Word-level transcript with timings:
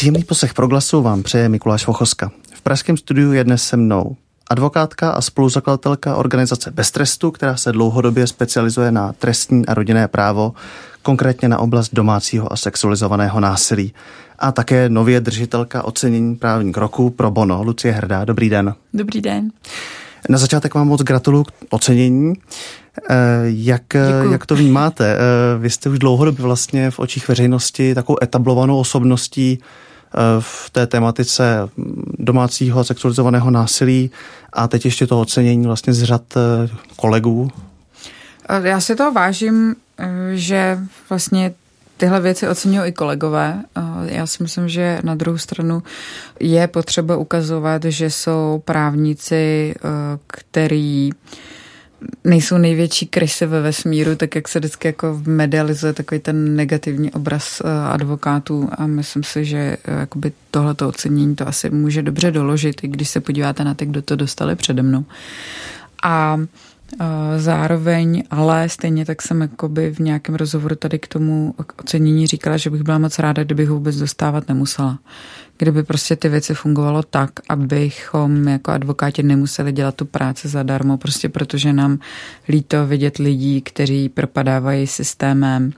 Příjemný 0.00 0.24
poslech 0.24 0.54
proglasu 0.54 1.02
vám 1.02 1.22
přeje 1.22 1.48
Mikuláš 1.48 1.86
Vochoska. 1.86 2.30
V 2.54 2.60
pražském 2.62 2.96
studiu 2.96 3.32
je 3.32 3.44
dnes 3.44 3.62
se 3.62 3.76
mnou 3.76 4.16
advokátka 4.50 5.10
a 5.10 5.20
spoluzakladatelka 5.20 6.16
organizace 6.16 6.70
Bez 6.70 6.90
trestu, 6.90 7.30
která 7.30 7.56
se 7.56 7.72
dlouhodobě 7.72 8.26
specializuje 8.26 8.92
na 8.92 9.12
trestní 9.12 9.66
a 9.66 9.74
rodinné 9.74 10.08
právo, 10.08 10.52
konkrétně 11.02 11.48
na 11.48 11.58
oblast 11.58 11.94
domácího 11.94 12.52
a 12.52 12.56
sexualizovaného 12.56 13.40
násilí. 13.40 13.94
A 14.38 14.52
také 14.52 14.88
nově 14.88 15.20
držitelka 15.20 15.82
ocenění 15.82 16.36
právní 16.36 16.72
kroku 16.72 17.10
pro 17.10 17.30
Bono, 17.30 17.62
Lucie 17.62 17.94
Hrdá. 17.94 18.24
Dobrý 18.24 18.48
den. 18.48 18.74
Dobrý 18.94 19.20
den. 19.20 19.50
Na 20.28 20.38
začátek 20.38 20.74
vám 20.74 20.88
moc 20.88 21.02
gratuluju 21.02 21.44
k 21.44 21.52
ocenění. 21.70 22.34
Eh, 23.10 23.14
jak, 23.44 23.82
jak 24.32 24.46
to 24.46 24.56
vnímáte? 24.56 25.14
Eh, 25.14 25.58
vy 25.58 25.70
jste 25.70 25.90
už 25.90 25.98
dlouhodobě 25.98 26.42
vlastně 26.42 26.90
v 26.90 26.98
očích 26.98 27.28
veřejnosti 27.28 27.94
takovou 27.94 28.18
etablovanou 28.22 28.78
osobností 28.78 29.58
eh, 29.60 29.89
v 30.40 30.70
té 30.70 30.86
tematice 30.86 31.68
domácího 32.18 32.80
a 32.80 32.84
sexualizovaného 32.84 33.50
násilí 33.50 34.10
a 34.52 34.68
teď 34.68 34.84
ještě 34.84 35.06
to 35.06 35.20
ocenění 35.20 35.66
vlastně 35.66 35.92
z 35.92 36.02
řad 36.02 36.22
kolegů. 36.96 37.50
Já 38.62 38.80
si 38.80 38.96
to 38.96 39.12
vážím, 39.12 39.76
že 40.34 40.78
vlastně 41.08 41.54
tyhle 41.96 42.20
věci 42.20 42.48
oceňují 42.48 42.88
i 42.88 42.92
kolegové. 42.92 43.62
Já 44.04 44.26
si 44.26 44.42
myslím, 44.42 44.68
že 44.68 44.98
na 45.02 45.14
druhou 45.14 45.38
stranu 45.38 45.82
je 46.40 46.66
potřeba 46.66 47.16
ukazovat, 47.16 47.84
že 47.84 48.10
jsou 48.10 48.62
právníci, 48.64 49.74
který 50.26 51.10
nejsou 52.24 52.58
největší 52.58 53.06
krysy 53.06 53.46
ve 53.46 53.60
vesmíru, 53.60 54.16
tak 54.16 54.34
jak 54.34 54.48
se 54.48 54.58
vždycky 54.58 54.88
jako 54.88 55.22
medializuje 55.26 55.92
takový 55.92 56.20
ten 56.20 56.56
negativní 56.56 57.12
obraz 57.12 57.62
advokátů 57.90 58.68
a 58.78 58.86
myslím 58.86 59.22
si, 59.22 59.44
že 59.44 59.76
jakoby 60.00 60.32
tohleto 60.50 60.88
ocenění 60.88 61.36
to 61.36 61.48
asi 61.48 61.70
může 61.70 62.02
dobře 62.02 62.30
doložit, 62.30 62.84
i 62.84 62.88
když 62.88 63.08
se 63.08 63.20
podíváte 63.20 63.64
na 63.64 63.74
ty, 63.74 63.86
kdo 63.86 64.02
to 64.02 64.16
dostali 64.16 64.56
přede 64.56 64.82
mnou. 64.82 65.04
A 66.02 66.40
Zároveň, 67.36 68.22
ale 68.30 68.68
stejně 68.68 69.04
tak 69.04 69.22
jsem 69.22 69.40
jakoby 69.40 69.94
v 69.94 69.98
nějakém 69.98 70.34
rozhovoru 70.34 70.74
tady 70.74 70.98
k 70.98 71.08
tomu 71.08 71.54
ocenění 71.76 72.26
říkala, 72.26 72.56
že 72.56 72.70
bych 72.70 72.82
byla 72.82 72.98
moc 72.98 73.18
ráda, 73.18 73.44
kdybych 73.44 73.68
ho 73.68 73.74
vůbec 73.74 73.96
dostávat 73.96 74.48
nemusela. 74.48 74.98
Kdyby 75.58 75.82
prostě 75.82 76.16
ty 76.16 76.28
věci 76.28 76.54
fungovalo 76.54 77.02
tak, 77.02 77.30
abychom 77.48 78.48
jako 78.48 78.70
advokáti 78.70 79.22
nemuseli 79.22 79.72
dělat 79.72 79.94
tu 79.94 80.04
práci 80.04 80.48
zadarmo, 80.48 80.98
prostě 80.98 81.28
protože 81.28 81.72
nám 81.72 81.98
líto 82.48 82.86
vidět 82.86 83.18
lidí, 83.18 83.60
kteří 83.60 84.08
propadávají 84.08 84.86
systémem 84.86 85.72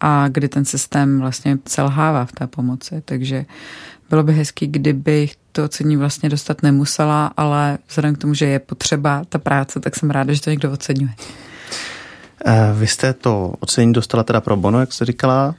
a 0.00 0.28
kdy 0.28 0.48
ten 0.48 0.64
systém 0.64 1.20
vlastně 1.20 1.58
selhává 1.68 2.24
v 2.24 2.32
té 2.32 2.46
pomoci. 2.46 3.02
Takže 3.04 3.44
bylo 4.10 4.22
by 4.22 4.32
hezký, 4.32 4.66
kdybych 4.66 5.36
to 5.52 5.64
ocení 5.64 5.96
vlastně 5.96 6.28
dostat 6.28 6.62
nemusela, 6.62 7.32
ale 7.36 7.78
vzhledem 7.88 8.14
k 8.14 8.18
tomu, 8.18 8.34
že 8.34 8.46
je 8.46 8.58
potřeba 8.58 9.22
ta 9.28 9.38
práce, 9.38 9.80
tak 9.80 9.96
jsem 9.96 10.10
ráda, 10.10 10.32
že 10.32 10.40
to 10.40 10.50
někdo 10.50 10.72
oceňuje. 10.72 11.12
Eh, 12.44 12.72
vy 12.74 12.86
jste 12.86 13.12
to 13.12 13.54
ocenění 13.60 13.92
dostala 13.92 14.22
teda 14.22 14.40
pro 14.40 14.56
bono, 14.56 14.80
jak 14.80 14.92
jste 14.92 15.04
říkala. 15.04 15.54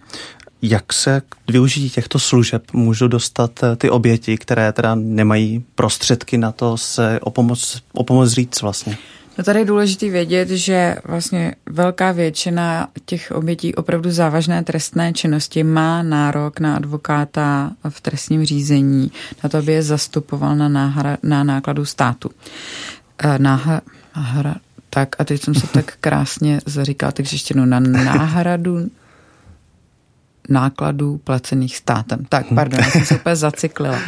Jak 0.61 0.93
se 0.93 1.21
k 1.29 1.51
využití 1.51 1.89
těchto 1.89 2.19
služeb 2.19 2.63
můžou 2.73 3.07
dostat 3.07 3.63
eh, 3.63 3.75
ty 3.75 3.89
oběti, 3.89 4.37
které 4.37 4.73
teda 4.73 4.95
nemají 4.95 5.63
prostředky 5.75 6.37
na 6.37 6.51
to 6.51 6.77
se 6.77 7.19
o 7.21 7.31
pomoc, 7.31 7.81
o 7.93 8.03
pomoc 8.03 8.29
říct 8.29 8.61
vlastně? 8.61 8.97
No 9.37 9.43
tady 9.43 9.59
je 9.59 9.65
důležité 9.65 10.09
vědět, 10.09 10.49
že 10.49 10.95
vlastně 11.03 11.55
velká 11.69 12.11
většina 12.11 12.87
těch 13.05 13.31
obětí 13.35 13.75
opravdu 13.75 14.11
závažné 14.11 14.63
trestné 14.63 15.13
činnosti 15.13 15.63
má 15.63 16.03
nárok 16.03 16.59
na 16.59 16.75
advokáta 16.75 17.71
v 17.89 18.01
trestním 18.01 18.45
řízení, 18.45 19.11
na 19.43 19.49
to, 19.49 19.57
aby 19.57 19.73
je 19.73 19.83
zastupoval 19.83 20.55
na, 20.55 20.69
náhra, 20.69 21.17
na 21.23 21.43
nákladu 21.43 21.85
státu. 21.85 22.31
Eh, 23.23 23.39
náhra, 23.39 23.81
náhra, 24.15 24.55
tak 24.89 25.15
a 25.19 25.23
teď 25.23 25.43
jsem 25.43 25.55
se 25.55 25.67
tak 25.67 25.93
krásně 26.01 26.61
zaříkala, 26.65 27.11
takže 27.11 27.35
ještě 27.35 27.53
no, 27.53 27.65
na 27.65 27.79
náhradu 27.79 28.89
nákladů 30.49 31.17
placených 31.17 31.77
státem. 31.77 32.25
Tak, 32.29 32.45
pardon, 32.55 32.79
já 32.79 32.91
jsem 32.91 33.05
se 33.05 33.15
úplně 33.15 33.35
zacyklila. 33.35 33.99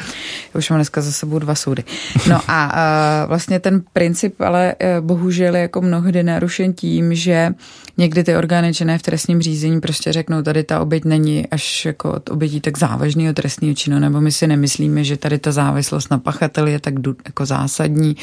Už 0.55 0.69
mám 0.69 0.77
dneska 0.77 1.01
za 1.01 1.11
sebou 1.11 1.39
dva 1.39 1.55
soudy. 1.55 1.83
No 2.29 2.41
a 2.47 2.65
uh, 2.65 3.29
vlastně 3.29 3.59
ten 3.59 3.81
princip 3.93 4.41
ale 4.41 4.75
uh, 4.99 5.05
bohužel 5.05 5.55
je 5.55 5.61
jako 5.61 5.81
mnohdy 5.81 6.23
narušen 6.23 6.73
tím, 6.73 7.15
že 7.15 7.53
někdy 7.97 8.23
ty 8.23 8.35
orgány 8.35 8.73
činné 8.73 8.97
v 8.97 9.01
trestním 9.01 9.41
řízení 9.41 9.81
prostě 9.81 10.13
řeknou, 10.13 10.41
tady 10.41 10.63
ta 10.63 10.79
oběť 10.79 11.05
není 11.05 11.47
až 11.47 11.85
jako 11.85 12.11
od 12.11 12.29
obětí 12.29 12.61
tak 12.61 12.77
závažného 12.77 13.33
trestního 13.33 13.75
činu, 13.75 13.99
nebo 13.99 14.21
my 14.21 14.31
si 14.31 14.47
nemyslíme, 14.47 15.03
že 15.03 15.17
tady 15.17 15.37
ta 15.37 15.51
závislost 15.51 16.11
na 16.11 16.17
pachateli 16.17 16.71
je 16.71 16.79
tak 16.79 16.93
jako 17.25 17.45
zásadní, 17.45 18.15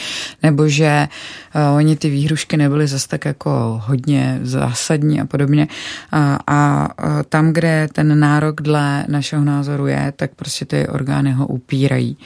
nebo 0.42 0.68
že 0.68 1.08
uh, 1.54 1.76
oni 1.76 1.96
ty 1.96 2.10
výhrušky 2.10 2.56
nebyly 2.56 2.86
zase 2.86 3.08
tak 3.08 3.24
jako 3.24 3.82
hodně 3.86 4.38
zásadní 4.42 5.20
a 5.20 5.24
podobně. 5.24 5.68
A, 6.12 6.38
a 6.46 6.88
tam, 7.28 7.52
kde 7.52 7.88
ten 7.92 8.09
nárok 8.16 8.62
dle 8.62 9.04
našeho 9.08 9.44
názoru 9.44 9.86
je, 9.86 10.12
tak 10.16 10.30
prostě 10.34 10.64
ty 10.64 10.88
orgány 10.88 11.32
ho 11.32 11.46
upírají. 11.46 12.16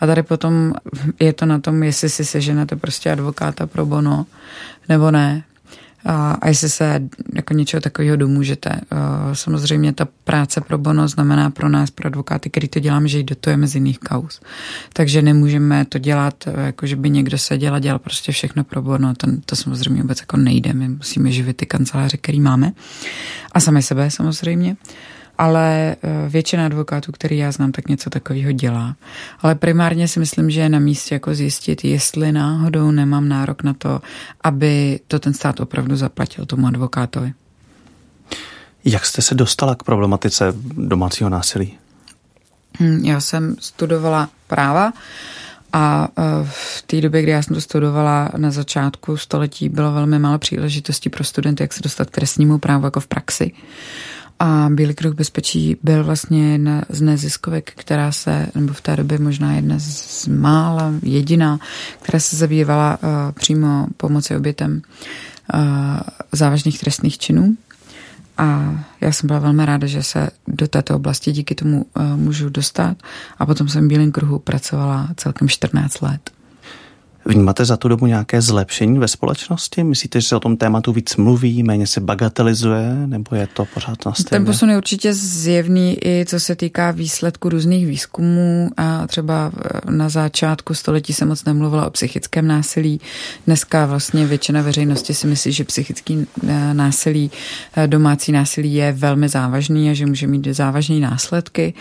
A 0.00 0.06
tady 0.06 0.22
potom 0.22 0.72
je 1.20 1.32
to 1.32 1.46
na 1.46 1.58
tom, 1.58 1.82
jestli 1.82 2.08
si 2.08 2.24
seženete 2.24 2.76
prostě 2.76 3.12
advokáta 3.12 3.66
pro 3.66 3.86
bono, 3.86 4.26
nebo 4.88 5.10
ne 5.10 5.42
a, 6.04 6.32
a 6.32 6.48
jestli 6.48 6.68
se 6.68 7.00
jako 7.34 7.54
něčeho 7.54 7.80
takového 7.80 8.16
domůžete. 8.16 8.80
Samozřejmě 9.32 9.92
ta 9.92 10.08
práce 10.24 10.60
pro 10.60 10.78
bono 10.78 11.08
znamená 11.08 11.50
pro 11.50 11.68
nás, 11.68 11.90
pro 11.90 12.06
advokáty, 12.06 12.50
který 12.50 12.68
to 12.68 12.80
děláme, 12.80 13.08
že 13.08 13.22
dotujeme 13.22 13.66
z 13.66 13.74
jiných 13.74 13.98
kaus. 13.98 14.40
Takže 14.92 15.22
nemůžeme 15.22 15.84
to 15.84 15.98
dělat, 15.98 16.44
jako 16.56 16.86
že 16.86 16.96
by 16.96 17.10
někdo 17.10 17.38
seděl 17.38 17.74
a 17.74 17.78
dělal 17.78 17.98
prostě 17.98 18.32
všechno 18.32 18.64
pro 18.64 18.82
bono. 18.82 19.14
To, 19.14 19.26
to 19.46 19.56
samozřejmě 19.56 20.02
vůbec 20.02 20.20
jako 20.20 20.36
nejde. 20.36 20.72
My 20.72 20.88
musíme 20.88 21.32
živit 21.32 21.56
ty 21.56 21.66
kanceláře, 21.66 22.16
který 22.16 22.40
máme. 22.40 22.72
A 23.52 23.60
sami 23.60 23.82
sebe 23.82 24.10
samozřejmě 24.10 24.76
ale 25.42 25.96
eh, 26.02 26.28
většina 26.28 26.66
advokátů, 26.66 27.12
který 27.12 27.38
já 27.38 27.52
znám, 27.52 27.72
tak 27.72 27.88
něco 27.88 28.10
takového 28.10 28.52
dělá. 28.52 28.96
Ale 29.40 29.54
primárně 29.54 30.08
si 30.08 30.20
myslím, 30.20 30.50
že 30.50 30.60
je 30.60 30.68
na 30.68 30.78
místě 30.78 31.14
jako 31.14 31.34
zjistit, 31.34 31.84
jestli 31.84 32.32
náhodou 32.32 32.90
nemám 32.90 33.28
nárok 33.28 33.62
na 33.62 33.74
to, 33.74 34.00
aby 34.44 35.00
to 35.08 35.18
ten 35.18 35.34
stát 35.34 35.60
opravdu 35.60 35.96
zaplatil 35.96 36.46
tomu 36.46 36.66
advokátovi. 36.66 37.32
Jak 38.84 39.06
jste 39.06 39.22
se 39.22 39.34
dostala 39.34 39.74
k 39.74 39.82
problematice 39.82 40.54
domácího 40.76 41.30
násilí? 41.30 41.78
Hm, 42.80 43.00
já 43.04 43.20
jsem 43.20 43.56
studovala 43.60 44.28
práva 44.46 44.92
a 45.72 46.08
eh, 46.18 46.22
v 46.44 46.82
té 46.86 47.00
době, 47.00 47.22
kdy 47.22 47.32
já 47.32 47.42
jsem 47.42 47.54
to 47.54 47.60
studovala 47.60 48.30
na 48.36 48.50
začátku 48.50 49.16
století, 49.16 49.68
bylo 49.68 49.92
velmi 49.92 50.18
málo 50.18 50.38
příležitostí 50.38 51.10
pro 51.10 51.24
studenty, 51.24 51.62
jak 51.62 51.72
se 51.72 51.82
dostat 51.82 52.10
k 52.10 52.14
trestnímu 52.14 52.58
právu 52.58 52.84
jako 52.84 53.00
v 53.00 53.06
praxi. 53.06 53.52
A 54.44 54.68
Bílý 54.70 54.94
kruh 54.94 55.14
bezpečí 55.14 55.76
byl 55.82 56.04
vlastně 56.04 56.52
jedna 56.52 56.82
z 56.88 57.00
neziskovek, 57.00 57.72
která 57.76 58.12
se, 58.12 58.46
nebo 58.54 58.72
v 58.72 58.80
té 58.80 58.96
době 58.96 59.18
možná 59.18 59.52
jedna 59.52 59.76
z 59.78 60.26
mála, 60.26 60.92
jediná, 61.02 61.58
která 62.00 62.20
se 62.20 62.36
zabývala 62.36 62.98
uh, 63.02 63.08
přímo 63.32 63.86
pomoci 63.96 64.36
obětem 64.36 64.82
uh, 65.54 65.60
závažných 66.32 66.80
trestných 66.80 67.18
činů. 67.18 67.56
A 68.38 68.74
já 69.00 69.12
jsem 69.12 69.26
byla 69.26 69.38
velmi 69.38 69.66
ráda, 69.66 69.86
že 69.86 70.02
se 70.02 70.30
do 70.48 70.68
této 70.68 70.96
oblasti 70.96 71.32
díky 71.32 71.54
tomu 71.54 71.86
uh, 71.96 72.16
můžu 72.16 72.48
dostat. 72.48 72.96
A 73.38 73.46
potom 73.46 73.68
jsem 73.68 73.84
v 73.84 73.88
Bílém 73.88 74.12
kruhu 74.12 74.38
pracovala 74.38 75.08
celkem 75.16 75.48
14 75.48 76.00
let. 76.00 76.30
Vnímáte 77.24 77.64
za 77.64 77.76
tu 77.76 77.88
dobu 77.88 78.06
nějaké 78.06 78.40
zlepšení 78.40 78.98
ve 78.98 79.08
společnosti? 79.08 79.84
Myslíte, 79.84 80.20
že 80.20 80.28
se 80.28 80.36
o 80.36 80.40
tom 80.40 80.56
tématu 80.56 80.92
víc 80.92 81.16
mluví, 81.16 81.62
méně 81.62 81.86
se 81.86 82.00
bagatelizuje, 82.00 82.94
nebo 83.06 83.36
je 83.36 83.46
to 83.46 83.64
pořád 83.74 84.06
na 84.06 84.12
stejně? 84.12 84.28
Ten 84.30 84.44
posun 84.44 84.70
je 84.70 84.76
určitě 84.76 85.14
zjevný 85.14 85.96
i 86.04 86.24
co 86.28 86.40
se 86.40 86.56
týká 86.56 86.90
výsledku 86.90 87.48
různých 87.48 87.86
výzkumů 87.86 88.70
a 88.76 89.06
třeba 89.06 89.52
na 89.90 90.08
začátku 90.08 90.74
století 90.74 91.12
se 91.12 91.24
moc 91.24 91.44
nemluvila 91.44 91.86
o 91.86 91.90
psychickém 91.90 92.46
násilí. 92.46 93.00
Dneska 93.46 93.86
vlastně 93.86 94.26
většina 94.26 94.62
veřejnosti 94.62 95.14
si 95.14 95.26
myslí, 95.26 95.52
že 95.52 95.64
psychický 95.64 96.26
eh, 96.48 96.74
násilí, 96.74 97.30
eh, 97.76 97.86
domácí 97.86 98.32
násilí 98.32 98.74
je 98.74 98.92
velmi 98.92 99.28
závažný 99.28 99.90
a 99.90 99.94
že 99.94 100.06
může 100.06 100.26
mít 100.26 100.46
závažné 100.46 101.00
následky, 101.00 101.74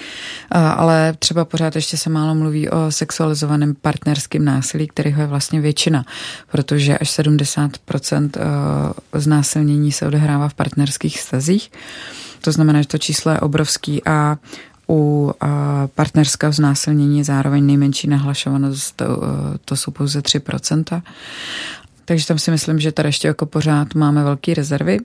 ale 0.51 1.13
třeba 1.19 1.45
pořád 1.45 1.75
ještě 1.75 1.97
se 1.97 2.09
málo 2.09 2.35
mluví 2.35 2.69
o 2.69 2.91
sexualizovaném 2.91 3.75
partnerském 3.81 4.45
násilí, 4.45 4.87
který 4.87 5.11
vlastně 5.31 5.61
většina, 5.61 6.05
protože 6.51 6.97
až 6.97 7.09
70% 7.19 8.29
eh, 8.35 9.19
znásilnění 9.19 9.91
se 9.91 10.07
odehrává 10.07 10.49
v 10.49 10.53
partnerských 10.53 11.19
stazích. 11.19 11.71
To 12.41 12.51
znamená, 12.51 12.81
že 12.81 12.87
to 12.87 12.97
číslo 12.97 13.31
je 13.31 13.39
obrovský 13.39 14.05
a 14.05 14.37
u 14.89 15.31
eh, 15.31 15.47
partnerského 15.95 16.53
znásilnění 16.53 17.23
zároveň 17.23 17.65
nejmenší 17.65 18.07
nahlašovanost, 18.07 18.95
to, 18.95 19.05
eh, 19.05 19.57
to 19.65 19.75
jsou 19.75 19.91
pouze 19.91 20.21
3%. 20.21 21.01
Takže 22.05 22.27
tam 22.27 22.39
si 22.39 22.51
myslím, 22.51 22.79
že 22.79 22.91
tady 22.91 23.09
ještě 23.09 23.27
jako 23.27 23.45
pořád 23.45 23.95
máme 23.95 24.23
velké 24.23 24.53
rezervy. 24.53 24.97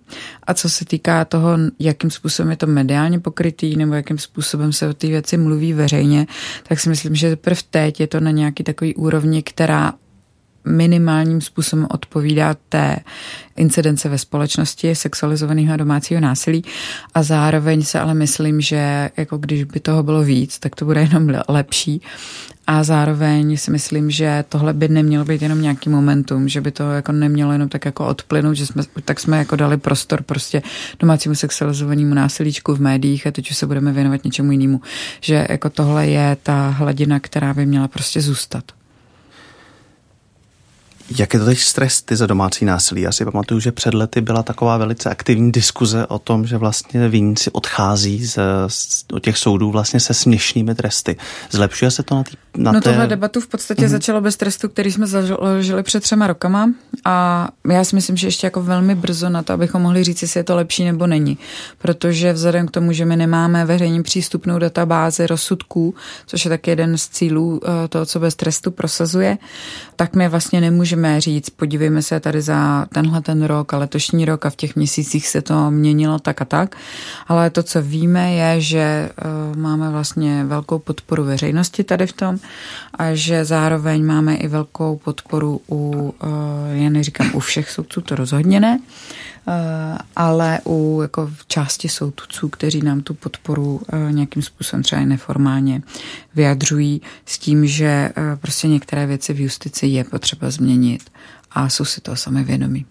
A 0.47 0.55
co 0.55 0.71
se 0.71 0.85
týká 0.85 1.25
toho, 1.25 1.59
jakým 1.79 2.11
způsobem 2.11 2.51
je 2.51 2.57
to 2.57 2.67
mediálně 2.67 3.21
pokrytý, 3.21 3.77
nebo 3.77 3.95
jakým 3.95 4.19
způsobem 4.19 4.73
se 4.73 4.89
o 4.89 4.95
té 4.95 5.07
věci 5.07 5.37
mluví 5.37 5.73
veřejně, 5.73 6.27
tak 6.69 6.81
si 6.81 6.89
myslím, 6.89 7.15
že 7.15 7.31
teprve 7.31 7.61
teď 7.71 8.01
je 8.01 8.07
to 8.07 8.21
na 8.21 8.31
nějaký 8.31 8.65
takový 8.65 8.95
úrovni, 8.95 9.43
která 9.43 9.93
minimálním 10.67 11.41
způsobem 11.41 11.87
odpovídá 11.91 12.57
té 12.69 12.97
incidence 13.57 14.09
ve 14.09 14.19
společnosti 14.19 14.95
sexualizovaného 14.95 15.77
domácího 15.77 16.21
násilí 16.21 16.65
a 17.15 17.23
zároveň 17.23 17.83
se 17.83 18.01
ale 18.01 18.15
myslím, 18.15 18.61
že 18.61 19.11
jako 19.17 19.39
když 19.39 19.65
by 19.65 19.81
toho 19.81 20.03
bylo 20.03 20.23
víc, 20.23 20.59
tak 20.59 20.77
to 20.77 20.85
bude 20.85 21.01
jenom 21.01 21.29
lepší 21.49 22.03
a 22.67 22.85
zároveň 22.85 23.57
si 23.57 23.71
myslím, 23.71 24.11
že 24.11 24.45
tohle 24.49 24.73
by 24.73 24.89
nemělo 24.89 25.25
být 25.25 25.43
jenom 25.43 25.63
nějaký 25.63 25.91
momentum, 25.91 26.49
že 26.49 26.61
by 26.61 26.71
to 26.71 26.93
jako 26.93 27.13
nemělo 27.13 27.53
jenom 27.53 27.69
tak 27.69 27.85
jako 27.85 28.07
odplynout, 28.07 28.57
že 28.57 28.67
jsme, 28.67 28.83
tak 29.05 29.21
jsme 29.21 29.39
jako 29.39 29.57
dali 29.57 29.77
prostor 29.77 30.23
prostě 30.23 30.63
domácímu 30.99 31.35
sexualizovanému 31.35 32.15
násilíčku 32.15 32.75
v 32.75 32.81
médiích 32.81 33.27
a 33.27 33.31
teď 33.31 33.51
už 33.51 33.57
se 33.57 33.67
budeme 33.67 33.93
věnovat 33.93 34.25
něčemu 34.25 34.53
jinému. 34.53 34.81
Že 35.21 35.47
jako 35.51 35.71
tohle 35.71 36.07
je 36.07 36.37
ta 36.43 36.69
hladina, 36.69 37.21
která 37.21 37.55
by 37.55 37.67
měla 37.67 37.89
prostě 37.89 38.21
zůstat. 38.21 38.76
Jak 41.11 41.35
je 41.35 41.41
to 41.41 41.47
teď 41.47 41.59
stres 41.59 42.03
ty 42.03 42.17
za 42.17 42.27
domácí 42.27 42.65
násilí? 42.65 43.03
Já 43.03 43.13
si 43.13 43.25
pamatuju, 43.25 43.61
že 43.61 43.73
před 43.73 43.95
lety 43.95 44.21
byla 44.21 44.43
taková 44.43 44.77
velice 44.77 45.11
aktivní 45.11 45.53
diskuze 45.53 46.07
o 46.07 46.19
tom, 46.19 46.47
že 46.47 46.57
vlastně 46.57 47.09
viníci 47.09 47.51
odchází 47.51 48.27
z, 48.27 48.39
z, 48.67 49.05
do 49.09 49.19
těch 49.19 49.39
soudů 49.39 49.71
vlastně 49.71 50.01
se 50.01 50.15
směšnými 50.15 50.75
tresty. 50.75 51.17
Zlepšuje 51.51 51.91
se 51.91 52.03
to 52.03 52.15
na, 52.15 52.23
tý, 52.23 52.37
na 52.57 52.73
no 52.73 52.81
té... 52.81 52.91
tohle 52.91 53.07
debatu 53.07 53.41
v 53.41 53.47
podstatě 53.47 53.83
mm-hmm. 53.83 53.91
začalo 53.91 54.21
bez 54.21 54.37
trestu, 54.37 54.69
který 54.69 54.93
jsme 54.93 55.07
založili 55.07 55.83
před 55.83 56.03
třema 56.03 56.27
rokama 56.27 56.71
a 57.05 57.49
já 57.73 57.85
si 57.85 57.97
myslím, 57.97 58.17
že 58.17 58.27
ještě 58.27 58.47
jako 58.47 58.63
velmi 58.63 58.95
brzo 58.95 59.29
na 59.29 59.43
to, 59.43 59.53
abychom 59.53 59.83
mohli 59.83 60.05
říct, 60.05 60.23
jestli 60.23 60.41
je 60.41 60.45
to 60.45 60.57
lepší 60.57 60.85
nebo 60.85 61.07
není. 61.07 61.39
Protože 61.79 62.33
vzhledem 62.33 62.69
k 62.69 62.71
tomu, 62.71 62.93
že 62.93 63.05
my 63.05 63.17
nemáme 63.17 63.65
veřejně 63.65 64.03
přístupnou 64.03 64.59
databázi 64.59 65.27
rozsudků, 65.27 65.95
což 66.27 66.45
je 66.45 66.49
taky 66.49 66.71
jeden 66.71 66.99
z 66.99 67.09
cílů 67.09 67.61
eh, 67.65 67.89
toho, 67.89 68.07
co 68.07 68.21
bez 68.21 68.35
trestu 68.35 68.71
prosazuje, 68.71 69.39
tak 69.97 70.17
my 70.17 70.29
vlastně 70.29 70.61
nemůžeme 70.61 70.96
můžeme 70.97 71.21
říct, 71.21 71.51
podívejme 71.51 72.03
se 72.03 72.21
tady 72.21 72.43
za 72.43 72.87
tenhle 72.95 73.21
ten 73.21 73.45
rok 73.45 73.75
a 73.75 73.79
letošní 73.79 74.25
rok 74.25 74.47
a 74.47 74.51
v 74.51 74.57
těch 74.57 74.77
měsících 74.77 75.29
se 75.29 75.43
to 75.43 75.71
měnilo 75.71 76.19
tak 76.19 76.43
a 76.43 76.45
tak, 76.45 76.77
ale 77.29 77.51
to, 77.51 77.63
co 77.63 77.83
víme, 77.83 78.33
je, 78.33 78.61
že 78.61 79.11
uh, 79.53 79.57
máme 79.57 79.91
vlastně 79.91 80.45
velkou 80.45 80.79
podporu 80.79 81.25
veřejnosti 81.25 81.85
tady 81.85 82.07
v 82.07 82.13
tom 82.13 82.39
a 82.95 83.15
že 83.15 83.45
zároveň 83.45 84.05
máme 84.05 84.35
i 84.37 84.49
velkou 84.49 84.97
podporu 84.97 85.61
u, 85.71 85.77
uh, 85.77 86.31
já 86.73 86.91
neříkám 86.91 87.31
u 87.35 87.41
všech 87.41 87.71
soudců, 87.71 88.01
to 88.01 88.15
rozhodně 88.15 88.61
ne, 88.61 88.79
Eh, 88.79 89.26
ale 90.17 90.61
u 90.67 90.99
jako 91.03 91.27
v 91.27 91.47
části 91.47 91.89
soudců, 91.89 92.49
kteří 92.49 92.83
nám 92.83 93.01
tu 93.01 93.15
podporu 93.15 93.81
eh, 93.93 94.13
nějakým 94.13 94.43
způsobem 94.43 94.83
třeba 94.83 95.03
i 95.03 95.07
neformálně 95.07 95.83
vyjadřují 96.35 97.03
s 97.27 97.39
tím, 97.39 97.67
že 97.67 97.87
eh, 97.87 98.37
prostě 98.37 98.69
některé 98.69 99.07
věci 99.07 99.33
v 99.33 99.41
justici 99.41 99.87
je 99.87 100.05
potřeba 100.05 100.51
změnit 100.51 101.11
a 101.51 101.69
jsou 101.69 101.85
si 101.85 102.01
toho 102.01 102.17
sami 102.17 102.45
vědomí. 102.45 102.87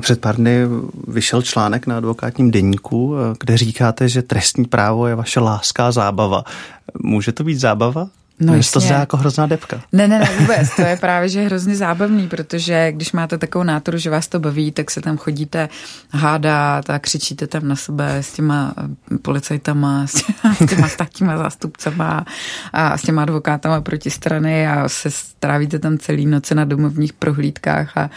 Před 0.00 0.20
pár 0.20 0.36
dny 0.36 0.60
vyšel 1.08 1.42
článek 1.42 1.86
na 1.86 1.96
advokátním 1.96 2.50
deníku, 2.50 3.14
kde 3.40 3.56
říkáte, 3.56 4.08
že 4.08 4.22
trestní 4.22 4.64
právo 4.64 5.06
je 5.06 5.14
vaše 5.14 5.40
láska 5.40 5.86
a 5.86 5.92
zábava. 5.92 6.44
Může 7.02 7.32
to 7.32 7.44
být 7.44 7.58
zábava? 7.58 8.08
No 8.40 8.52
Mně 8.52 8.62
to 8.72 8.80
zdá 8.80 8.98
jako 8.98 9.16
hrozná 9.16 9.46
depka. 9.46 9.80
Ne, 9.92 10.08
ne, 10.08 10.18
ne, 10.18 10.28
vůbec. 10.38 10.76
To 10.76 10.82
je 10.82 10.96
právě, 10.96 11.28
že 11.28 11.42
hrozně 11.42 11.76
zábavný, 11.76 12.28
protože 12.28 12.92
když 12.92 13.12
máte 13.12 13.38
takovou 13.38 13.64
nátoru, 13.64 13.98
že 13.98 14.10
vás 14.10 14.28
to 14.28 14.40
baví, 14.40 14.72
tak 14.72 14.90
se 14.90 15.00
tam 15.00 15.16
chodíte 15.16 15.68
hádat 16.10 16.90
a 16.90 16.98
křičíte 16.98 17.46
tam 17.46 17.68
na 17.68 17.76
sebe 17.76 18.16
s 18.16 18.32
těma 18.32 18.74
policajtama, 19.22 20.06
s 20.06 20.12
těma, 20.12 20.54
s 20.60 20.66
těma 20.70 20.88
státníma 20.88 21.36
zástupcama 21.36 22.24
a 22.72 22.98
s 22.98 23.02
těma 23.02 23.22
advokátama 23.22 23.80
proti 23.80 24.10
strany 24.10 24.68
a 24.68 24.88
se 24.88 25.10
strávíte 25.10 25.78
tam 25.78 25.98
celý 25.98 26.26
noce 26.26 26.54
na 26.54 26.64
domovních 26.64 27.12
prohlídkách 27.12 27.96
a, 27.96 28.10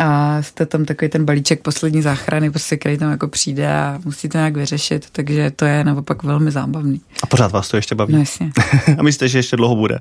a 0.00 0.42
jste 0.42 0.66
tam 0.66 0.84
takový 0.84 1.08
ten 1.08 1.24
balíček 1.24 1.62
poslední 1.62 2.02
záchrany, 2.02 2.50
prostě, 2.50 2.76
který 2.76 2.98
tam 2.98 3.10
jako 3.10 3.28
přijde 3.28 3.72
a 3.72 4.00
musíte 4.04 4.38
nějak 4.38 4.56
vyřešit, 4.56 5.06
takže 5.12 5.50
to 5.50 5.64
je 5.64 5.84
naopak 5.84 6.22
velmi 6.22 6.50
zábavný. 6.50 7.00
A 7.22 7.26
pořád 7.26 7.52
vás 7.52 7.68
to 7.68 7.76
ještě 7.76 7.94
baví? 7.94 8.12
No 8.12 8.18
jasně. 8.18 8.52
a 8.98 9.02
myslíte, 9.02 9.28
že 9.28 9.38
ještě 9.38 9.51
dlouho 9.56 9.76
bude? 9.76 9.98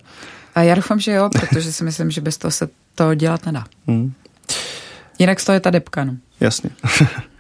A 0.56 0.62
já 0.62 0.76
doufám, 0.76 1.00
že 1.00 1.12
jo, 1.12 1.30
protože 1.30 1.74
si 1.74 1.84
myslím, 1.84 2.12
že 2.12 2.22
bez 2.22 2.38
toho 2.38 2.52
se 2.52 2.70
to 2.96 3.16
dělat 3.16 3.46
nedá. 3.46 3.66
Hmm. 3.88 4.14
Jinak 5.20 5.40
z 5.40 5.46
toho 5.46 5.54
je 5.54 5.60
ta 5.60 5.70
depka, 5.70 6.04
no. 6.04 6.16
Jasně. 6.40 6.70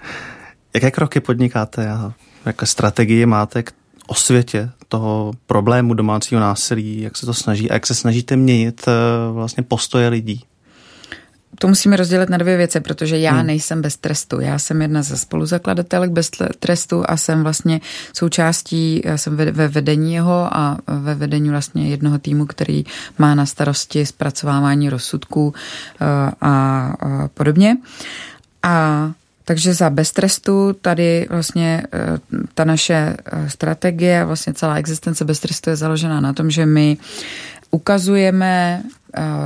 Jaké 0.74 0.92
kroky 0.92 1.20
podnikáte 1.20 1.90
a 1.90 2.14
jaké 2.46 2.66
strategie 2.66 3.26
máte 3.26 3.64
k 3.64 3.72
osvětě 4.08 4.70
toho 4.88 5.34
problému 5.46 5.94
domácího 5.94 6.42
násilí, 6.42 7.02
jak 7.02 7.18
se 7.18 7.26
to 7.26 7.34
snaží 7.34 7.72
a 7.72 7.74
jak 7.74 7.88
se 7.88 7.96
snažíte 7.96 8.36
měnit 8.36 8.82
eh, 8.88 8.92
vlastně 9.34 9.64
postoje 9.64 10.08
lidí? 10.08 10.44
To 11.60 11.68
musíme 11.68 11.98
rozdělit 11.98 12.30
na 12.30 12.38
dvě 12.38 12.58
věci, 12.58 12.80
protože 12.80 13.18
já 13.18 13.32
hmm. 13.32 13.48
nejsem 13.48 13.82
bez 13.82 13.98
trestu. 13.98 14.42
Já 14.42 14.60
jsem 14.60 14.82
jedna 14.82 15.02
ze 15.02 15.18
spoluzakladatelek 15.18 16.12
bez 16.12 16.32
trestu 16.60 17.04
a 17.08 17.18
jsem 17.18 17.44
vlastně 17.44 17.82
součástí, 18.14 19.02
já 19.06 19.18
jsem 19.18 19.38
ve 19.38 19.68
vedení 19.68 20.14
jeho 20.14 20.58
a 20.58 20.78
ve 20.88 21.16
vedení 21.16 21.50
vlastně 21.50 21.90
jednoho 21.90 22.20
týmu, 22.20 22.46
který 22.46 22.84
má 23.18 23.36
na 23.36 23.46
starosti 23.46 24.06
zpracovávání 24.06 24.90
rozsudků 24.90 25.54
eh, 26.02 26.06
a 26.42 26.94
podobně. 27.34 27.78
A 28.64 29.12
takže 29.46 29.74
za 29.74 29.90
bez 29.90 30.12
trestu 30.12 30.74
tady 30.82 31.28
vlastně 31.30 31.84
eh, 31.94 32.20
ta 32.54 32.64
naše 32.64 33.18
eh, 33.26 33.50
strategie, 33.50 34.26
vlastně 34.26 34.54
celá 34.54 34.76
existence 34.76 35.26
bez 35.26 35.40
trestu 35.40 35.70
je 35.70 35.76
založena 35.76 36.22
na 36.22 36.34
tom, 36.34 36.52
že 36.52 36.66
my 36.66 36.98
ukazujeme 37.72 38.84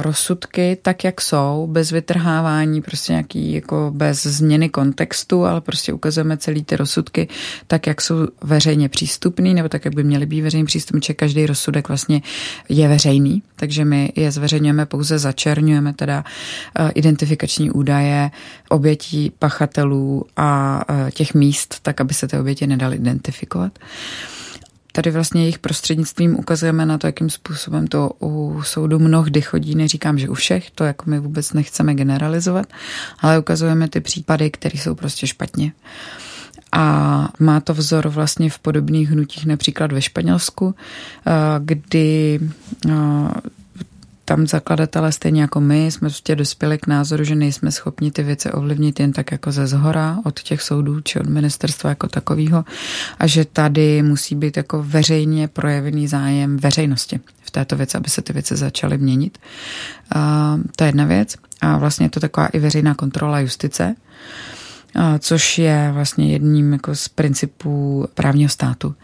rozsudky 0.01 0.77
tak, 0.81 1.03
jak 1.03 1.21
jsou, 1.21 1.67
bez 1.71 1.91
vytrhávání, 1.91 2.81
prostě 2.81 3.13
nějaký, 3.13 3.53
jako 3.53 3.91
bez 3.95 4.23
změny 4.23 4.69
kontextu, 4.69 5.45
ale 5.45 5.62
prostě 5.62 5.94
ukazujeme 5.94 6.38
celý 6.38 6.63
ty 6.63 6.75
rozsudky 6.75 7.27
tak, 7.67 7.88
jak 7.88 8.01
jsou 8.01 8.15
veřejně 8.41 8.89
přístupný, 8.89 9.53
nebo 9.53 9.69
tak, 9.69 9.85
jak 9.85 9.95
by 9.95 10.03
měly 10.03 10.25
být 10.25 10.41
veřejně 10.41 10.65
přístupný, 10.65 11.01
že 11.06 11.13
každý 11.13 11.45
rozsudek 11.45 11.88
vlastně 11.88 12.21
je 12.69 12.88
veřejný, 12.88 13.43
takže 13.55 13.86
my 13.86 14.13
je 14.15 14.31
zveřejňujeme 14.31 14.86
pouze, 14.86 15.19
začerňujeme 15.19 15.93
teda 15.93 16.24
eh, 16.79 16.91
identifikační 16.91 17.72
údaje 17.72 18.31
obětí, 18.69 19.31
pachatelů 19.39 20.25
a 20.38 20.81
eh, 20.89 21.12
těch 21.12 21.34
míst, 21.34 21.75
tak, 21.81 22.01
aby 22.01 22.13
se 22.13 22.27
ty 22.27 22.38
oběti 22.38 22.67
nedaly 22.67 22.95
identifikovat 22.95 23.79
tady 24.95 25.11
vlastně 25.11 25.41
jejich 25.41 25.59
prostřednictvím 25.59 26.39
ukazujeme 26.39 26.85
na 26.85 26.97
to, 26.97 27.07
jakým 27.07 27.29
způsobem 27.29 27.87
to 27.87 28.11
u 28.21 28.61
soudu 28.63 28.99
mnohdy 28.99 29.41
chodí. 29.41 29.75
Neříkám, 29.75 30.19
že 30.19 30.29
u 30.29 30.33
všech, 30.33 30.71
to 30.71 30.83
jako 30.83 31.09
my 31.09 31.19
vůbec 31.19 31.53
nechceme 31.53 31.93
generalizovat, 31.93 32.65
ale 33.19 33.39
ukazujeme 33.39 33.87
ty 33.87 34.01
případy, 34.01 34.49
které 34.51 34.79
jsou 34.79 34.95
prostě 34.95 35.27
špatně. 35.27 35.71
A 36.71 37.29
má 37.39 37.59
to 37.59 37.73
vzor 37.73 38.07
vlastně 38.07 38.49
v 38.49 38.59
podobných 38.59 39.09
hnutích 39.09 39.45
například 39.45 39.91
ve 39.91 40.01
Španělsku, 40.01 40.75
eh, 41.27 41.31
kdy 41.59 42.39
eh, 42.89 42.91
tam 44.25 44.48
zakladatelé 44.48 45.12
stejně 45.12 45.41
jako 45.41 45.62
my 45.62 45.86
jsme 45.86 46.10
prostě 46.10 46.36
dospěli 46.36 46.77
k 46.77 46.88
názoru, 46.88 47.24
že 47.24 47.36
nejsme 47.36 47.72
schopni 47.72 48.12
ty 48.12 48.24
věci 48.24 48.51
ovlivnit 48.51 49.00
jen 49.00 49.12
tak 49.12 49.32
jako 49.32 49.51
ze 49.51 49.67
zhora 49.67 50.17
od 50.24 50.39
těch 50.39 50.62
soudů 50.62 51.01
či 51.01 51.20
od 51.20 51.25
ministerstva 51.25 51.89
jako 51.89 52.08
takového 52.08 52.65
a 53.20 53.27
že 53.27 53.46
tady 53.46 54.01
musí 54.01 54.36
být 54.36 54.58
jako 54.58 54.84
veřejně 54.84 55.48
projevený 55.48 56.08
zájem 56.08 56.58
veřejnosti 56.58 57.20
v 57.41 57.51
této 57.51 57.75
věci, 57.75 57.98
aby 57.98 58.10
se 58.10 58.22
ty 58.22 58.34
věci 58.34 58.55
začaly 58.55 58.98
měnit. 58.98 59.38
A 60.15 60.55
to 60.75 60.84
je 60.84 60.88
jedna 60.88 61.05
věc. 61.05 61.36
A 61.62 61.77
vlastně 61.77 62.05
je 62.05 62.10
to 62.10 62.20
taková 62.20 62.48
i 62.48 62.60
veřejná 62.60 62.94
kontrola 62.94 63.39
justice, 63.39 63.96
což 65.20 65.58
je 65.58 65.91
vlastně 65.94 66.32
jedním 66.32 66.74
jako 66.74 66.96
z 66.96 67.08
principů 67.08 68.08
právního 68.13 68.50
státu. 68.50 68.96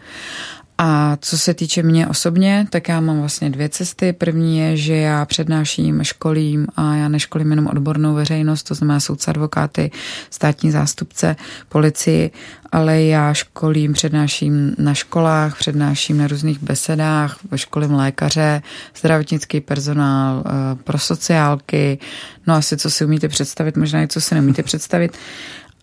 A 0.84 1.18
co 1.20 1.38
se 1.38 1.54
týče 1.54 1.82
mě 1.82 2.08
osobně, 2.08 2.66
tak 2.70 2.88
já 2.88 3.00
mám 3.00 3.20
vlastně 3.20 3.50
dvě 3.50 3.68
cesty. 3.68 4.12
První 4.12 4.58
je, 4.58 4.76
že 4.76 4.96
já 4.96 5.24
přednáším, 5.24 6.04
školím 6.04 6.66
a 6.76 6.94
já 6.94 7.08
neškolím 7.08 7.50
jenom 7.50 7.66
odbornou 7.66 8.14
veřejnost, 8.14 8.62
to 8.62 8.74
znamená 8.74 9.00
soudce, 9.00 9.30
advokáty, 9.30 9.90
státní 10.30 10.70
zástupce, 10.70 11.36
policii, 11.68 12.30
ale 12.72 13.02
já 13.02 13.34
školím, 13.34 13.92
přednáším 13.92 14.74
na 14.78 14.94
školách, 14.94 15.58
přednáším 15.58 16.18
na 16.18 16.26
různých 16.26 16.62
besedách, 16.62 17.38
školím 17.56 17.94
lékaře, 17.94 18.62
zdravotnický 18.98 19.60
personál, 19.60 20.44
eh, 20.46 20.50
pro 20.84 20.98
sociálky, 20.98 21.98
no 22.46 22.54
asi 22.54 22.76
co 22.76 22.90
si 22.90 23.04
umíte 23.04 23.28
představit, 23.28 23.76
možná 23.76 24.02
i 24.02 24.08
co 24.08 24.20
si 24.20 24.34
neumíte 24.34 24.62
představit. 24.62 25.18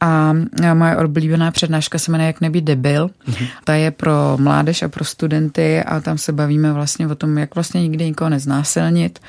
A 0.02 0.34
moje 0.74 0.98
oblíbená 0.98 1.52
přednáška 1.52 2.00
se 2.00 2.12
jmenuje 2.12 2.28
Jak 2.28 2.42
nebýt 2.42 2.64
debil. 2.64 3.08
Mm-hmm. 3.08 3.48
Ta 3.64 3.74
je 3.74 3.92
pro 3.92 4.38
mládež 4.38 4.82
a 4.82 4.90
pro 4.90 5.06
studenty 5.06 5.84
a 5.84 6.00
tam 6.00 6.18
se 6.18 6.32
bavíme 6.32 6.74
vlastně 6.74 7.08
o 7.08 7.16
tom, 7.16 7.38
jak 7.38 7.56
vlastně 7.56 7.82
nikdy 7.82 8.06
nikoho 8.06 8.30
neznásilnit 8.30 9.20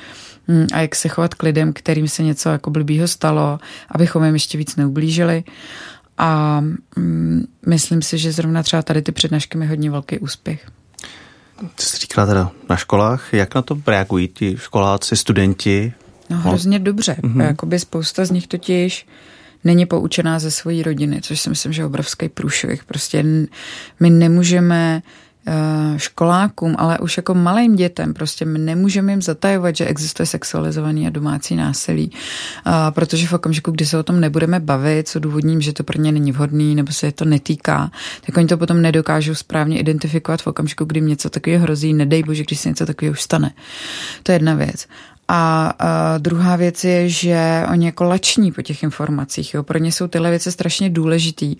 hm, 0.47 0.67
a 0.73 0.79
jak 0.79 0.95
se 0.95 1.09
chovat 1.09 1.33
k 1.33 1.43
lidem, 1.43 1.73
kterým 1.73 2.07
se 2.07 2.23
něco 2.23 2.49
jako 2.49 2.69
blbýho 2.69 3.07
stalo, 3.07 3.59
abychom 3.89 4.23
jim 4.23 4.33
ještě 4.33 4.57
víc 4.57 4.75
neublížili. 4.75 5.43
A 6.17 6.61
mm, 6.95 7.45
myslím 7.67 8.01
si, 8.01 8.17
že 8.17 8.31
zrovna 8.31 8.63
třeba 8.63 8.81
tady 8.81 9.01
ty 9.01 9.11
přednášky 9.11 9.57
mi 9.57 9.67
hodně 9.67 9.91
velký 9.91 10.19
úspěch. 10.19 10.67
Ty 11.75 11.83
jsi 11.83 11.97
říkala 11.97 12.27
teda 12.27 12.51
na 12.69 12.75
školách, 12.75 13.33
jak 13.33 13.55
na 13.55 13.61
to 13.61 13.77
reagují 13.87 14.27
ti 14.27 14.57
školáci, 14.57 15.15
studenti? 15.15 15.93
No 16.29 16.37
hrozně 16.37 16.79
dobře. 16.79 17.17
Mm-hmm. 17.21 17.41
Jakoby 17.41 17.79
spousta 17.79 18.25
z 18.25 18.31
nich 18.31 18.47
totiž 18.47 19.07
není 19.63 19.85
poučená 19.85 20.39
ze 20.39 20.51
své 20.51 20.83
rodiny, 20.83 21.21
což 21.21 21.41
si 21.41 21.49
myslím, 21.49 21.73
že 21.73 21.81
je 21.81 21.85
obrovský 21.85 22.29
průšvih. 22.29 22.83
Prostě 22.83 23.23
my 23.99 24.09
nemůžeme 24.09 25.01
Eh, 25.47 25.99
školákům, 25.99 26.75
ale 26.77 26.99
už 26.99 27.17
jako 27.17 27.33
malým 27.33 27.75
dětem, 27.75 28.13
prostě 28.13 28.45
my 28.45 28.59
nemůžeme 28.59 29.11
jim 29.11 29.21
zatajovat, 29.21 29.75
že 29.75 29.85
existuje 29.85 30.25
sexualizovaný 30.25 31.07
a 31.07 31.09
domácí 31.09 31.55
násilí, 31.55 32.11
a 32.65 32.91
protože 32.91 33.27
v 33.27 33.33
okamžiku, 33.33 33.71
kdy 33.71 33.85
se 33.85 33.97
o 33.97 34.03
tom 34.03 34.19
nebudeme 34.19 34.59
bavit, 34.59 35.07
co 35.07 35.19
důvodním, 35.19 35.61
že 35.61 35.73
to 35.73 35.83
pro 35.83 36.01
ně 36.01 36.11
není 36.11 36.31
vhodný 36.31 36.75
nebo 36.75 36.91
se 36.91 37.05
je 37.05 37.11
to 37.11 37.25
netýká, 37.25 37.91
tak 38.25 38.37
oni 38.37 38.47
to 38.47 38.57
potom 38.57 38.81
nedokážou 38.81 39.35
správně 39.35 39.79
identifikovat 39.79 40.41
v 40.41 40.47
okamžiku, 40.47 40.85
kdy 40.85 41.01
něco 41.01 41.29
takového 41.29 41.63
hrozí, 41.63 41.93
nedej 41.93 42.23
bože, 42.23 42.43
když 42.43 42.59
se 42.59 42.69
něco 42.69 42.85
takového 42.85 43.11
už 43.11 43.21
stane. 43.21 43.51
To 44.23 44.31
je 44.31 44.35
jedna 44.35 44.55
věc. 44.55 44.87
A, 45.33 45.73
a 45.79 46.17
druhá 46.17 46.55
věc 46.55 46.83
je, 46.83 47.09
že 47.09 47.63
oni 47.71 47.85
jako 47.85 48.03
lační 48.03 48.51
po 48.51 48.61
těch 48.61 48.83
informacích. 48.83 49.53
Jo. 49.53 49.63
Pro 49.63 49.77
ně 49.77 49.91
jsou 49.91 50.07
tyhle 50.07 50.29
věci 50.29 50.51
strašně 50.51 50.89
důležitý. 50.89 51.55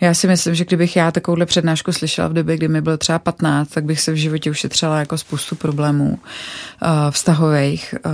Já 0.00 0.14
si 0.14 0.26
myslím, 0.26 0.54
že 0.54 0.64
kdybych 0.64 0.96
já 0.96 1.10
takovouhle 1.10 1.46
přednášku 1.46 1.92
slyšela 1.92 2.28
v 2.28 2.32
době, 2.32 2.56
kdy 2.56 2.68
mi 2.68 2.80
bylo 2.80 2.96
třeba 2.96 3.18
15, 3.18 3.68
tak 3.68 3.84
bych 3.84 4.00
se 4.00 4.12
v 4.12 4.16
životě 4.16 4.50
ušetřila 4.50 4.98
jako 4.98 5.18
spoustu 5.18 5.54
problémů 5.54 6.08
uh, 6.08 6.88
vztahových. 7.10 7.94
Uh, 8.06 8.12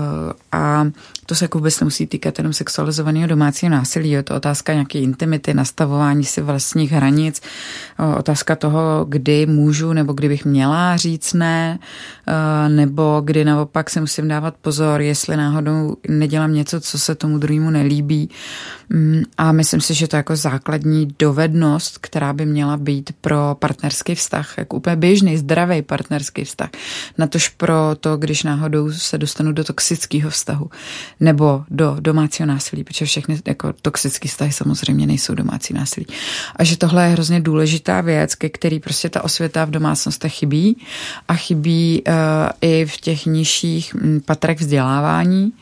a 0.53 0.87
to 1.27 1.35
se 1.35 1.45
jako 1.45 1.59
vůbec 1.59 1.81
nemusí 1.81 2.07
týkat 2.07 2.39
jenom 2.39 2.53
sexualizovaného 2.53 3.27
domácího 3.27 3.71
násilí. 3.71 4.11
Je 4.11 4.23
to 4.23 4.35
otázka 4.35 4.73
nějaké 4.73 4.99
intimity, 4.99 5.55
nastavování 5.55 6.25
si 6.25 6.41
vlastních 6.41 6.93
hranic, 6.93 7.43
otázka 8.17 8.57
toho, 8.57 9.07
kdy 9.09 9.47
můžu 9.47 9.93
nebo 9.93 10.13
kdy 10.13 10.29
bych 10.29 10.45
měla 10.45 10.97
říct 10.97 11.33
ne, 11.33 11.79
nebo 12.69 13.23
kdy 13.25 13.45
naopak 13.45 13.91
se 13.91 14.01
musím 14.01 14.29
dávat 14.29 14.55
pozor, 14.61 14.86
jestli 15.01 15.37
náhodou 15.37 15.97
nedělám 16.09 16.55
něco, 16.55 16.81
co 16.81 16.99
se 16.99 17.15
tomu 17.15 17.39
druhému 17.39 17.71
nelíbí. 17.71 18.31
Mm, 18.89 19.23
a 19.39 19.53
myslím 19.53 19.81
si, 19.81 19.95
že 19.95 20.09
to 20.09 20.17
je 20.17 20.19
jako 20.19 20.37
základní 20.37 21.15
dovednost, 21.19 21.99
která 21.99 22.33
by 22.33 22.47
měla 22.47 22.77
být 22.77 23.11
pro 23.21 23.57
partnerský 23.59 24.15
vztah, 24.15 24.59
jako 24.59 24.77
úplně 24.77 24.97
běžný, 24.97 25.37
zdravý 25.37 25.83
partnerský 25.83 26.45
vztah. 26.45 26.71
Natož 27.19 27.49
pro 27.49 27.75
to, 28.01 28.17
když 28.17 28.43
náhodou 28.43 28.93
se 28.93 29.19
dostanu 29.19 29.53
do 29.53 29.65
toxického 29.65 30.31
vztahu 30.31 30.71
nebo 31.21 31.65
do 31.71 31.97
domácího 32.01 32.47
násilí, 32.47 32.85
protože 32.85 33.05
všechny 33.05 33.41
jako 33.47 33.73
toxické 33.83 34.29
vztahy 34.29 34.53
samozřejmě 34.53 35.07
nejsou 35.07 35.35
domácí 35.35 35.75
násilí. 35.75 36.07
A 36.57 36.65
že 36.65 36.77
tohle 36.77 37.05
je 37.05 37.13
hrozně 37.13 37.41
důležitá 37.41 38.01
věc, 38.01 38.35
ke 38.35 38.49
který 38.49 38.81
prostě 38.81 39.09
ta 39.09 39.25
osvěta 39.25 39.65
v 39.65 39.71
domácnostech 39.71 40.33
chybí 40.33 40.77
a 41.29 41.35
chybí 41.35 42.03
uh, 42.09 42.15
i 42.61 42.87
v 42.87 42.97
těch 42.97 43.27
nižších 43.27 43.95
mm, 43.95 44.21
patrech 44.25 44.59
vzdělávání. 44.59 45.53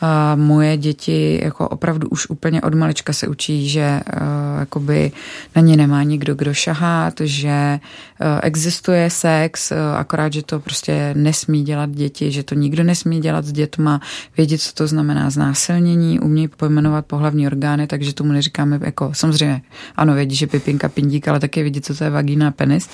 A 0.00 0.36
moje 0.36 0.76
děti 0.76 1.40
jako 1.44 1.68
opravdu 1.68 2.08
už 2.08 2.30
úplně 2.30 2.60
od 2.60 2.74
malička 2.74 3.12
se 3.12 3.28
učí, 3.28 3.68
že 3.68 4.00
uh, 4.06 4.60
jakoby 4.60 5.12
na 5.56 5.62
ně 5.62 5.76
nemá 5.76 6.02
nikdo 6.02 6.34
kdo 6.34 6.54
šahat, 6.54 7.14
že 7.20 7.80
uh, 8.20 8.26
existuje 8.42 9.10
sex, 9.10 9.70
uh, 9.70 9.78
akorát, 9.96 10.32
že 10.32 10.42
to 10.42 10.60
prostě 10.60 11.14
nesmí 11.16 11.62
dělat 11.62 11.90
děti, 11.90 12.30
že 12.32 12.42
to 12.42 12.54
nikdo 12.54 12.84
nesmí 12.84 13.20
dělat 13.20 13.44
s 13.44 13.52
dětma, 13.52 14.00
vědět, 14.36 14.60
co 14.60 14.72
to 14.74 14.86
znamená 14.86 15.30
znásilnění, 15.30 16.20
umějí 16.20 16.48
pojmenovat 16.48 17.06
pohlavní 17.06 17.46
orgány, 17.46 17.86
takže 17.86 18.14
tomu 18.14 18.32
neříkáme 18.32 18.80
jako 18.82 19.10
samozřejmě, 19.14 19.62
ano, 19.96 20.14
vědí, 20.14 20.36
že 20.36 20.46
pipinka, 20.46 20.88
pindík, 20.88 21.28
ale 21.28 21.40
také 21.40 21.62
vědí, 21.62 21.80
co 21.80 21.94
to 21.94 22.04
je 22.04 22.10
vagína 22.10 22.48
a 22.48 22.50
penis. 22.50 22.88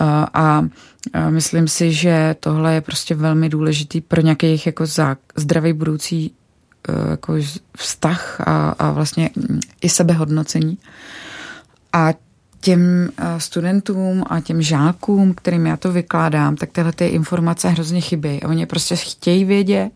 Uh, 0.00 0.06
a 0.34 0.64
Myslím 1.30 1.68
si, 1.68 1.92
že 1.92 2.36
tohle 2.40 2.74
je 2.74 2.80
prostě 2.80 3.14
velmi 3.14 3.48
důležitý 3.48 4.00
pro 4.00 4.20
nějaký 4.20 4.46
jejich 4.46 4.66
jako 4.66 4.84
zdravý 5.36 5.72
budoucí 5.72 6.32
e, 6.88 7.10
jako 7.10 7.34
vztah 7.76 8.40
a, 8.40 8.70
a 8.70 8.90
vlastně 8.90 9.30
i 9.80 9.88
sebehodnocení. 9.88 10.78
A 11.92 12.12
těm 12.60 13.08
eh, 13.18 13.40
studentům 13.40 14.24
a 14.26 14.40
těm 14.40 14.62
žákům, 14.62 15.34
kterým 15.34 15.66
já 15.66 15.76
to 15.76 15.92
vykládám, 15.92 16.56
tak 16.56 16.70
tyhle 16.72 16.92
ty 16.92 17.06
informace 17.06 17.68
hrozně 17.68 18.00
chybí. 18.00 18.42
A 18.42 18.48
oni 18.48 18.66
prostě 18.66 18.96
chtějí 18.96 19.44
vědět, 19.44 19.90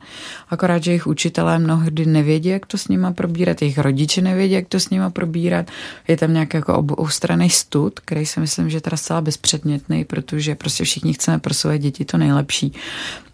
akorát, 0.51 0.83
že 0.85 0.91
jejich 0.91 1.07
učitelé 1.07 1.59
mnohdy 1.59 2.07
nevědí, 2.07 2.49
jak 2.49 2.67
to 2.67 2.79
s 2.79 2.89
nima 2.89 3.13
probírat, 3.13 3.63
jejich 3.63 3.79
rodiče 3.79 4.23
nevědí, 4.23 4.55
jak 4.55 4.69
to 4.69 4.81
s 4.81 4.91
nima 4.91 5.11
probírat. 5.11 5.67
Je 6.09 6.17
tam 6.17 6.33
nějaký 6.33 6.57
jako 6.57 6.77
oboustranný 6.77 7.51
stud, 7.51 8.01
který 8.01 8.27
si 8.27 8.41
myslím, 8.41 8.71
že 8.71 8.77
je 8.77 8.81
teda 8.81 8.97
zcela 8.97 9.21
bezpředmětný, 9.21 10.05
protože 10.05 10.55
prostě 10.55 10.85
všichni 10.85 11.13
chceme 11.15 11.39
pro 11.39 11.55
své 11.55 11.79
děti 11.79 12.05
to 12.05 12.19
nejlepší. 12.19 12.73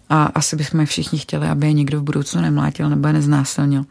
A 0.09 0.25
asi 0.25 0.57
bychom 0.57 0.87
všichni 0.87 1.19
chtěli, 1.19 1.49
aby 1.49 1.67
je 1.67 1.73
někdo 1.73 2.01
v 2.01 2.03
budoucnu 2.03 2.41
nemlátil 2.41 2.91
nebo 2.91 3.09
je 3.09 3.13
neznásilnil. 3.13 3.85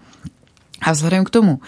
A 0.82 0.92
vzhledem 0.92 1.24
k 1.24 1.30
tomu, 1.30 1.60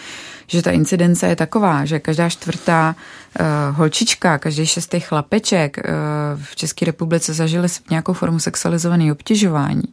že 0.48 0.62
ta 0.62 0.72
incidence 0.72 1.28
je 1.28 1.36
taková, 1.36 1.86
že 1.86 2.00
každá 2.00 2.30
čtvrtá 2.30 2.96
uh, 2.96 3.46
holčička, 3.78 4.38
každý 4.38 4.66
šestý 4.66 5.00
chlapeček 5.00 5.78
uh, 5.78 5.84
v 6.44 6.56
České 6.56 6.86
republice 6.86 7.34
zažili 7.34 7.68
nějakou 7.90 8.14
formu 8.14 8.40
sexualizovaného 8.40 9.16
obtěžování, 9.16 9.84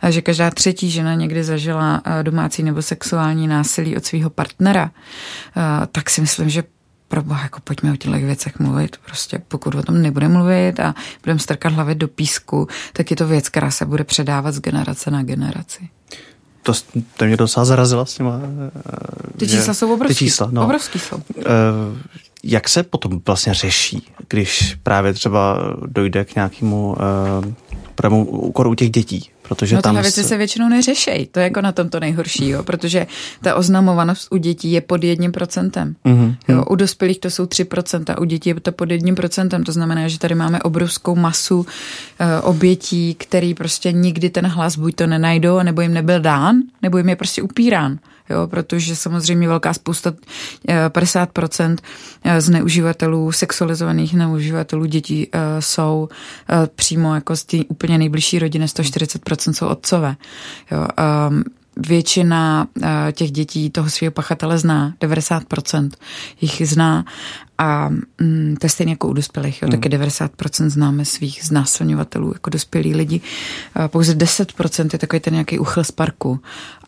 a 0.00 0.10
že 0.10 0.22
každá 0.22 0.50
třetí 0.50 0.90
žena 0.90 1.14
někdy 1.14 1.44
zažila 1.44 2.02
uh, 2.06 2.22
domácí 2.22 2.62
nebo 2.62 2.82
sexuální 2.82 3.46
násilí 3.46 3.96
od 3.96 4.04
svého 4.04 4.30
partnera, 4.30 4.84
uh, 4.84 5.86
tak 5.92 6.10
si 6.10 6.20
myslím, 6.20 6.48
že 6.48 6.64
proboha, 7.08 7.42
jako 7.42 7.60
pojďme 7.60 7.92
o 7.92 7.96
těchto 7.96 8.18
věcech 8.18 8.58
mluvit. 8.58 8.96
Prostě 9.06 9.38
pokud 9.48 9.74
o 9.74 9.82
tom 9.82 10.02
nebudeme 10.02 10.34
mluvit 10.34 10.80
a 10.80 10.94
budeme 11.22 11.38
strkat 11.38 11.72
hlavy 11.72 11.94
do 11.94 12.08
písku, 12.08 12.68
tak 12.92 13.10
je 13.10 13.16
to 13.16 13.26
věc, 13.26 13.48
která 13.48 13.70
se 13.70 13.86
bude 13.86 14.04
předávat 14.04 14.52
z 14.52 14.60
generace 14.60 15.10
na 15.10 15.22
generaci 15.22 15.88
to, 16.64 16.72
to 17.16 17.24
mě 17.24 17.36
docela 17.36 17.64
zarazila 17.64 18.04
s 18.04 18.14
těma. 18.14 18.40
Ty 19.36 19.48
čísla 19.48 19.74
jsou 19.74 19.94
obrovský. 19.94 20.14
Ty 20.14 20.18
čísla, 20.18 20.48
no. 20.52 20.64
Obrovský 20.64 20.98
jsou. 20.98 21.16
Uh, 21.16 21.22
jak 22.42 22.68
se 22.68 22.82
potom 22.82 23.20
vlastně 23.26 23.54
řeší, 23.54 24.06
když 24.28 24.78
právě 24.82 25.12
třeba 25.12 25.58
dojde 25.86 26.24
k 26.24 26.34
nějakému 26.34 26.96
uh, 28.12 28.16
úkoru 28.26 28.70
u 28.70 28.74
těch 28.74 28.90
dětí? 28.90 29.30
Protože 29.54 29.76
no 29.76 29.82
tam 29.82 29.94
věci 29.94 30.22
se... 30.22 30.28
se 30.28 30.36
většinou 30.36 30.68
neřešejí. 30.68 31.26
To 31.26 31.40
je 31.40 31.44
jako 31.44 31.60
na 31.60 31.72
tom 31.72 31.88
to 31.88 32.00
nejhorší, 32.00 32.48
jo? 32.48 32.62
protože 32.62 33.06
ta 33.42 33.54
oznamovanost 33.54 34.28
u 34.30 34.36
dětí 34.36 34.72
je 34.72 34.80
pod 34.80 35.04
jedním 35.04 35.32
procentem. 35.32 35.96
Mm-hmm. 36.04 36.36
Jo? 36.48 36.64
U 36.64 36.74
dospělých 36.74 37.18
to 37.18 37.30
jsou 37.30 37.46
tři 37.46 37.64
procenta, 37.64 38.18
u 38.18 38.24
dětí 38.24 38.48
je 38.48 38.60
to 38.60 38.72
pod 38.72 38.90
jedním 38.90 39.14
procentem. 39.14 39.64
To 39.64 39.72
znamená, 39.72 40.08
že 40.08 40.18
tady 40.18 40.34
máme 40.34 40.62
obrovskou 40.62 41.16
masu 41.16 41.58
uh, 41.58 41.66
obětí, 42.42 43.14
který 43.14 43.54
prostě 43.54 43.92
nikdy 43.92 44.30
ten 44.30 44.46
hlas 44.46 44.78
buď 44.78 44.94
to 44.94 45.06
nenajdou, 45.06 45.62
nebo 45.62 45.80
jim 45.80 45.94
nebyl 45.94 46.20
dán, 46.20 46.56
nebo 46.82 46.98
jim 46.98 47.08
je 47.08 47.16
prostě 47.16 47.42
upírán 47.42 47.98
jo, 48.30 48.46
protože 48.46 48.96
samozřejmě 48.96 49.48
velká 49.48 49.74
spousta, 49.74 50.12
50% 50.88 51.76
eh, 52.24 52.36
eh, 52.36 52.40
zneuživatelů, 52.40 53.32
sexualizovaných 53.32 54.10
zneuživatelů 54.10 54.84
dětí 54.84 55.28
eh, 55.32 55.62
jsou 55.62 56.08
přímo 56.74 57.14
jako 57.14 57.36
z 57.36 57.44
té 57.44 57.56
úplně 57.68 57.98
nejbližší 57.98 58.38
rodiny, 58.38 58.66
140% 58.66 59.52
jsou 59.52 59.66
otcové. 59.66 60.16
Jo, 60.70 60.86
ehm, 60.96 61.42
většina 61.76 62.66
těch 63.12 63.30
dětí 63.30 63.70
toho 63.70 63.90
svého 63.90 64.12
pachatele 64.12 64.58
zná, 64.58 64.94
90% 65.00 65.90
jich 66.40 66.68
zná 66.68 67.04
a 67.58 67.88
mm, 68.20 68.56
to 68.60 68.66
je 68.66 68.70
stejně 68.70 68.92
jako 68.92 69.08
u 69.08 69.12
dospělých, 69.12 69.62
jo, 69.62 69.68
mm. 69.68 69.72
taky 69.72 69.88
90% 69.96 70.68
známe 70.68 71.04
svých 71.04 71.40
znásilňovatelů 71.44 72.32
jako 72.34 72.50
dospělí 72.50 72.94
lidi. 72.94 73.20
Pouze 73.86 74.14
10% 74.14 74.88
je 74.92 74.98
takový 74.98 75.20
ten 75.20 75.32
nějaký 75.32 75.58
uchyl 75.58 75.84
z 75.84 75.90
parku 75.90 76.40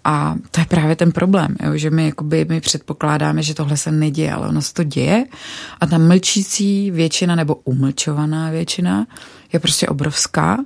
a 0.09 0.35
to 0.51 0.61
je 0.61 0.67
právě 0.67 0.97
ten 0.97 1.13
problém, 1.13 1.57
jo, 1.63 1.77
že 1.77 1.91
my, 1.91 2.07
jakoby, 2.07 2.47
my 2.49 2.61
předpokládáme, 2.61 3.43
že 3.43 3.55
tohle 3.55 3.77
se 3.77 3.93
neděje, 3.93 4.33
ale 4.33 4.49
ono 4.49 4.63
se 4.63 4.75
to 4.75 4.85
děje. 4.85 5.25
A 5.81 5.87
ta 5.87 5.99
mlčící 5.99 6.91
většina 6.91 7.35
nebo 7.35 7.55
umlčovaná 7.55 8.51
většina 8.51 9.07
je 9.53 9.61
prostě 9.61 9.89
obrovská. 9.89 10.59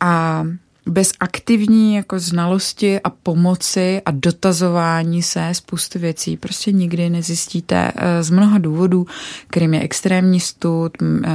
A 0.00 0.44
bez 0.90 1.12
aktivní 1.20 1.94
jako 1.94 2.18
znalosti 2.18 3.00
a 3.00 3.10
pomoci 3.10 4.02
a 4.06 4.10
dotazování 4.10 5.22
se 5.22 5.48
spousty 5.52 5.98
věcí 5.98 6.36
prostě 6.36 6.72
nikdy 6.72 7.10
nezjistíte 7.10 7.92
eh, 7.94 8.22
z 8.22 8.30
mnoha 8.30 8.58
důvodů, 8.58 9.06
kterým 9.48 9.74
je 9.74 9.80
extrémní 9.80 10.40
stud, 10.40 10.92
eh, 11.02 11.28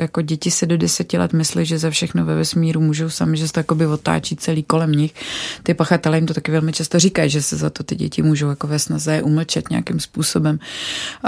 jako 0.00 0.22
děti 0.22 0.50
se 0.50 0.66
do 0.66 0.76
deseti 0.76 1.18
let 1.18 1.32
myslí, 1.32 1.66
že 1.66 1.78
za 1.78 1.90
všechno 1.90 2.24
ve 2.24 2.34
vesmíru 2.34 2.80
můžou 2.80 3.10
sami, 3.10 3.36
že 3.36 3.48
se 3.48 3.62
to 3.62 3.74
by 3.74 3.86
otáčí 3.86 4.36
celý 4.36 4.62
kolem 4.62 4.92
nich. 4.92 5.14
Ty 5.62 5.74
pachatelé 5.74 6.16
jim 6.16 6.26
to 6.26 6.34
taky 6.34 6.52
velmi 6.52 6.72
často 6.72 6.98
říkají, 6.98 7.30
že 7.30 7.42
se 7.42 7.56
za 7.56 7.70
to 7.70 7.82
ty 7.82 7.96
děti 7.96 8.22
můžou 8.22 8.48
jako 8.48 8.66
ve 8.66 8.78
snaze 8.78 9.22
umlčet 9.22 9.70
nějakým 9.70 10.00
způsobem. 10.00 10.58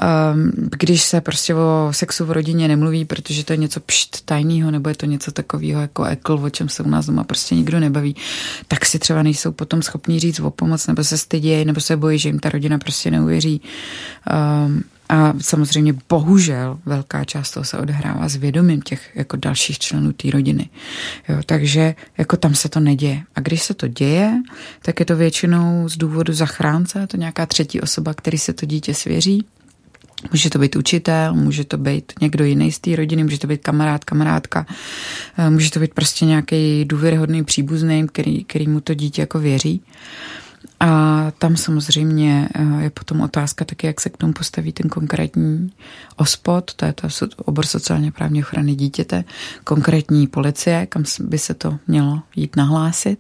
Ehm, 0.03 0.53
když 0.79 1.03
se 1.03 1.21
prostě 1.21 1.55
o 1.55 1.89
sexu 1.91 2.25
v 2.25 2.31
rodině 2.31 2.69
nemluví, 2.69 3.05
protože 3.05 3.45
to 3.45 3.53
je 3.53 3.57
něco 3.57 3.81
pšt 3.81 4.25
tajného, 4.25 4.71
nebo 4.71 4.89
je 4.89 4.95
to 4.95 5.07
něco 5.07 5.33
takového 5.33 5.81
jako 5.81 6.05
ekl, 6.05 6.33
o 6.43 6.51
čem 6.51 6.69
se 6.69 6.83
u 6.83 6.89
nás 6.89 7.07
doma 7.07 7.25
prostě 7.25 7.55
nikdo 7.55 7.70
nebaví, 7.79 8.17
tak 8.69 8.87
si 8.87 8.99
třeba 8.99 9.23
nejsou 9.23 9.53
potom 9.53 9.83
schopní 9.83 10.21
říct 10.21 10.41
o 10.41 10.51
pomoc, 10.51 10.87
nebo 10.87 11.05
se 11.05 11.19
stydějí, 11.19 11.65
nebo 11.65 11.81
se 11.81 11.97
bojí, 11.97 12.19
že 12.19 12.29
jim 12.29 12.39
ta 12.39 12.49
rodina 12.49 12.79
prostě 12.79 13.11
neuvěří. 13.11 13.61
Um, 14.67 14.83
a 15.11 15.35
samozřejmě 15.41 15.95
bohužel 16.09 16.79
velká 16.87 17.25
část 17.25 17.51
toho 17.51 17.65
se 17.65 17.79
odehrává 17.79 18.29
s 18.29 18.37
vědomím 18.37 18.83
těch 18.83 19.11
jako 19.15 19.37
dalších 19.37 19.79
členů 19.79 20.13
té 20.13 20.31
rodiny. 20.31 20.69
Jo, 21.29 21.37
takže 21.47 21.95
jako 22.19 22.37
tam 22.37 22.55
se 22.55 22.69
to 22.69 22.81
neděje. 22.81 23.23
A 23.35 23.41
když 23.41 23.63
se 23.63 23.75
to 23.75 23.89
děje, 23.89 24.33
tak 24.83 25.01
je 25.01 25.07
to 25.07 25.17
většinou 25.17 25.89
z 25.89 25.97
důvodu 25.97 26.33
zachránce, 26.33 27.07
to 27.07 27.17
nějaká 27.17 27.47
třetí 27.47 27.81
osoba, 27.81 28.15
který 28.15 28.39
se 28.39 28.53
to 28.53 28.67
dítě 28.67 28.95
svěří, 28.95 29.45
Může 30.31 30.51
to 30.51 30.59
být 30.59 30.77
učitel, 30.77 31.35
může 31.35 31.65
to 31.65 31.79
být 31.79 32.13
někdo 32.21 32.45
jiný 32.45 32.73
z 32.73 32.79
té 32.79 32.97
rodiny, 32.97 33.25
může 33.25 33.39
to 33.39 33.47
být 33.47 33.63
kamarád, 33.63 34.05
kamarádka, 34.05 34.67
eh, 35.39 35.51
může 35.51 35.71
to 35.71 35.81
být 35.81 35.95
prostě 35.95 36.25
nějaký 36.25 36.85
důvěryhodný 36.85 37.45
příbuzný, 37.45 38.07
který, 38.07 38.45
který 38.45 38.69
mu 38.69 38.81
to 38.81 38.95
dítě 38.95 39.23
jako 39.23 39.39
věří. 39.39 39.83
A 40.81 41.33
tam 41.39 41.57
samozřejmě 41.57 42.49
eh, 42.55 42.83
je 42.83 42.91
potom 42.91 43.21
otázka 43.21 43.65
taky, 43.65 43.87
jak 43.87 44.01
se 44.01 44.11
k 44.11 44.17
tomu 44.17 44.33
postaví 44.33 44.73
ten 44.73 44.89
konkrétní 44.89 45.73
ospod, 46.17 46.75
to 46.75 46.85
je 46.85 46.93
to 46.93 47.09
obor 47.37 47.67
sociálně 47.67 48.13
právní 48.13 48.43
ochrany 48.43 48.75
dítěte, 48.75 49.25
konkrétní 49.65 50.27
policie, 50.27 50.87
kam 50.87 51.05
by 51.21 51.39
se 51.39 51.55
to 51.55 51.79
mělo 51.87 52.23
jít 52.37 52.57
nahlásit. 52.57 53.19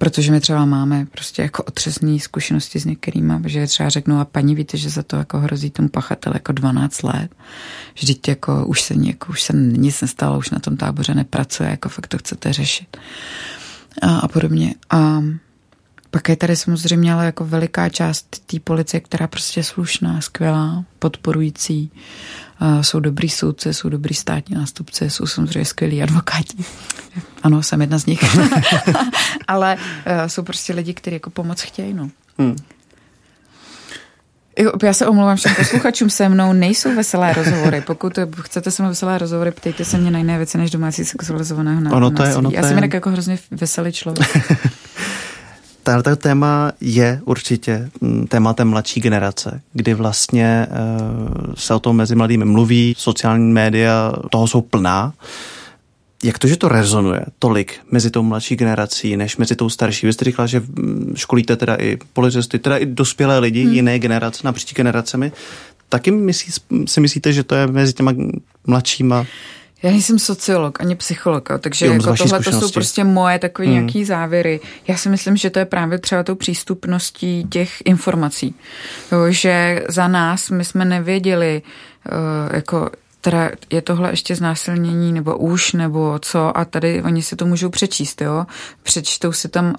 Protože 0.00 0.32
my 0.32 0.40
třeba 0.40 0.64
máme 0.64 1.06
prostě 1.06 1.42
jako 1.42 1.62
otřesné 1.62 2.18
zkušenosti 2.18 2.80
s 2.80 2.84
některýma, 2.84 3.40
že 3.46 3.66
třeba 3.66 3.88
řeknu 3.88 4.20
a 4.20 4.24
paní 4.24 4.54
víte, 4.54 4.76
že 4.76 4.90
za 4.90 5.02
to 5.02 5.16
jako 5.16 5.38
hrozí 5.38 5.70
tomu 5.70 5.88
pachatel 5.88 6.32
jako 6.34 6.52
12 6.52 7.02
let. 7.02 7.30
Vždyť 7.94 8.28
jako 8.28 8.66
už 8.66 8.82
se, 8.82 8.94
jako, 8.94 9.32
už 9.32 9.42
se 9.42 9.52
nic 9.56 10.00
nestalo, 10.00 10.38
už 10.38 10.50
na 10.50 10.58
tom 10.58 10.76
táboře 10.76 11.14
nepracuje, 11.14 11.70
jako 11.70 11.88
fakt 11.88 12.06
to 12.06 12.18
chcete 12.18 12.52
řešit. 12.52 12.96
A, 14.02 14.18
a 14.18 14.28
podobně. 14.28 14.74
A 14.90 15.22
pak 16.10 16.28
je 16.28 16.36
tady 16.36 16.56
samozřejmě 16.56 17.14
ale 17.14 17.24
jako 17.24 17.44
veliká 17.44 17.88
část 17.88 18.46
té 18.46 18.60
policie, 18.60 19.00
která 19.00 19.26
prostě 19.26 19.60
je 19.60 19.64
slušná, 19.64 20.20
skvělá, 20.20 20.84
podporující. 20.98 21.90
Jsou 22.80 23.00
dobrý 23.00 23.28
soudci, 23.28 23.74
jsou 23.74 23.88
dobrý 23.88 24.14
státní 24.14 24.56
nástupci, 24.56 25.10
jsou 25.10 25.26
samozřejmě 25.26 25.64
skvělí 25.64 26.02
advokáti. 26.02 26.64
Ano, 27.42 27.62
jsem 27.62 27.80
jedna 27.80 27.98
z 27.98 28.06
nich. 28.06 28.24
ale 29.48 29.76
e, 30.04 30.28
jsou 30.28 30.42
prostě 30.42 30.72
lidi, 30.72 30.94
kteří 30.94 31.14
jako 31.14 31.30
pomoc 31.30 31.60
chtějí. 31.60 31.94
No. 31.94 32.10
Hmm. 32.38 32.56
Já 34.82 34.92
se 34.92 35.06
omlouvám 35.06 35.36
všem 35.36 35.54
posluchačům, 35.54 36.10
se 36.10 36.28
mnou 36.28 36.52
nejsou 36.52 36.94
veselé 36.94 37.32
rozhovory. 37.32 37.80
Pokud 37.80 38.18
chcete 38.40 38.70
se 38.70 38.82
mnou 38.82 38.90
veselé 38.90 39.18
rozhovory, 39.18 39.50
ptejte 39.50 39.84
se 39.84 39.98
mě 39.98 40.10
na 40.10 40.18
jiné 40.18 40.36
věci 40.36 40.58
než 40.58 40.70
domácí 40.70 41.04
sexualizovaného 41.04 41.80
násilí. 41.80 41.96
Ono 41.96 42.10
to 42.10 42.22
je, 42.22 42.36
ono 42.36 42.50
to 42.50 42.56
Já 42.56 42.62
jsem 42.62 42.76
jinak 42.76 42.94
jako 42.94 43.10
hrozně 43.10 43.38
veselý 43.50 43.92
člověk. 43.92 44.52
Tato 45.82 46.16
téma 46.16 46.72
je 46.80 47.20
určitě 47.24 47.90
mm, 48.00 48.26
tématem 48.26 48.68
mladší 48.68 49.00
generace, 49.00 49.60
kdy 49.72 49.94
vlastně 49.94 50.66
eh, 50.70 50.76
se 51.54 51.74
o 51.74 51.80
tom 51.80 51.96
mezi 51.96 52.14
mladými 52.14 52.44
mluví, 52.44 52.94
sociální 52.98 53.52
média 53.52 54.12
toho 54.30 54.46
jsou 54.46 54.60
plná. 54.60 55.12
Jak 56.22 56.38
to, 56.38 56.46
že 56.46 56.56
to 56.56 56.68
rezonuje 56.68 57.24
tolik 57.38 57.74
mezi 57.90 58.10
tou 58.10 58.22
mladší 58.22 58.56
generací, 58.56 59.16
než 59.16 59.36
mezi 59.36 59.56
tou 59.56 59.68
starší? 59.68 60.06
Vy 60.06 60.12
jste 60.12 60.24
říkala, 60.24 60.46
že 60.46 60.60
mm, 60.60 61.12
školíte 61.16 61.56
teda 61.56 61.74
i 61.74 61.98
policisty, 62.12 62.58
teda 62.58 62.76
i 62.76 62.86
dospělé 62.86 63.38
lidi, 63.38 63.64
hmm. 63.64 63.72
jiné 63.74 63.98
generace, 63.98 64.40
napříč 64.44 64.74
generacemi. 64.74 65.32
Taky 65.88 66.10
myslí, 66.10 66.52
si 66.86 67.00
myslíte, 67.00 67.32
že 67.32 67.44
to 67.44 67.54
je 67.54 67.66
mezi 67.66 67.92
těma 67.92 68.12
mladšíma 68.66 69.26
já 69.82 69.90
nejsem 69.90 70.18
sociolog 70.18 70.80
ani 70.80 70.96
psycholog, 70.96 71.48
takže 71.58 71.86
jo, 71.86 71.92
jako 71.92 72.14
tohle 72.14 72.40
to 72.40 72.52
jsou 72.52 72.70
prostě 72.70 73.04
moje 73.04 73.38
takové 73.38 73.68
hmm. 73.68 73.74
nějaké 73.74 74.04
závěry. 74.04 74.60
Já 74.88 74.96
si 74.96 75.08
myslím, 75.08 75.36
že 75.36 75.50
to 75.50 75.58
je 75.58 75.64
právě 75.64 75.98
třeba 75.98 76.22
tou 76.22 76.34
přístupností 76.34 77.44
těch 77.50 77.72
informací. 77.84 78.54
Jo, 79.12 79.18
že 79.28 79.84
za 79.88 80.08
nás 80.08 80.50
my 80.50 80.64
jsme 80.64 80.84
nevěděli, 80.84 81.62
uh, 82.12 82.56
jako 82.56 82.90
teda 83.20 83.50
je 83.70 83.82
tohle 83.82 84.10
ještě 84.10 84.36
znásilnění 84.36 85.12
nebo 85.12 85.36
už 85.36 85.72
nebo 85.72 86.18
co 86.22 86.58
a 86.58 86.64
tady 86.64 87.02
oni 87.02 87.22
si 87.22 87.36
to 87.36 87.46
můžou 87.46 87.68
přečíst, 87.68 88.20
jo. 88.20 88.46
Přečtou 88.82 89.32
si 89.32 89.48
tam 89.48 89.66
uh, 89.66 89.72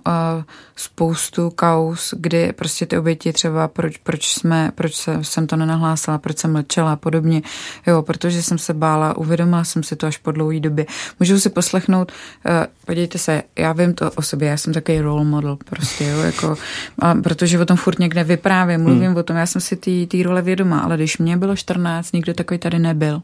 spoustu 0.75 1.49
kaus, 1.49 2.13
kdy 2.17 2.54
prostě 2.54 2.86
ty 2.86 2.97
oběti 2.97 3.34
třeba 3.34 3.67
proč, 3.67 3.97
proč 3.97 4.34
jsme, 4.34 4.71
proč 4.75 4.95
se, 4.95 5.17
jsem 5.21 5.47
to 5.47 5.56
nenahlásila, 5.56 6.17
proč 6.17 6.38
jsem 6.38 6.51
mlčela 6.51 6.93
a 6.93 6.95
podobně, 6.95 7.41
jo, 7.88 8.01
protože 8.01 8.43
jsem 8.43 8.58
se 8.58 8.73
bála, 8.73 9.17
uvědomila 9.17 9.63
jsem 9.63 9.84
si 9.84 9.95
to 9.95 10.08
až 10.08 10.17
po 10.17 10.32
dlouhé 10.32 10.60
době. 10.60 10.86
Můžou 11.19 11.39
si 11.39 11.49
poslechnout, 11.49 12.12
uh, 12.45 12.54
podívejte 12.86 13.17
se, 13.17 13.43
já 13.60 13.73
vím 13.73 13.93
to 13.93 14.12
o 14.12 14.21
sobě, 14.21 14.49
já 14.49 14.58
jsem 14.58 14.73
takový 14.73 14.99
role 14.99 15.23
model 15.23 15.58
prostě, 15.69 16.06
jo, 16.06 16.19
jako, 16.19 16.56
a 16.99 17.15
protože 17.15 17.60
o 17.60 17.65
tom 17.65 17.77
furt 17.77 17.99
někde 17.99 18.23
vyprávím, 18.23 18.82
mluvím 18.82 19.08
hmm. 19.08 19.17
o 19.17 19.23
tom, 19.23 19.38
já 19.38 19.45
jsem 19.45 19.62
si 19.62 19.75
ty 19.75 20.23
role 20.23 20.41
vědomá, 20.41 20.80
ale 20.80 20.97
když 20.97 21.17
mě 21.17 21.38
bylo 21.38 21.56
14, 21.56 22.13
nikdo 22.13 22.34
takový 22.34 22.58
tady 22.58 22.80
nebyl 22.80 23.21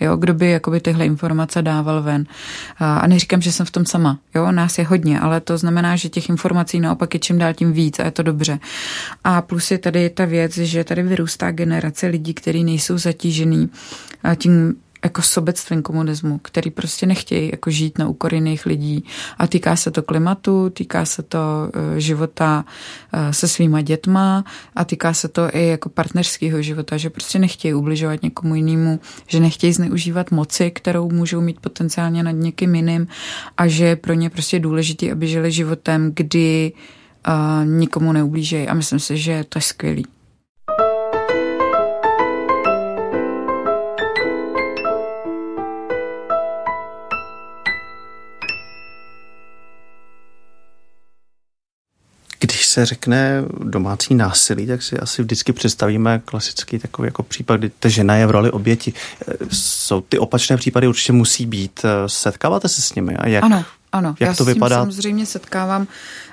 jo, 0.00 0.16
kdo 0.16 0.34
by 0.34 0.50
jakoby 0.50 0.80
tyhle 0.80 1.06
informace 1.06 1.62
dával 1.62 2.02
ven. 2.02 2.26
A 2.78 3.06
neříkám, 3.06 3.42
že 3.42 3.52
jsem 3.52 3.66
v 3.66 3.70
tom 3.70 3.86
sama, 3.86 4.18
jo, 4.34 4.52
nás 4.52 4.78
je 4.78 4.84
hodně, 4.84 5.20
ale 5.20 5.40
to 5.40 5.58
znamená, 5.58 5.96
že 5.96 6.08
těch 6.08 6.28
informací 6.28 6.80
naopak 6.80 7.14
je 7.14 7.20
čím 7.20 7.38
dál 7.38 7.54
tím 7.54 7.72
víc 7.72 7.98
a 7.98 8.04
je 8.04 8.10
to 8.10 8.22
dobře. 8.22 8.58
A 9.24 9.42
plus 9.42 9.70
je 9.70 9.78
tady 9.78 10.10
ta 10.10 10.24
věc, 10.24 10.56
že 10.56 10.84
tady 10.84 11.02
vyrůstá 11.02 11.50
generace 11.50 12.06
lidí, 12.06 12.34
kteří 12.34 12.64
nejsou 12.64 12.98
zatížený 12.98 13.70
tím 14.36 14.74
jako 15.04 15.22
sobectvím 15.22 15.82
komunismu, 15.82 16.38
který 16.38 16.70
prostě 16.70 17.06
nechtějí 17.06 17.50
jako 17.50 17.70
žít 17.70 17.98
na 17.98 18.08
úkor 18.08 18.34
jiných 18.34 18.66
lidí. 18.66 19.04
A 19.38 19.46
týká 19.46 19.76
se 19.76 19.90
to 19.90 20.02
klimatu, 20.02 20.70
týká 20.70 21.04
se 21.04 21.22
to 21.22 21.38
uh, 21.38 21.98
života 21.98 22.64
uh, 23.14 23.20
se 23.30 23.48
svýma 23.48 23.80
dětma 23.80 24.44
a 24.76 24.84
týká 24.84 25.14
se 25.14 25.28
to 25.28 25.48
i 25.52 25.66
jako 25.66 25.88
partnerského 25.88 26.62
života, 26.62 26.96
že 26.96 27.10
prostě 27.10 27.38
nechtějí 27.38 27.74
ubližovat 27.74 28.22
někomu 28.22 28.54
jinému, 28.54 29.00
že 29.26 29.40
nechtějí 29.40 29.72
zneužívat 29.72 30.30
moci, 30.30 30.70
kterou 30.70 31.10
můžou 31.10 31.40
mít 31.40 31.60
potenciálně 31.60 32.22
nad 32.22 32.30
někým 32.30 32.74
jiným 32.74 33.06
a 33.56 33.66
že 33.66 33.84
je 33.84 33.96
pro 33.96 34.14
ně 34.14 34.30
prostě 34.30 34.58
důležité, 34.58 35.12
aby 35.12 35.26
žili 35.26 35.52
životem, 35.52 36.12
kdy 36.14 36.72
uh, 37.28 37.66
nikomu 37.66 38.12
neublížejí. 38.12 38.68
A 38.68 38.74
myslím 38.74 38.98
si, 38.98 39.18
že 39.18 39.44
to 39.48 39.58
je 39.58 39.62
skvělý. 39.62 40.13
Se 52.74 52.86
řekne 52.86 53.44
domácí 53.64 54.14
násilí, 54.14 54.66
tak 54.66 54.82
si 54.82 54.98
asi 54.98 55.22
vždycky 55.22 55.52
představíme 55.52 56.22
klasický 56.24 56.78
takový 56.78 57.06
jako 57.06 57.22
případ, 57.22 57.56
kdy 57.56 57.70
ta 57.80 57.88
žena 57.88 58.16
je 58.16 58.26
v 58.26 58.30
roli 58.30 58.50
oběti. 58.50 58.92
Jsou 59.52 60.00
ty 60.00 60.18
opačné 60.18 60.56
případy 60.56 60.88
určitě 60.88 61.12
musí 61.12 61.46
být. 61.46 61.82
Setkáváte 62.06 62.68
se 62.68 62.82
s 62.82 62.94
nimi? 62.94 63.16
A 63.16 63.28
jak, 63.28 63.44
ano, 63.44 63.64
ano. 63.94 64.14
Jak 64.20 64.28
já 64.28 64.34
to 64.34 64.44
vypadá? 64.44 64.76
samozřejmě 64.76 65.26
setkávám 65.26 65.86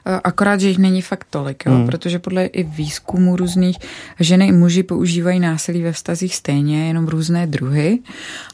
Eh, 0.05 0.19
akorát, 0.23 0.59
že 0.59 0.67
jich 0.67 0.77
není 0.77 1.01
fakt 1.01 1.27
tolik, 1.29 1.63
jo? 1.65 1.71
Hmm. 1.71 1.85
protože 1.85 2.19
podle 2.19 2.45
i 2.45 2.63
výzkumu 2.63 3.35
různých 3.35 3.77
ženy 4.19 4.47
i 4.47 4.51
muži 4.51 4.83
používají 4.83 5.39
násilí 5.39 5.81
ve 5.83 5.91
vztazích 5.91 6.35
stejně, 6.35 6.87
jenom 6.87 7.07
různé 7.07 7.47
druhy, 7.47 7.99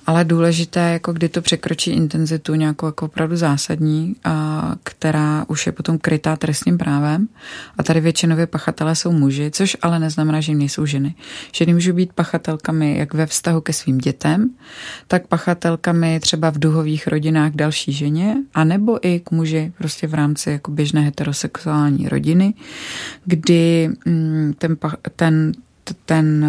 ale 0.07 0.25
důležité, 0.25 0.79
jako 0.79 1.13
kdy 1.13 1.29
to 1.29 1.41
překročí 1.41 1.91
intenzitu 1.91 2.55
nějakou 2.55 2.85
jako 2.85 3.05
opravdu 3.05 3.35
zásadní, 3.35 4.15
a 4.23 4.75
která 4.83 5.45
už 5.47 5.65
je 5.65 5.71
potom 5.71 5.97
krytá 5.97 6.35
trestním 6.35 6.77
právem. 6.77 7.27
A 7.77 7.83
tady 7.83 7.99
většinově 8.01 8.47
pachatelé 8.47 8.95
jsou 8.95 9.11
muži, 9.11 9.51
což 9.51 9.77
ale 9.81 9.99
neznamená, 9.99 10.41
že 10.41 10.53
nejsou 10.53 10.85
ženy. 10.85 11.15
Ženy 11.51 11.73
můžou 11.73 11.93
být 11.93 12.13
pachatelkami 12.13 12.97
jak 12.97 13.13
ve 13.13 13.25
vztahu 13.25 13.61
ke 13.61 13.73
svým 13.73 13.97
dětem, 13.97 14.49
tak 15.07 15.27
pachatelkami 15.27 16.19
třeba 16.19 16.49
v 16.49 16.59
duhových 16.59 17.07
rodinách 17.07 17.51
další 17.51 17.93
ženě, 17.93 18.35
anebo 18.53 18.96
i 19.01 19.19
k 19.19 19.31
muži 19.31 19.71
prostě 19.77 20.07
v 20.07 20.13
rámci 20.13 20.49
jako 20.49 20.71
běžné 20.71 21.01
heterosexuální 21.01 22.09
rodiny, 22.09 22.53
kdy 23.25 23.89
mm, 24.05 24.53
ten, 24.57 24.77
ten, 25.15 25.51
ten 26.05 26.45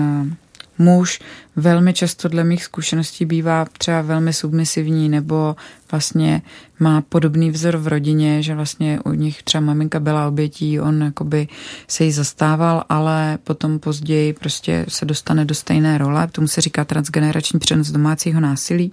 muž 0.79 1.21
velmi 1.57 1.95
často 1.95 2.29
dle 2.29 2.45
mých 2.45 2.65
zkušeností 2.65 3.25
bývá 3.25 3.67
třeba 3.79 4.03
velmi 4.03 4.33
submisivní 4.33 5.09
nebo 5.09 5.57
vlastně 5.91 6.43
má 6.79 7.01
podobný 7.01 7.51
vzor 7.51 7.77
v 7.77 7.87
rodině, 7.87 8.43
že 8.43 8.55
vlastně 8.55 9.01
u 9.05 9.13
nich 9.13 9.43
třeba 9.43 9.61
maminka 9.65 10.01
byla 10.01 10.29
obětí, 10.29 10.81
on 10.81 11.03
jakoby 11.03 11.49
se 11.89 12.05
jí 12.05 12.13
zastával, 12.13 12.85
ale 12.89 13.39
potom 13.45 13.79
později 13.79 14.33
prostě 14.33 14.87
se 14.89 15.05
dostane 15.05 15.45
do 15.45 15.55
stejné 15.55 15.99
role. 15.99 16.29
Tomu 16.33 16.49
se 16.49 16.61
říká 16.61 16.85
transgenerační 16.85 17.59
přenos 17.59 17.91
domácího 17.91 18.41
násilí. 18.41 18.93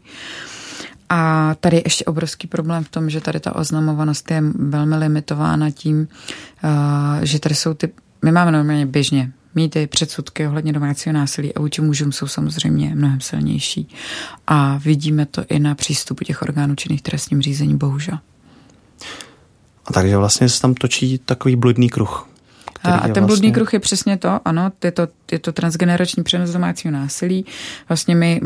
A 1.09 1.55
tady 1.59 1.77
je 1.77 1.81
ještě 1.85 2.05
obrovský 2.05 2.47
problém 2.47 2.83
v 2.83 2.89
tom, 2.89 3.09
že 3.09 3.21
tady 3.21 3.39
ta 3.39 3.55
oznamovanost 3.55 4.31
je 4.31 4.43
velmi 4.55 4.95
limitována 4.95 5.71
tím, 5.71 6.07
eh, 6.63 7.25
že 7.25 7.39
tady 7.39 7.55
jsou 7.55 7.73
ty, 7.73 7.91
my 8.25 8.31
máme 8.31 8.51
normálně 8.51 8.85
běžně 8.85 9.31
mýty, 9.55 9.87
předsudky 9.87 10.47
ohledně 10.47 10.73
domácího 10.73 11.13
násilí 11.13 11.55
a 11.55 11.59
vůči 11.59 11.81
mužům 11.81 12.11
jsou 12.11 12.27
samozřejmě 12.27 12.95
mnohem 12.95 13.21
silnější. 13.21 13.89
A 14.47 14.77
vidíme 14.77 15.25
to 15.25 15.43
i 15.49 15.59
na 15.59 15.75
přístupu 15.75 16.23
těch 16.23 16.41
orgánů 16.41 16.75
činných 16.75 17.01
trestním 17.01 17.41
řízení, 17.41 17.77
bohužel. 17.77 18.17
A 19.85 19.93
takže 19.93 20.17
vlastně 20.17 20.49
se 20.49 20.61
tam 20.61 20.73
točí 20.73 21.17
takový 21.17 21.55
bludný 21.55 21.89
kruh. 21.89 22.27
A 22.93 22.99
ten 22.99 23.01
vlastně... 23.01 23.21
bludný 23.21 23.51
kruh 23.51 23.73
je 23.73 23.79
přesně 23.79 24.17
to, 24.17 24.39
ano, 24.45 24.71
je 24.83 24.91
to, 24.91 25.07
je 25.31 25.39
to 25.39 25.51
transgenerační 25.51 26.23
přenos 26.23 26.49
domácího 26.49 26.91
násilí. 26.91 27.45
Vlastně 27.89 28.15
my 28.15 28.41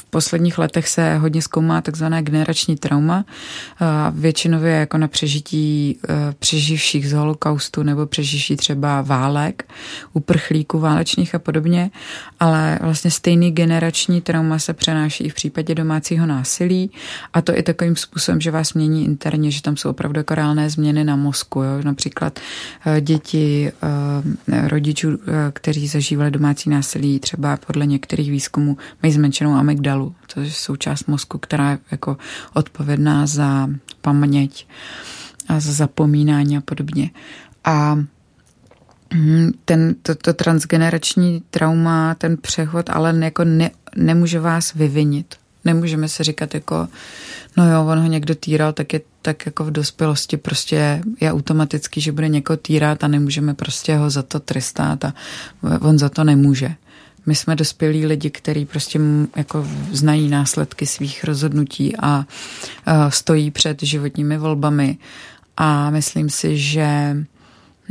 v 0.00 0.04
posledních 0.10 0.58
letech 0.58 0.88
se 0.88 1.16
hodně 1.16 1.42
zkoumá 1.42 1.80
takzvané 1.80 2.22
generační 2.22 2.76
trauma, 2.76 3.24
většinově 4.12 4.72
jako 4.72 4.98
na 4.98 5.08
přežití 5.08 5.98
přeživších 6.38 7.08
z 7.08 7.12
holokaustu 7.12 7.82
nebo 7.82 8.06
přeživší 8.06 8.56
třeba 8.56 9.02
válek, 9.02 9.68
uprchlíků 10.12 10.78
válečných 10.78 11.34
a 11.34 11.38
podobně, 11.38 11.90
ale 12.40 12.78
vlastně 12.82 13.10
stejný 13.10 13.50
generační 13.50 14.20
trauma 14.20 14.58
se 14.58 14.74
přenáší 14.74 15.24
i 15.24 15.28
v 15.28 15.34
případě 15.34 15.74
domácího 15.74 16.26
násilí 16.26 16.90
a 17.32 17.40
to 17.40 17.58
i 17.58 17.62
takovým 17.62 17.96
způsobem, 17.96 18.40
že 18.40 18.50
vás 18.50 18.74
mění 18.74 19.04
interně, 19.04 19.50
že 19.50 19.62
tam 19.62 19.76
jsou 19.76 19.90
opravdu 19.90 20.20
jako 20.20 20.34
reálné 20.34 20.70
změny 20.70 21.04
na 21.04 21.16
mozku, 21.16 21.62
jo? 21.62 21.82
například 21.82 22.40
děti 23.00 23.29
rodičů, 24.66 25.18
kteří 25.52 25.88
zažívali 25.88 26.30
domácí 26.30 26.70
násilí, 26.70 27.20
třeba 27.20 27.56
podle 27.56 27.86
některých 27.86 28.30
výzkumů 28.30 28.76
mají 29.02 29.12
zmenšenou 29.12 29.54
amygdalu, 29.54 30.14
to 30.34 30.40
je 30.40 30.50
součást 30.50 31.08
mozku, 31.08 31.38
která 31.38 31.70
je 31.70 31.78
jako 31.90 32.16
odpovědná 32.54 33.26
za 33.26 33.68
paměť 34.00 34.66
a 35.48 35.60
za 35.60 35.72
zapomínání 35.72 36.56
a 36.56 36.60
podobně. 36.60 37.10
A 37.64 37.98
hm, 39.14 39.50
ten, 39.64 39.94
to, 40.02 40.14
to 40.14 40.32
transgenerační 40.32 41.42
trauma, 41.50 42.14
ten 42.14 42.36
přechod, 42.36 42.90
ale 42.90 43.14
jako 43.18 43.44
ne, 43.44 43.70
nemůže 43.96 44.40
vás 44.40 44.74
vyvinit. 44.74 45.39
Nemůžeme 45.64 46.08
se 46.08 46.24
říkat 46.24 46.54
jako, 46.54 46.88
no 47.56 47.72
jo, 47.72 47.86
on 47.86 47.98
ho 47.98 48.06
někdo 48.06 48.34
týral, 48.34 48.72
tak 48.72 48.92
je 48.92 49.00
tak 49.22 49.46
jako 49.46 49.64
v 49.64 49.70
dospělosti 49.70 50.36
prostě 50.36 51.02
je 51.20 51.32
automaticky, 51.32 52.00
že 52.00 52.12
bude 52.12 52.28
někoho 52.28 52.56
týrat 52.56 53.04
a 53.04 53.08
nemůžeme 53.08 53.54
prostě 53.54 53.96
ho 53.96 54.10
za 54.10 54.22
to 54.22 54.40
trestat 54.40 55.04
a 55.04 55.14
on 55.80 55.98
za 55.98 56.08
to 56.08 56.24
nemůže. 56.24 56.74
My 57.26 57.34
jsme 57.34 57.56
dospělí 57.56 58.06
lidi, 58.06 58.30
kteří 58.30 58.64
prostě 58.64 59.00
jako 59.36 59.66
znají 59.92 60.28
následky 60.28 60.86
svých 60.86 61.24
rozhodnutí 61.24 61.96
a 61.96 62.24
stojí 63.08 63.50
před 63.50 63.82
životními 63.82 64.38
volbami 64.38 64.98
a 65.56 65.90
myslím 65.90 66.30
si, 66.30 66.58
že 66.58 67.16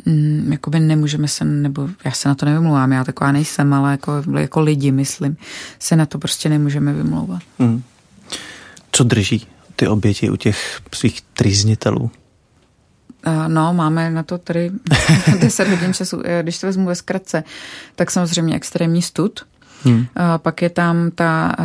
mm, 0.06 0.52
jakoby 0.52 0.80
nemůžeme 0.80 1.28
se, 1.28 1.46
nebo 1.46 1.90
já 2.06 2.12
se 2.12 2.30
na 2.30 2.36
to 2.36 2.46
nevymlouvám, 2.46 2.92
já 2.92 3.04
taková 3.04 3.32
nejsem, 3.32 3.74
ale 3.74 3.92
jako, 3.92 4.24
jako 4.40 4.60
lidi, 4.62 4.92
myslím, 4.92 5.38
se 5.80 5.96
na 5.96 6.06
to 6.06 6.20
prostě 6.20 6.50
nemůžeme 6.50 6.94
vymlouvat. 6.94 7.42
Hmm. 7.60 7.84
Co 8.92 9.04
drží 9.04 9.48
ty 9.76 9.88
oběti 9.88 10.30
u 10.30 10.36
těch 10.36 10.82
svých 10.94 11.22
trýznitelů? 11.22 12.12
No, 13.48 13.74
máme 13.74 14.12
na 14.12 14.24
to 14.24 14.38
tady 14.38 14.72
10 15.40 15.68
hodin 15.68 15.94
času. 15.94 16.22
Když 16.42 16.60
to 16.60 16.68
vezmu 16.68 16.86
ve 16.86 16.96
zkratce, 16.96 17.44
tak 17.96 18.12
samozřejmě 18.12 18.56
extrémní 18.56 19.02
stud, 19.02 19.40
Hmm. 19.84 20.06
Pak 20.38 20.62
je 20.62 20.70
tam 20.70 21.12
ta, 21.12 21.56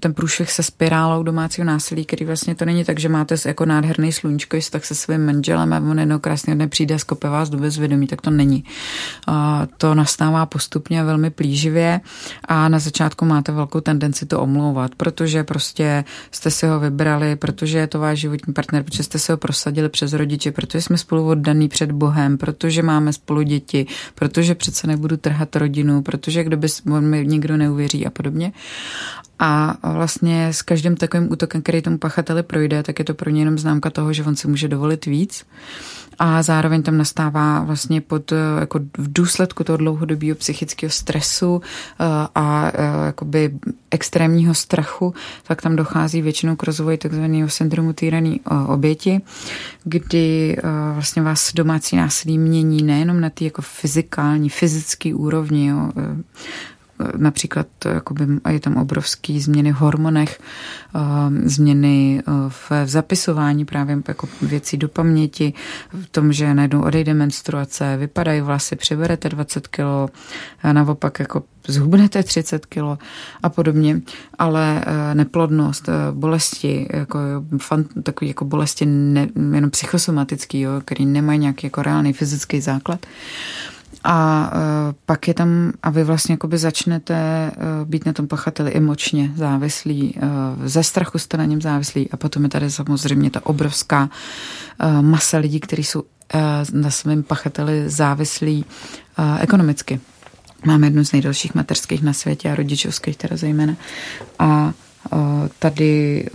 ten 0.00 0.14
průšvih 0.14 0.52
se 0.52 0.62
spirálou 0.62 1.22
domácího 1.22 1.64
násilí, 1.64 2.04
který 2.04 2.24
vlastně 2.24 2.54
to 2.54 2.64
není 2.64 2.84
tak, 2.84 3.00
že 3.00 3.08
máte 3.08 3.34
jako 3.46 3.64
nádherný 3.64 4.12
sluníčko, 4.12 4.56
tak 4.70 4.84
se 4.84 4.94
svým 4.94 5.26
manželem 5.26 5.72
a 5.72 5.76
on 5.78 5.98
jednou 5.98 6.18
krásně 6.18 6.54
dne 6.54 6.68
přijde 6.68 6.94
a 6.94 6.98
skope 6.98 7.28
vás 7.28 7.50
do 7.50 7.58
bezvědomí, 7.58 8.06
tak 8.06 8.20
to 8.20 8.30
není. 8.30 8.64
To 9.76 9.94
nastává 9.94 10.46
postupně 10.46 11.04
velmi 11.04 11.30
plíživě 11.30 12.00
a 12.44 12.68
na 12.68 12.78
začátku 12.78 13.24
máte 13.24 13.52
velkou 13.52 13.80
tendenci 13.80 14.26
to 14.26 14.40
omlouvat, 14.40 14.94
protože 14.94 15.44
prostě 15.44 16.04
jste 16.30 16.50
si 16.50 16.66
ho 16.66 16.80
vybrali, 16.80 17.36
protože 17.36 17.78
je 17.78 17.86
to 17.86 17.98
váš 17.98 18.18
životní 18.18 18.54
partner, 18.54 18.82
protože 18.82 19.02
jste 19.02 19.18
se 19.18 19.32
ho 19.32 19.36
prosadili 19.36 19.88
přes 19.88 20.12
rodiče, 20.12 20.52
protože 20.52 20.82
jsme 20.82 20.98
spolu 20.98 21.28
oddaný 21.28 21.68
před 21.68 21.92
Bohem, 21.92 22.38
protože 22.38 22.82
máme 22.82 23.12
spolu 23.12 23.42
děti, 23.42 23.86
protože 24.14 24.54
přece 24.54 24.86
nebudu 24.86 25.16
trhat 25.16 25.56
rodinu, 25.56 26.02
protože 26.02 26.44
kdo 26.44 26.56
by 26.56 26.68
mi 27.00 27.26
nikdo 27.26 27.56
neuvěří 27.56 28.06
a 28.06 28.10
podobně. 28.10 28.52
A 29.42 29.69
vlastně 29.82 30.48
s 30.52 30.62
každým 30.62 30.96
takovým 30.96 31.32
útokem, 31.32 31.62
který 31.62 31.82
tomu 31.82 31.98
pachateli 31.98 32.42
projde, 32.42 32.82
tak 32.82 32.98
je 32.98 33.04
to 33.04 33.14
pro 33.14 33.30
ně 33.30 33.40
jenom 33.40 33.58
známka 33.58 33.90
toho, 33.90 34.12
že 34.12 34.24
on 34.24 34.36
si 34.36 34.48
může 34.48 34.68
dovolit 34.68 35.06
víc. 35.06 35.44
A 36.22 36.42
zároveň 36.42 36.82
tam 36.82 36.98
nastává 36.98 37.64
vlastně 37.64 38.00
pod, 38.00 38.32
jako 38.60 38.78
v 38.78 39.12
důsledku 39.12 39.64
toho 39.64 39.76
dlouhodobého 39.76 40.36
psychického 40.36 40.90
stresu 40.90 41.62
eh, 41.64 42.04
a 42.34 42.72
eh, 42.74 43.06
jakoby 43.06 43.54
extrémního 43.90 44.54
strachu, 44.54 45.14
tak 45.42 45.62
tam 45.62 45.76
dochází 45.76 46.22
většinou 46.22 46.56
k 46.56 46.62
rozvoji 46.62 46.98
takzvaného 46.98 47.48
syndromu 47.48 47.92
týraný 47.92 48.40
eh, 48.40 48.54
oběti, 48.66 49.20
kdy 49.84 50.56
vlastně 50.94 51.22
vás 51.22 51.54
domácí 51.54 51.96
násilí 51.96 52.38
mění 52.38 52.82
nejenom 52.82 53.20
na 53.20 53.30
ty 53.30 53.44
jako 53.44 53.62
fyzikální, 53.62 54.48
fyzický 54.48 55.14
úrovni, 55.14 55.66
jo, 55.66 55.92
například 57.16 57.66
jakoby, 57.94 58.26
je 58.50 58.60
tam 58.60 58.76
obrovský 58.76 59.40
změny 59.40 59.72
v 59.72 59.76
hormonech, 59.76 60.40
ehm, 60.94 61.48
změny 61.48 62.22
eh, 62.22 62.32
v 62.48 62.72
zapisování 62.84 63.64
právě 63.64 63.98
jako 64.08 64.28
věcí 64.42 64.76
do 64.76 64.88
paměti, 64.88 65.52
v 65.92 66.06
tom, 66.06 66.32
že 66.32 66.54
najednou 66.54 66.82
odejde 66.82 67.14
menstruace, 67.14 67.96
vypadají 67.96 68.40
vlasy, 68.40 68.76
přiberete 68.76 69.28
20 69.28 69.68
kilo, 69.68 70.08
a 70.62 70.72
naopak 70.72 71.20
jako 71.20 71.42
zhubnete 71.68 72.22
30 72.22 72.66
kilo 72.66 72.98
a 73.42 73.48
podobně, 73.48 74.00
ale 74.38 74.84
eh, 74.86 75.14
neplodnost, 75.14 75.88
eh, 75.88 75.92
bolesti, 76.12 76.88
jako, 76.92 77.18
fan, 77.58 77.84
takový 78.02 78.28
jako 78.28 78.44
bolesti 78.44 78.86
ne, 78.86 79.28
jenom 79.54 79.70
psychosomatický, 79.70 80.60
jo, 80.60 80.72
který 80.84 81.06
nemají 81.06 81.38
nějaký 81.38 81.66
jako 81.66 81.82
reálný 81.82 82.12
fyzický 82.12 82.60
základ, 82.60 83.06
a 84.04 84.50
uh, 84.54 84.60
pak 85.06 85.28
je 85.28 85.34
tam, 85.34 85.72
a 85.82 85.90
vy 85.90 86.04
vlastně 86.04 86.32
jakoby 86.32 86.58
začnete 86.58 87.50
uh, 87.56 87.88
být 87.88 88.06
na 88.06 88.12
tom 88.12 88.26
pachateli 88.26 88.72
emočně 88.74 89.32
závislí, 89.36 90.14
uh, 90.16 90.66
ze 90.66 90.82
strachu 90.82 91.18
jste 91.18 91.36
na 91.36 91.44
něm 91.44 91.62
závislí 91.62 92.10
a 92.10 92.16
potom 92.16 92.42
je 92.42 92.48
tady 92.48 92.70
samozřejmě 92.70 93.30
ta 93.30 93.46
obrovská 93.46 94.10
masa 95.00 95.38
lidí, 95.38 95.60
kteří 95.60 95.84
jsou 95.84 96.02
na 96.72 96.90
svém 96.90 97.22
pachateli 97.22 97.88
závislí 97.90 98.64
ekonomicky. 99.40 100.00
Máme 100.66 100.86
jednu 100.86 101.04
z 101.04 101.12
nejdelších 101.12 101.54
mateřských 101.54 102.02
na 102.02 102.12
světě 102.12 102.50
a 102.50 102.54
rodičovských 102.54 103.16
teda 103.16 103.36
zejména. 103.36 103.76
A 104.38 104.72
tady 105.58 106.26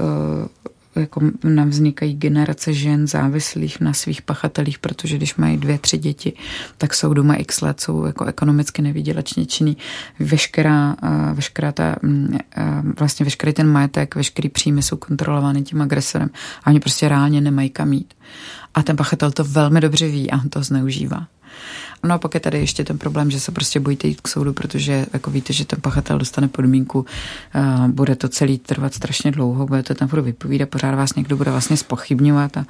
jako 0.99 1.21
nám 1.43 1.69
vznikají 1.69 2.13
generace 2.13 2.73
žen 2.73 3.07
závislých 3.07 3.81
na 3.81 3.93
svých 3.93 4.21
pachatelích, 4.21 4.79
protože 4.79 5.17
když 5.17 5.35
mají 5.35 5.57
dvě, 5.57 5.77
tři 5.77 5.97
děti, 5.97 6.33
tak 6.77 6.93
jsou 6.93 7.13
doma 7.13 7.35
x 7.35 7.61
let, 7.61 7.79
jsou 7.79 8.05
jako 8.05 8.25
ekonomicky 8.25 8.81
nevydělečně 8.81 9.45
činný. 9.45 9.77
Veškerá, 10.19 10.95
veškerá 11.33 11.71
ta, 11.71 11.95
mm, 12.01 12.37
vlastně 12.99 13.23
veškerý 13.23 13.53
ten 13.53 13.67
majetek, 13.67 14.15
veškerý 14.15 14.49
příjmy 14.49 14.81
jsou 14.81 14.97
kontrolovány 14.97 15.61
tím 15.61 15.81
agresorem 15.81 16.29
a 16.63 16.67
oni 16.67 16.79
prostě 16.79 17.09
reálně 17.09 17.41
nemají 17.41 17.69
kam 17.69 17.93
jít. 17.93 18.13
A 18.73 18.83
ten 18.83 18.95
pachatel 18.95 19.31
to 19.31 19.43
velmi 19.43 19.81
dobře 19.81 20.07
ví 20.07 20.31
a 20.31 20.37
on 20.37 20.49
to 20.49 20.63
zneužívá. 20.63 21.27
No 22.05 22.15
a 22.15 22.17
pak 22.17 22.33
je 22.33 22.39
tady 22.39 22.59
ještě 22.59 22.83
ten 22.83 22.97
problém, 22.97 23.31
že 23.31 23.39
se 23.39 23.51
prostě 23.51 23.79
bojíte 23.79 24.07
jít 24.07 24.21
k 24.21 24.27
soudu, 24.27 24.53
protože 24.53 25.05
jako 25.13 25.31
víte, 25.31 25.53
že 25.53 25.65
ten 25.65 25.81
pachatel 25.81 26.17
dostane 26.17 26.47
podmínku, 26.47 26.99
uh, 26.99 27.87
bude 27.87 28.15
to 28.15 28.29
celý 28.29 28.57
trvat 28.57 28.93
strašně 28.93 29.31
dlouho, 29.31 29.65
budete 29.65 29.95
tam 29.95 30.07
budu 30.07 30.21
vypovídat, 30.21 30.69
pořád 30.69 30.95
vás 30.95 31.15
někdo 31.15 31.37
bude 31.37 31.51
vlastně 31.51 31.77
spochybňovat 31.77 32.57
a 32.57 32.65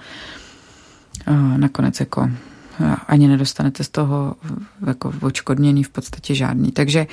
uh, 1.28 1.58
nakonec 1.58 2.00
jako 2.00 2.30
ani 3.08 3.28
nedostanete 3.28 3.84
z 3.84 3.89
toho 3.89 4.36
jako 4.88 5.13
očkodněný 5.21 5.84
v 5.84 5.89
podstatě 5.89 6.36
žádný. 6.36 6.71
Takže 6.71 7.08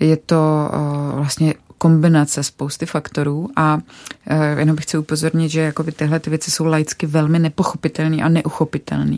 je 0.00 0.16
to 0.16 0.70
uh, 0.72 1.16
vlastně 1.16 1.54
kombinace 1.78 2.42
spousty 2.42 2.86
faktorů 2.86 3.48
a 3.56 3.78
e, 4.26 4.60
jenom 4.60 4.76
bych 4.76 4.84
chci 4.84 4.98
upozornit, 4.98 5.48
že 5.48 5.60
jakoby 5.60 5.92
tyhle 5.92 6.20
ty 6.20 6.30
věci 6.30 6.50
jsou 6.50 6.64
laicky 6.64 7.06
velmi 7.06 7.38
nepochopitelné 7.38 8.22
a 8.22 8.28
neuchopitelné 8.28 9.16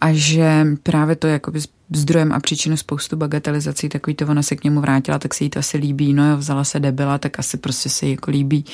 a 0.00 0.12
že 0.12 0.66
právě 0.82 1.16
to 1.16 1.26
jakoby 1.26 1.60
zdrojem 1.96 2.32
a 2.32 2.40
příčinu 2.40 2.76
spoustu 2.76 3.16
bagatelizací, 3.16 3.88
takový 3.88 4.14
to 4.14 4.26
ona 4.26 4.42
se 4.42 4.56
k 4.56 4.64
němu 4.64 4.80
vrátila, 4.80 5.18
tak 5.18 5.34
se 5.34 5.44
jí 5.44 5.50
to 5.50 5.58
asi 5.58 5.78
líbí, 5.78 6.12
no 6.12 6.30
jo, 6.30 6.36
vzala 6.36 6.64
se 6.64 6.80
debila, 6.80 7.18
tak 7.18 7.38
asi 7.38 7.56
prostě 7.56 7.88
se 7.88 8.06
jí 8.06 8.12
jako 8.12 8.30
líbí 8.30 8.64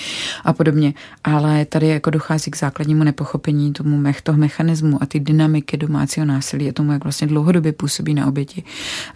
a 0.44 0.52
podobně. 0.52 0.94
Ale 1.24 1.64
tady 1.64 1.88
jako 1.88 2.11
dochází 2.11 2.50
k 2.50 2.57
základnímu 2.57 3.04
nepochopení 3.04 3.72
tomu 3.72 3.96
mech, 3.96 4.22
toho 4.22 4.38
mechanismu 4.38 5.02
a 5.02 5.07
ty 5.07 5.20
dynamiky 5.20 5.76
domácího 5.76 6.26
násilí 6.26 6.68
a 6.68 6.72
tomu, 6.72 6.92
jak 6.92 7.04
vlastně 7.04 7.26
dlouhodobě 7.26 7.72
působí 7.72 8.14
na 8.14 8.26
oběti. 8.26 8.62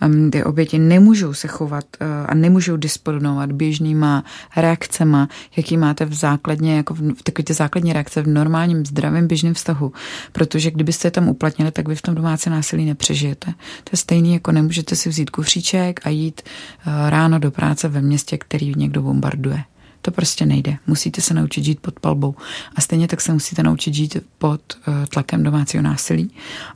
Um, 0.07 0.31
ty 0.31 0.45
oběti 0.45 0.79
nemůžou 0.79 1.35
se 1.35 1.49
chovat 1.49 1.85
uh, 2.01 2.07
a 2.27 2.35
nemůžou 2.35 2.77
disponovat 2.77 3.53
běžnýma 3.53 4.25
reakcema, 4.57 5.29
jaký 5.57 5.77
máte 5.77 6.05
v 6.05 6.15
základně, 6.15 6.77
jako 6.77 6.95
v, 6.95 7.01
v 7.01 7.43
ty 7.45 7.55
základní 7.55 7.93
reakce 7.93 8.23
v 8.23 8.29
normálním, 8.29 8.87
zdravém, 8.87 9.27
běžném 9.27 9.55
vztahu. 9.55 9.93
Protože 10.33 10.71
kdybyste 10.71 11.07
je 11.07 11.11
tam 11.11 11.29
uplatnili, 11.29 11.71
tak 11.71 11.89
vy 11.89 11.97
v 11.97 12.03
tom 12.03 12.15
domácí 12.15 12.51
násilí 12.51 12.85
nepřežijete. 12.85 13.55
To 13.85 13.91
je 13.93 13.99
stejný, 13.99 14.33
jako 14.33 14.53
nemůžete 14.53 14.97
si 14.97 15.09
vzít 15.09 15.31
kufříček 15.31 16.07
a 16.07 16.09
jít 16.09 16.43
uh, 16.43 16.93
ráno 17.11 17.39
do 17.39 17.51
práce 17.51 17.89
ve 17.89 18.01
městě, 18.01 18.39
který 18.39 18.73
někdo 18.77 19.03
bombarduje. 19.03 19.65
To 20.03 20.11
prostě 20.11 20.47
nejde. 20.47 20.77
Musíte 20.87 21.21
se 21.21 21.35
naučit 21.35 21.65
žít 21.65 21.81
pod 21.81 22.01
palbou. 22.01 22.35
A 22.77 22.81
stejně 22.81 23.09
tak 23.09 23.21
se 23.21 23.33
musíte 23.33 23.63
naučit 23.63 23.95
žít 23.95 24.17
pod 24.39 24.61
uh, 24.89 24.95
tlakem 25.07 25.43
domácího 25.43 25.83
násilí. 25.83 26.31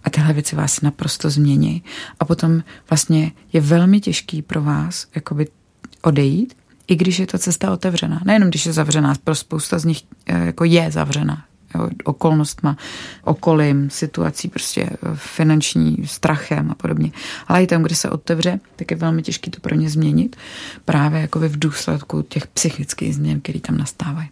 A 0.05 0.11
tyhle 0.11 0.33
věci 0.33 0.57
vás 0.57 0.81
naprosto 0.81 1.31
změní. 1.31 1.83
A 2.21 2.25
potom 2.25 2.63
vlastně 2.91 3.33
je 3.53 3.61
velmi 3.61 4.01
těžký 4.01 4.43
pro 4.43 4.63
vás 4.63 5.07
jakoby 5.15 5.49
odejít, 6.03 6.57
i 6.87 6.97
když 6.97 7.19
je 7.19 7.27
ta 7.27 7.39
cesta 7.39 7.73
otevřená. 7.73 8.23
Nejenom 8.25 8.49
když 8.49 8.67
je 8.67 8.73
zavřená, 8.73 9.15
pro 9.25 9.35
spousta 9.35 9.79
z 9.79 9.85
nich 9.85 10.03
uh, 10.31 10.37
jako 10.37 10.65
je 10.65 10.91
zavřená 10.91 11.45
okolnostma, 12.05 12.77
okolím, 13.25 13.91
situací, 13.91 14.49
prostě 14.49 14.83
eh, 14.83 14.97
finanční, 15.15 15.97
strachem 16.05 16.71
a 16.71 16.75
podobně. 16.75 17.13
Ale 17.49 17.63
i 17.63 17.67
tam, 17.67 17.83
kde 17.83 17.95
se 17.95 18.11
otevře, 18.11 18.61
tak 18.77 18.91
je 18.91 18.97
velmi 18.97 19.23
těžké 19.23 19.51
to 19.51 19.61
pro 19.61 19.75
ně 19.75 19.91
změnit, 19.91 20.37
právě 20.85 21.21
jako 21.21 21.39
v 21.39 21.59
důsledku 21.59 22.23
těch 22.23 22.47
psychických 22.47 23.15
změn, 23.15 23.41
které 23.41 23.61
tam 23.61 23.79
nastávají. 23.79 24.29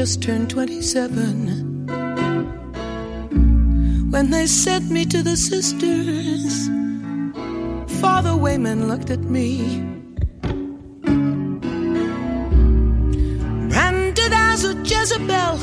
Just 0.00 0.22
turned 0.22 0.48
27 0.48 1.86
when 4.10 4.30
they 4.30 4.46
sent 4.46 4.90
me 4.90 5.04
to 5.04 5.22
the 5.22 5.36
sisters. 5.36 6.70
Father 8.00 8.34
Wayman 8.34 8.88
looked 8.88 9.10
at 9.10 9.20
me, 9.20 9.82
branded 13.68 14.32
as 14.32 14.64
a 14.64 14.74
Jezebel. 14.90 15.58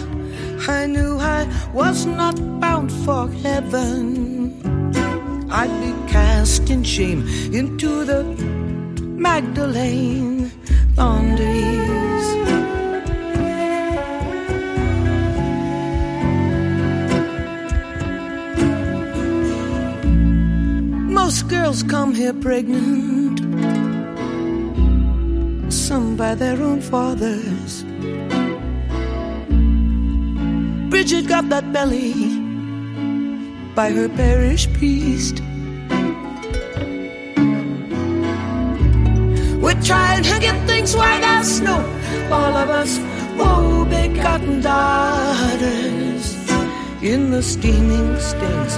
I 0.69 0.85
knew 0.85 1.17
I 1.17 1.47
was 1.73 2.05
not 2.05 2.35
bound 2.59 2.91
for 2.91 3.27
heaven. 3.41 4.61
I'd 5.49 5.73
be 5.81 6.11
cast 6.13 6.69
in 6.69 6.83
shame 6.83 7.25
into 7.51 8.05
the 8.05 8.23
Magdalene 9.01 10.51
laundries. 10.95 12.16
Girls 21.47 21.81
come 21.83 22.13
here 22.13 22.33
pregnant, 22.33 23.39
some 25.71 26.17
by 26.17 26.35
their 26.35 26.61
own 26.61 26.81
fathers. 26.81 27.83
Bridget 30.89 31.27
got 31.27 31.47
that 31.49 31.71
belly 31.71 32.13
by 33.75 33.91
her 33.91 34.09
parish 34.09 34.67
priest. 34.73 35.39
We're 39.63 39.81
trying 39.83 40.23
to 40.23 40.39
get 40.39 40.67
things 40.67 40.95
white 40.95 41.23
as 41.23 41.57
snow, 41.57 41.79
all 42.29 42.55
of 42.63 42.69
us 42.69 42.99
woe 43.37 43.85
begotten 43.85 44.61
daughters 44.61 46.35
in 47.01 47.31
the 47.31 47.41
steaming 47.41 48.19
stains 48.19 48.75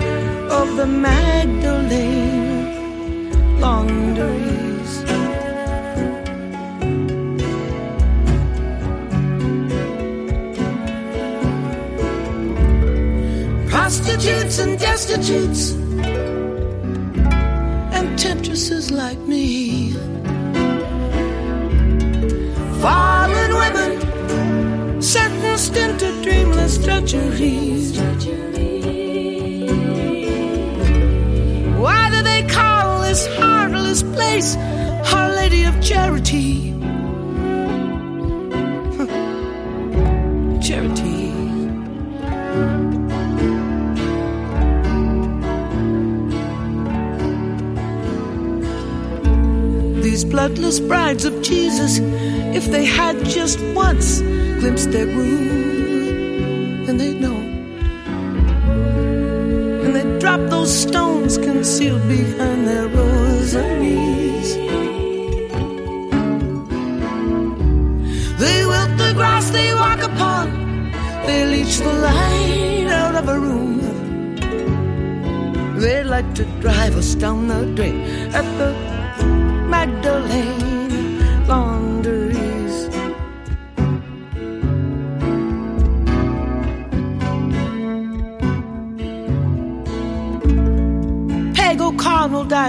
of 0.51 0.75
the 0.77 0.85
Magdalene 0.85 2.18
laundries. 3.89 5.03
Prostitutes 13.69 14.59
and 14.59 14.79
destitutes 14.79 15.71
and 17.95 18.19
temptresses 18.19 18.91
like 18.91 19.19
me. 19.19 19.91
Fallen 22.81 23.51
women 23.63 25.01
sentenced 25.01 25.75
into 25.75 26.21
dreamless 26.21 26.77
drudgeries. 26.77 28.48
Place 34.29 34.55
Our 35.13 35.29
Lady 35.29 35.63
of 35.63 35.75
Charity? 35.81 36.71
Charity. 40.67 41.17
These 50.01 50.25
bloodless 50.25 50.79
brides 50.79 51.25
of 51.25 51.41
Jesus, 51.41 51.99
if 52.57 52.65
they 52.71 52.85
had 52.85 53.15
just 53.25 53.59
once 53.73 54.21
glimpsed 54.61 54.91
their 54.91 55.05
groom, 55.05 56.85
then 56.85 56.97
they'd 56.97 57.19
know. 57.19 57.39
And 59.83 59.95
they'd 59.95 60.19
drop 60.19 60.41
those 60.49 60.71
stones 60.85 61.37
concealed 61.37 62.07
behind 62.07 62.67
their 62.67 62.87
rosaries. 63.53 64.55
They 68.37 68.65
wilt 68.65 68.97
the 68.97 69.11
grass 69.15 69.49
they 69.49 69.73
walk 69.73 70.01
upon, 70.01 70.91
they 71.25 71.45
leech 71.45 71.77
the 71.77 71.93
light 71.93 72.87
out 72.89 73.15
of 73.15 73.27
a 73.27 73.39
room. 73.39 73.79
They 75.79 76.03
like 76.03 76.33
to 76.35 76.45
drive 76.61 76.95
us 76.97 77.15
down 77.15 77.47
the 77.47 77.65
drain 77.75 78.01
at 78.33 78.45
the 78.57 78.88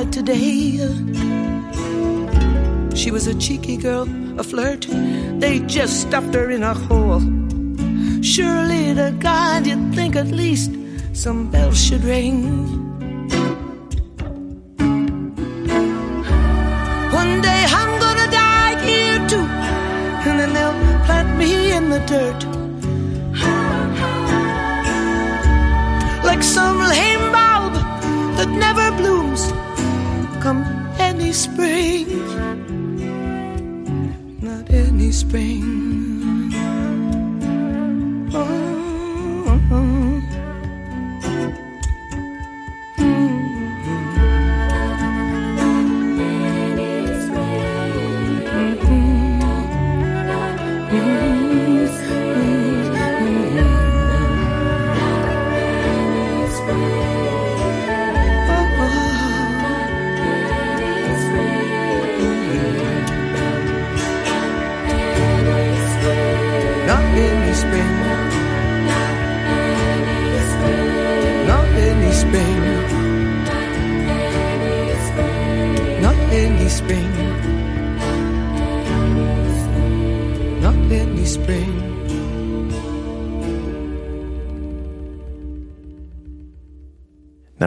died 0.00 0.12
today. 0.12 0.78
She 2.94 3.10
was 3.10 3.26
a 3.26 3.34
cheeky 3.34 3.76
girl, 3.76 4.08
a 4.38 4.42
flirt. 4.42 4.86
They 5.40 5.60
just 5.60 6.02
stuffed 6.02 6.34
her 6.34 6.50
in 6.50 6.62
a 6.62 6.74
hole. 6.74 7.20
Surely 8.22 8.94
to 8.94 9.14
God, 9.18 9.66
you'd 9.66 9.94
think 9.94 10.16
at 10.16 10.28
least 10.28 10.72
some 11.12 11.50
bells 11.50 11.82
should 11.82 12.04
ring. 12.04 12.36
One 17.20 17.40
day 17.40 17.62
I'm 17.80 17.92
gonna 18.04 18.30
die 18.30 18.74
here 18.86 19.28
too, 19.28 19.46
and 20.26 20.38
then 20.40 20.52
they'll 20.54 21.04
plant 21.06 21.38
me 21.38 21.72
in 21.72 21.90
the 21.90 22.00
dirt. 22.06 22.49
Any 31.30 31.36
spring. 31.36 32.08
Not 34.42 34.68
any 34.68 35.12
spring. 35.12 35.79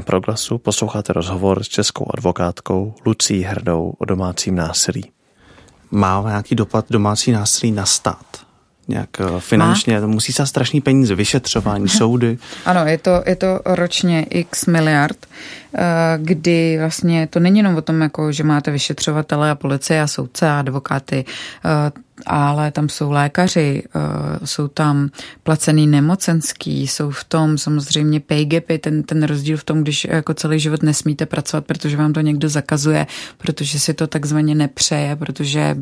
Na 0.03 0.05
proglasu 0.05 0.57
posloucháte 0.57 1.13
rozhovor 1.13 1.63
s 1.63 1.67
českou 1.67 2.05
advokátkou 2.13 2.95
Lucí 3.05 3.41
Hrdou 3.41 3.93
o 3.97 4.05
domácím 4.05 4.55
násilí. 4.55 5.11
Má 5.91 6.23
nějaký 6.27 6.55
dopad 6.55 6.85
domácí 6.89 7.31
násilí 7.31 7.71
na 7.71 7.85
stát? 7.85 8.25
Nějak 8.87 9.09
eh, 9.19 9.39
finančně, 9.39 10.01
to 10.01 10.07
musí 10.07 10.33
se 10.33 10.45
strašný 10.45 10.81
peníze, 10.81 11.15
vyšetřování, 11.15 11.89
soudy. 11.89 12.37
Ano, 12.65 12.85
je 12.85 12.97
to, 12.97 13.23
je 13.25 13.35
to 13.35 13.59
ročně 13.65 14.23
x 14.23 14.65
miliard, 14.65 15.17
eh, 15.75 15.81
kdy 16.17 16.77
vlastně 16.79 17.27
to 17.27 17.39
není 17.39 17.57
jenom 17.59 17.75
o 17.75 17.81
tom, 17.81 18.01
jako, 18.01 18.31
že 18.31 18.43
máte 18.43 18.71
vyšetřovatele 18.71 19.51
a 19.51 19.55
policie 19.55 20.01
a 20.01 20.07
soudce 20.07 20.49
a 20.49 20.59
advokáty, 20.59 21.25
eh, 21.65 21.91
ale 22.25 22.71
tam 22.71 22.89
jsou 22.89 23.11
lékaři, 23.11 23.83
eh, 23.95 24.47
jsou 24.47 24.67
tam 24.67 25.09
placený 25.43 25.87
nemocenský, 25.87 26.87
jsou 26.87 27.09
v 27.09 27.23
tom 27.23 27.57
samozřejmě 27.57 28.19
pay 28.19 28.45
gapy, 28.45 28.77
ten, 28.77 29.03
ten 29.03 29.23
rozdíl 29.23 29.57
v 29.57 29.63
tom, 29.63 29.81
když 29.81 30.05
jako 30.05 30.33
celý 30.33 30.59
život 30.59 30.83
nesmíte 30.83 31.25
pracovat, 31.25 31.65
protože 31.65 31.97
vám 31.97 32.13
to 32.13 32.21
někdo 32.21 32.49
zakazuje, 32.49 33.07
protože 33.37 33.79
si 33.79 33.93
to 33.93 34.07
takzvaně 34.07 34.55
nepřeje, 34.55 35.15
protože 35.15 35.75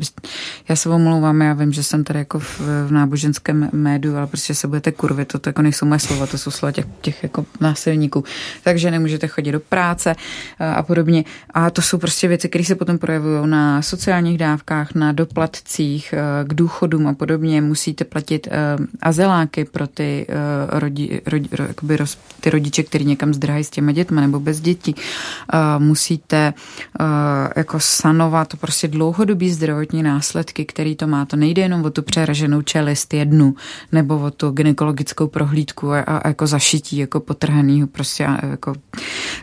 já 0.68 0.76
se 0.76 0.88
omlouvám, 0.88 1.40
já 1.40 1.52
vím, 1.52 1.72
že 1.72 1.82
jsem 1.82 2.04
tady 2.04 2.18
jako 2.18 2.38
v, 2.38 2.60
v 2.60 2.92
náboženském 2.92 3.70
médiu, 3.72 4.16
ale 4.16 4.26
prostě 4.26 4.54
se 4.54 4.68
budete 4.68 4.92
kurvit, 4.92 5.28
to, 5.28 5.38
to 5.38 5.48
jako 5.48 5.62
nejsou 5.62 5.86
moje 5.86 5.98
slova, 5.98 6.26
to 6.26 6.38
jsou 6.38 6.50
slova 6.50 6.72
těch, 6.72 6.86
těch 7.00 7.22
jako 7.22 7.46
násilníků, 7.60 8.24
takže 8.64 8.90
nemůžete 8.90 9.28
chodit 9.28 9.52
do 9.52 9.60
práce 9.60 10.14
eh, 10.60 10.66
a 10.66 10.82
podobně. 10.82 11.24
A 11.54 11.70
to 11.70 11.82
jsou 11.82 11.98
prostě 11.98 12.28
věci, 12.28 12.48
které 12.48 12.64
se 12.64 12.74
potom 12.74 12.98
projevují 12.98 13.48
na 13.50 13.82
sociálních 13.82 14.38
dávkách, 14.38 14.94
na 14.94 15.12
doplatcích, 15.12 16.14
k 16.44 16.54
důchodům 16.54 17.06
a 17.06 17.14
podobně 17.14 17.60
musíte 17.60 18.04
platit 18.04 18.48
uh, 18.78 18.86
azeláky 19.02 19.64
pro 19.64 19.86
ty, 19.86 20.26
uh, 20.28 20.78
rodi, 20.78 21.20
rodi, 21.26 21.48
jakoby 21.68 21.96
roz, 21.96 22.18
ty 22.40 22.50
rodiče, 22.50 22.82
kteří 22.82 23.04
někam 23.04 23.34
zdrhají 23.34 23.64
s 23.64 23.70
těma 23.70 23.92
dětmi 23.92 24.20
nebo 24.20 24.40
bez 24.40 24.60
dětí. 24.60 24.94
Uh, 24.94 25.82
musíte 25.82 26.54
jako 27.56 27.80
sanovat 27.80 28.56
prostě 28.60 28.88
dlouhodobý 28.88 29.50
zdravotní 29.50 30.02
následky, 30.02 30.64
který 30.64 30.96
to 30.96 31.06
má. 31.06 31.24
To 31.24 31.36
nejde 31.36 31.62
jenom 31.62 31.84
o 31.84 31.90
tu 31.90 32.02
přeraženou 32.02 32.62
čelist 32.62 33.14
jednu 33.14 33.54
nebo 33.92 34.18
o 34.18 34.30
tu 34.30 34.50
gynekologickou 34.50 35.26
prohlídku 35.26 35.92
a, 35.92 36.00
a 36.00 36.28
jako 36.28 36.46
zašití 36.46 36.96
jako 36.96 37.20
potrhanýho 37.20 37.86
prostě 37.86 38.28
jako 38.42 38.74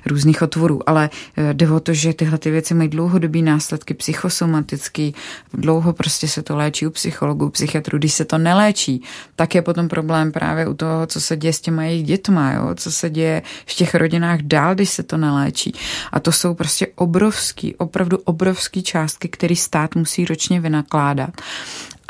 různých 0.06 0.42
otvorů, 0.42 0.90
ale 0.90 1.10
jde 1.54 1.70
o 1.70 1.80
to, 1.80 1.94
že 1.94 2.14
tyhle 2.14 2.38
ty 2.38 2.52
věci 2.52 2.74
mají 2.74 2.90
dlouhodobý 2.90 3.42
následky 3.42 3.94
psychosomatický, 3.94 5.16
dlouho 5.54 5.94
prostě 5.94 6.28
se 6.28 6.42
to 6.42 6.56
léčí 6.56 6.69
u 6.88 6.90
psychologů, 6.90 7.50
psychiatrů, 7.50 7.98
když 7.98 8.14
se 8.14 8.26
to 8.26 8.38
neléčí, 8.38 9.04
tak 9.36 9.56
je 9.56 9.62
potom 9.62 9.88
problém 9.88 10.32
právě 10.32 10.68
u 10.68 10.74
toho, 10.74 11.08
co 11.08 11.22
se 11.22 11.38
děje 11.38 11.54
s 11.54 11.62
těma 11.62 11.84
jejich 11.84 12.06
dětma, 12.06 12.54
jo? 12.54 12.76
co 12.76 12.92
se 12.92 13.10
děje 13.10 13.42
v 13.66 13.74
těch 13.74 13.96
rodinách 13.96 14.42
dál, 14.42 14.76
když 14.76 14.90
se 14.90 15.04
to 15.04 15.18
neléčí. 15.18 15.74
A 16.12 16.20
to 16.20 16.32
jsou 16.32 16.54
prostě 16.54 16.88
obrovský, 16.96 17.76
opravdu 17.76 18.18
obrovský 18.18 18.84
částky, 18.84 19.30
který 19.30 19.56
stát 19.56 19.96
musí 19.96 20.26
ročně 20.26 20.62
vynakládat. 20.62 21.42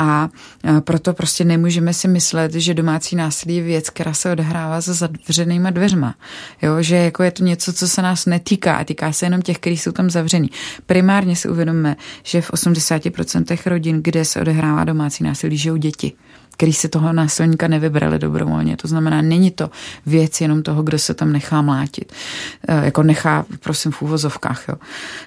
A 0.01 0.29
proto 0.79 1.13
prostě 1.13 1.45
nemůžeme 1.45 1.93
si 1.93 2.07
myslet, 2.07 2.53
že 2.53 2.73
domácí 2.73 3.15
násilí 3.15 3.55
je 3.55 3.63
věc, 3.63 3.89
která 3.89 4.13
se 4.13 4.31
odehrává 4.31 4.81
za 4.81 4.93
zavřenýma 4.93 5.69
dveřma. 5.69 6.15
Jo, 6.61 6.81
že 6.81 6.95
jako 6.95 7.23
je 7.23 7.31
to 7.31 7.43
něco, 7.43 7.73
co 7.73 7.87
se 7.87 8.01
nás 8.01 8.25
netýká 8.25 8.75
a 8.75 8.83
týká 8.83 9.11
se 9.11 9.25
jenom 9.25 9.41
těch, 9.41 9.57
kteří 9.57 9.77
jsou 9.77 9.91
tam 9.91 10.09
zavřený. 10.09 10.49
Primárně 10.85 11.35
si 11.35 11.49
uvědomíme, 11.49 11.95
že 12.23 12.41
v 12.41 12.51
80% 12.51 13.69
rodin, 13.69 14.03
kde 14.03 14.25
se 14.25 14.41
odehrává 14.41 14.83
domácí 14.83 15.23
násilí, 15.23 15.57
žijou 15.57 15.75
děti 15.75 16.13
který 16.59 16.73
se 16.73 16.87
toho 16.89 17.13
násilníka 17.13 17.67
nevybrali 17.67 18.19
dobrovolně. 18.19 18.77
To 18.77 18.87
znamená, 18.87 19.21
není 19.21 19.51
to 19.51 19.69
věc 20.05 20.41
jenom 20.41 20.63
toho, 20.63 20.83
kdo 20.83 20.99
se 20.99 21.13
tam 21.13 21.31
nechá 21.31 21.61
mlátit. 21.61 22.13
E, 22.67 22.85
jako 22.85 23.03
nechá, 23.03 23.45
prosím, 23.59 23.91
v 23.91 24.01
úvozovkách. 24.01 24.65
Jo. 24.69 24.75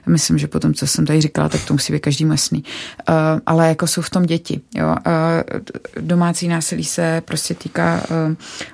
Myslím, 0.07 0.39
že 0.39 0.47
potom, 0.49 0.75
co 0.75 0.87
jsem 0.87 1.07
tady 1.07 1.21
říkala, 1.21 1.49
tak 1.49 1.65
to 1.65 1.75
musí 1.75 1.93
být 1.93 2.01
každý 2.01 2.25
masný. 2.25 2.65
E, 3.09 3.13
ale 3.47 3.69
jako 3.69 3.87
jsou 3.87 4.03
v 4.03 4.11
tom 4.11 4.23
děti. 4.23 4.61
Jo. 4.75 4.97
E, 5.07 6.01
domácí 6.01 6.49
násilí 6.49 6.85
se 6.85 7.23
prostě 7.25 7.55
týká 7.55 8.03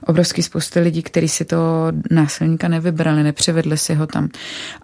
obrovský 0.07 0.43
spousty 0.43 0.81
lidí, 0.81 1.03
kteří 1.03 1.29
si 1.29 1.45
to 1.45 1.93
násilníka 2.11 2.69
nevybrali, 2.69 3.23
nepřivedli 3.23 3.79
si 3.79 3.95
ho 3.95 4.07
tam. 4.07 4.29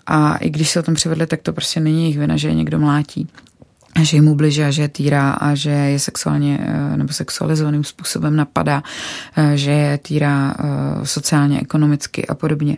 A 0.07 0.37
i 0.37 0.51
když 0.51 0.71
se 0.71 0.81
o 0.81 0.83
tom 0.83 0.95
přivedli, 0.95 1.27
tak 1.27 1.43
to 1.43 1.53
prostě 1.53 1.81
není 1.81 2.03
jejich 2.03 2.19
vina, 2.19 2.37
že 2.37 2.49
je 2.49 2.55
někdo 2.55 2.79
mlátí 2.79 3.29
že 4.03 4.17
jim 4.17 4.29
ubližuje, 4.29 4.73
že 4.73 4.83
je 4.83 4.89
týrá 4.89 5.31
a 5.31 5.55
že 5.55 5.71
je 5.71 5.99
sexuálně 5.99 6.59
eh, 6.61 6.97
nebo 6.97 7.13
sexualizovaným 7.13 7.85
způsobem 7.85 8.37
napadá, 8.37 8.83
eh, 9.37 9.57
že 9.57 9.71
je 9.71 9.99
týrá 9.99 10.55
eh, 10.59 11.07
sociálně, 11.07 11.61
ekonomicky 11.61 12.27
a 12.27 12.35
podobně. 12.35 12.77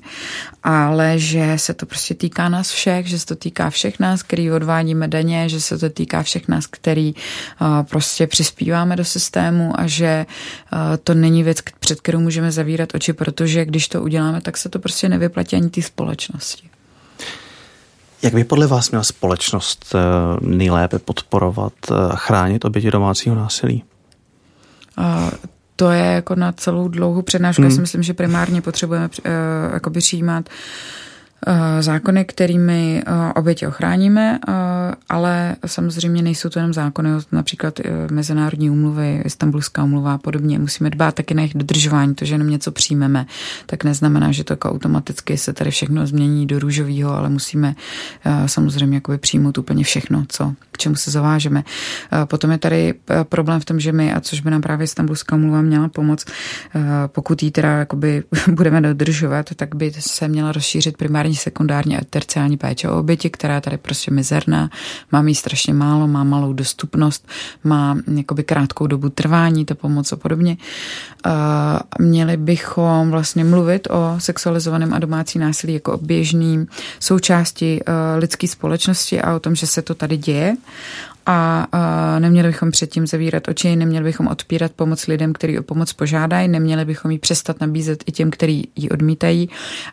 Ale 0.63 1.19
že 1.19 1.53
se 1.57 1.75
to 1.75 1.87
prostě 1.87 2.15
týká 2.15 2.49
nás 2.49 2.71
všech, 2.71 3.07
že 3.07 3.19
se 3.19 3.27
to 3.27 3.37
týká 3.37 3.71
všech 3.71 4.01
nás, 4.01 4.23
který 4.23 4.51
odvádíme 4.51 5.09
daně, 5.09 5.49
že 5.49 5.61
se 5.61 5.79
to 5.79 5.91
týká 5.91 6.23
všech 6.23 6.49
nás, 6.49 6.67
který 6.67 7.15
prostě 7.91 8.27
přispíváme 8.27 8.97
do 8.97 9.05
systému 9.05 9.81
a 9.81 9.87
že 9.87 10.27
to 11.05 11.15
není 11.15 11.43
věc, 11.43 11.59
před 11.81 12.01
kterou 12.01 12.21
můžeme 12.21 12.53
zavírat 12.53 12.95
oči, 12.95 13.13
protože 13.13 13.65
když 13.65 13.89
to 13.89 14.03
uděláme, 14.03 14.41
tak 14.41 14.57
se 14.57 14.69
to 14.69 14.79
prostě 14.79 15.09
nevyplatí 15.09 15.57
ani 15.57 15.71
té 15.71 15.83
společnosti. 15.83 16.71
Jak 18.23 18.35
by 18.35 18.45
podle 18.45 18.67
vás 18.67 18.91
měla 18.91 19.05
společnost 19.05 19.95
eh, 19.95 19.99
nejlépe 20.41 20.99
podporovat 20.99 21.73
a 22.11 22.17
chránit 22.17 22.65
oběti 22.65 22.91
domácího 22.91 23.37
násilí? 23.37 23.85
A 24.97 25.31
to 25.77 25.91
je 25.91 26.05
jako 26.05 26.35
na 26.35 26.53
celou 26.53 26.89
dlouhou 26.89 27.23
přednášku. 27.23 27.63
Hmm. 27.63 27.71
Já 27.71 27.75
si 27.75 27.81
myslím, 27.81 28.03
že 28.03 28.15
primárně 28.15 28.63
potřebujeme 28.63 29.09
uh, 29.09 29.33
jakoby 29.73 30.01
přijímat 30.01 30.49
uh, 30.49 30.55
Eh, 30.55 31.06
zákony, 31.81 32.25
kterými 32.25 33.03
eh, 33.07 33.33
obětě 33.33 33.69
ochráníme, 33.69 34.39
eh, 34.49 34.53
ale 35.09 35.57
samozřejmě 35.67 36.23
nejsou 36.23 36.49
to 36.49 36.59
jenom 36.59 36.75
zákony, 36.75 37.11
například 37.33 37.81
mezinárodní 38.11 38.71
úmluvy, 38.71 39.23
Istanbulská 39.25 39.85
úmluva 39.85 40.15
a 40.15 40.19
podobně. 40.19 40.59
Musíme 40.59 40.91
dbát 40.91 41.15
taky 41.15 41.35
na 41.35 41.43
jejich 41.43 41.55
dodržování, 41.55 42.15
to, 42.15 42.25
že 42.25 42.35
jenom 42.35 42.51
něco 42.51 42.73
přijmeme, 42.73 43.27
tak 43.67 43.85
neznamená, 43.85 44.33
že 44.33 44.45
to 44.45 44.53
jako 44.53 44.71
automaticky 44.71 45.39
se 45.39 45.53
tady 45.53 45.71
všechno 45.71 46.07
změní 46.07 46.47
do 46.47 46.59
růžového, 46.59 47.13
ale 47.13 47.29
musíme 47.29 47.75
samozřejmě 48.47 48.97
jakoby 48.97 49.19
přijmout 49.19 49.59
úplně 49.59 49.85
všechno, 49.85 50.25
co, 50.29 50.55
k 50.73 50.79
čemu 50.79 50.95
se 50.95 51.11
zavážeme. 51.11 51.65
Potom 52.25 52.51
je 52.51 52.59
tady 52.59 52.95
problém 53.23 53.61
v 53.61 53.65
tom, 53.65 53.81
že 53.81 53.93
my, 53.93 54.13
a 54.13 54.21
což 54.21 54.41
by 54.41 54.51
nám 54.51 54.61
právě 54.61 54.85
Istanbulská 54.85 55.37
úmluva 55.37 55.63
měla 55.63 55.89
pomoct, 55.89 56.27
pokud 57.07 57.43
ji 57.43 57.51
teda 57.51 57.69
jakoby 57.79 58.23
budeme 58.51 58.81
dodržovat, 58.81 59.47
tak 59.57 59.75
by 59.75 59.93
se 59.99 60.29
měla 60.29 60.53
rozšířit 60.53 60.97
primárně 60.97 61.26
sekundární 61.35 61.97
a 61.97 62.01
terciální 62.11 62.57
péče 62.57 62.89
o 62.89 62.99
oběti, 62.99 63.31
která 63.31 63.55
je 63.55 63.61
tady 63.61 63.77
prostě 63.77 64.11
mizerná, 64.11 64.71
má 65.13 65.23
jí 65.27 65.35
strašně 65.35 65.75
málo, 65.75 66.09
má 66.09 66.25
malou 66.25 66.53
dostupnost, 66.53 67.29
má 67.65 67.99
jakoby 68.17 68.45
krátkou 68.45 68.87
dobu 68.87 69.09
trvání, 69.09 69.65
to 69.65 69.75
pomoc 69.75 70.13
a 70.13 70.17
podobně. 70.17 70.57
Měli 72.01 72.37
bychom 72.37 73.11
vlastně 73.11 73.45
mluvit 73.45 73.89
o 73.91 74.15
sexualizovaném 74.19 74.95
a 74.95 74.99
domácí 74.99 75.39
násilí 75.39 75.75
jako 75.75 75.93
o 75.93 75.99
běžným 75.99 76.67
součásti 77.01 77.81
lidské 78.17 78.49
společnosti 78.49 79.21
a 79.21 79.37
o 79.37 79.41
tom, 79.41 79.55
že 79.55 79.67
se 79.67 79.83
to 79.83 79.95
tady 79.95 80.17
děje 80.17 80.57
a, 81.27 81.67
a 81.73 82.19
neměli 82.19 82.49
bychom 82.49 82.71
předtím 82.71 83.07
zavírat 83.07 83.49
oči, 83.49 83.77
neměli 83.77 84.05
bychom 84.05 84.27
odpírat 84.27 84.73
pomoc 84.73 85.07
lidem, 85.07 85.33
kteří 85.33 85.59
o 85.59 85.63
pomoc 85.63 85.93
požádají, 85.93 86.49
neměli 86.49 86.85
bychom 86.85 87.11
ji 87.11 87.19
přestat 87.19 87.61
nabízet 87.61 88.05
i 88.07 88.13
těm, 88.13 88.31
kteří 88.31 88.69
ji 88.77 88.89
odmítají 88.89 89.49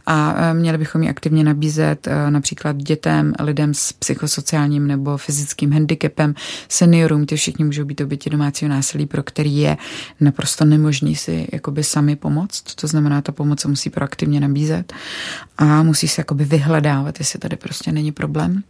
a 0.05 0.35
měli 0.53 0.77
bychom 0.77 1.03
ji 1.03 1.09
aktivně 1.09 1.43
nabízet 1.43 2.07
například 2.29 2.77
dětem, 2.77 3.33
lidem 3.39 3.73
s 3.73 3.93
psychosociálním 3.93 4.87
nebo 4.87 5.17
fyzickým 5.17 5.73
handicapem, 5.73 6.35
seniorům, 6.69 7.25
ty 7.25 7.35
všichni 7.35 7.65
můžou 7.65 7.85
být 7.85 8.01
oběti 8.01 8.29
domácího 8.29 8.69
násilí, 8.69 9.05
pro 9.05 9.23
který 9.23 9.57
je 9.57 9.77
naprosto 10.19 10.65
nemožný 10.65 11.15
si 11.15 11.47
jakoby 11.53 11.83
sami 11.83 12.15
pomoct. 12.15 12.75
To 12.75 12.87
znamená, 12.87 13.21
ta 13.21 13.31
pomoc 13.31 13.61
se 13.61 13.67
musí 13.67 13.89
proaktivně 13.89 14.39
nabízet 14.39 14.93
a 15.57 15.83
musí 15.83 16.07
se 16.07 16.21
jakoby 16.21 16.45
vyhledávat, 16.45 17.19
jestli 17.19 17.39
tady 17.39 17.55
prostě 17.55 17.91
není 17.91 18.11
problém. 18.11 18.63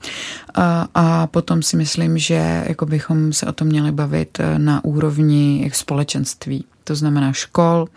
A, 0.55 0.87
a 0.93 1.27
potom 1.27 1.61
si 1.61 1.77
myslím, 1.77 2.17
že 2.17 2.52
jako 2.67 2.85
bychom 2.85 3.33
se 3.33 3.45
o 3.45 3.51
tom 3.51 3.67
měli 3.67 3.91
bavit 3.91 4.37
na 4.57 4.85
úrovni 4.85 5.71
společenství. 5.73 6.65
To 6.83 6.95
znamená 6.95 7.33
škol, 7.33 7.87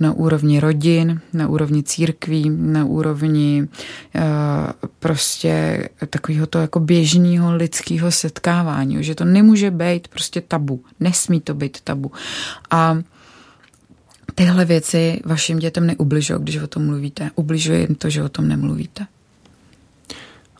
na 0.00 0.12
úrovni 0.12 0.60
rodin, 0.60 1.20
na 1.32 1.48
úrovni 1.48 1.82
církví, 1.82 2.50
na 2.50 2.84
úrovni 2.84 3.68
uh, 4.14 4.22
prostě 4.98 5.88
takového 6.10 6.46
to 6.46 6.58
jako 6.58 6.80
běžného 6.80 7.56
lidského 7.56 8.10
setkávání, 8.10 9.04
že 9.04 9.14
to 9.14 9.24
nemůže 9.24 9.70
být 9.70 10.08
prostě 10.08 10.40
tabu, 10.40 10.84
nesmí 11.00 11.40
to 11.40 11.54
být 11.54 11.80
tabu. 11.80 12.12
A 12.70 12.98
tyhle 14.34 14.64
věci 14.64 15.20
vašim 15.24 15.58
dětem 15.58 15.86
neubližují, 15.86 16.38
když 16.42 16.56
o 16.56 16.66
tom 16.66 16.86
mluvíte. 16.86 17.30
Ubližuje 17.34 17.80
jim 17.80 17.94
to, 17.94 18.10
že 18.10 18.22
o 18.22 18.28
tom 18.28 18.48
nemluvíte. 18.48 19.06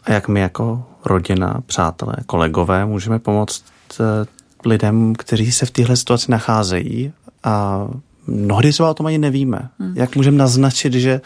A 0.05 0.12
jak 0.12 0.28
my 0.28 0.40
jako 0.40 0.84
rodina, 1.05 1.61
přátelé, 1.66 2.14
kolegové 2.26 2.86
můžeme 2.86 3.18
pomoct 3.18 3.64
eh, 4.00 4.05
lidem, 4.68 5.14
kteří 5.14 5.53
se 5.53 5.66
v 5.66 5.70
téhle 5.70 5.96
situaci 5.96 6.30
nacházejí 6.30 7.12
a 7.44 7.86
mnohdy 8.26 8.72
třeba 8.72 8.90
o 8.90 8.94
tom 8.94 9.07
ani 9.07 9.18
nevíme. 9.18 9.68
Hmm. 9.78 9.96
Jak 9.96 10.16
můžeme 10.16 10.36
naznačit, 10.36 10.92
že 10.92 11.20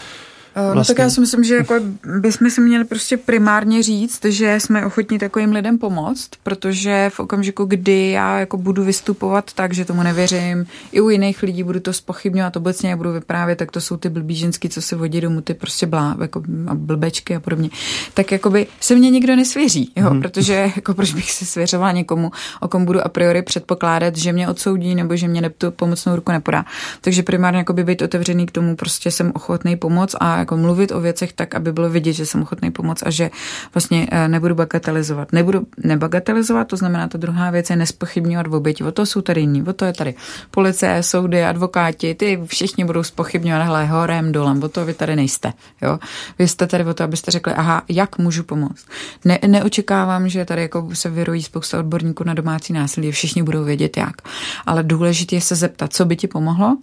Vlastně. 0.57 0.79
No 0.79 0.85
tak 0.85 0.99
já 0.99 1.11
si 1.11 1.21
myslím, 1.21 1.45
že 1.45 1.55
jako 1.55 1.75
bychom 2.21 2.51
si 2.51 2.61
měli 2.61 2.85
prostě 2.85 3.17
primárně 3.17 3.83
říct, 3.83 4.25
že 4.25 4.61
jsme 4.61 4.87
ochotní 4.87 5.19
takovým 5.19 5.53
lidem 5.53 5.79
pomoct, 5.79 6.31
protože 6.43 7.11
v 7.15 7.21
okamžiku, 7.21 7.65
kdy 7.65 8.11
já 8.11 8.41
jako 8.41 8.57
budu 8.57 8.85
vystupovat 8.85 9.53
tak, 9.53 9.75
že 9.75 9.85
tomu 9.85 10.03
nevěřím, 10.03 10.67
i 10.93 11.01
u 11.01 11.11
jiných 11.11 11.43
lidí 11.43 11.63
budu 11.63 11.81
to 11.81 11.93
spochybňovat 11.93 12.57
obecně 12.57 12.93
a 12.93 12.97
budu 12.97 13.13
vyprávět, 13.13 13.59
tak 13.59 13.71
to 13.71 13.81
jsou 13.81 13.97
ty 13.97 14.09
blbý 14.09 14.35
ženský, 14.35 14.69
co 14.69 14.83
se 14.83 14.97
vodí 14.97 15.21
domů, 15.21 15.41
ty 15.41 15.55
prostě 15.55 15.87
blá, 15.87 16.17
jako 16.21 16.43
blbečky 16.75 17.37
a 17.37 17.41
podobně. 17.41 17.71
Tak 18.15 18.33
jakoby 18.33 18.67
se 18.81 18.95
mě 18.95 19.11
nikdo 19.11 19.37
nesvěří, 19.37 19.93
jo, 19.97 20.11
hmm. 20.11 20.23
protože 20.23 20.73
jako 20.77 20.95
proč 20.95 21.15
bych 21.15 21.33
se 21.33 21.47
svěřovala 21.47 21.93
někomu, 21.93 22.31
o 22.61 22.69
kom 22.69 22.85
budu 22.85 23.01
a 23.01 23.09
priori 23.09 23.43
předpokládat, 23.43 24.17
že 24.17 24.33
mě 24.33 24.49
odsoudí 24.49 24.95
nebo 24.95 25.17
že 25.17 25.29
mě 25.29 25.51
tu 25.51 25.71
pomocnou 25.71 26.17
ruku 26.17 26.33
nepodá. 26.33 26.65
Takže 27.01 27.23
primárně 27.23 27.59
jako 27.59 27.73
by 27.73 27.85
být 27.85 28.03
otevřený 28.03 28.47
k 28.47 28.51
tomu, 28.51 28.77
prostě 28.77 29.11
jsem 29.11 29.33
ochotný 29.35 29.77
pomoct 29.77 30.17
a 30.21 30.46
jako 30.47 30.57
mluvit 30.57 30.93
o 30.93 31.01
věcech 31.01 31.33
tak, 31.33 31.55
aby 31.55 31.73
bylo 31.73 31.91
vidět, 31.91 32.13
že 32.13 32.27
jsem 32.27 32.43
ochotný 32.43 32.71
pomoct 32.71 33.03
a 33.07 33.11
že 33.11 33.31
vlastně 33.75 34.07
eh, 34.11 34.29
nebudu 34.29 34.55
bagatelizovat. 34.55 35.33
Nebudu 35.33 35.67
nebagatelizovat, 35.85 36.69
to 36.69 36.77
znamená, 36.77 37.09
ta 37.09 37.19
druhá 37.19 37.51
věc 37.51 37.71
je 37.71 37.77
nespochybňovat 37.77 38.47
v 38.47 38.55
oběti. 38.55 38.85
O 38.85 38.93
to 38.93 39.07
jsou 39.07 39.21
tady 39.21 39.41
jiní, 39.41 39.63
o 39.63 39.73
to 39.73 39.85
je 39.85 39.93
tady 39.93 40.15
policie, 40.51 41.03
soudy, 41.03 41.45
advokáti, 41.45 42.15
ty 42.15 42.39
všichni 42.47 42.85
budou 42.85 43.03
spochybňovat, 43.03 43.67
hele, 43.67 43.87
horem, 43.87 44.33
dolem, 44.33 44.63
o 44.63 44.69
to 44.69 44.85
vy 44.85 44.95
tady 44.95 45.17
nejste. 45.17 45.53
Jo? 45.83 45.99
Vy 46.39 46.49
jste 46.49 46.67
tady 46.67 46.85
o 46.85 46.95
to, 46.95 47.05
abyste 47.05 47.31
řekli, 47.31 47.53
aha, 47.53 47.83
jak 47.89 48.19
můžu 48.19 48.43
pomoct. 48.43 48.87
Ne, 49.25 49.39
neočekávám, 49.47 50.29
že 50.29 50.45
tady 50.45 50.63
jako 50.63 50.89
se 50.93 51.11
vyrojí 51.11 51.43
spousta 51.43 51.79
odborníků 51.79 52.25
na 52.25 52.35
domácí 52.35 52.73
násilí, 52.73 53.13
všichni 53.13 53.43
budou 53.43 53.65
vědět 53.65 53.97
jak. 53.97 54.23
Ale 54.67 54.83
důležité 54.83 55.37
je 55.37 55.41
se 55.41 55.55
zeptat, 55.55 55.93
co 55.93 56.05
by 56.05 56.17
ti 56.17 56.29
pomohlo. 56.29 56.77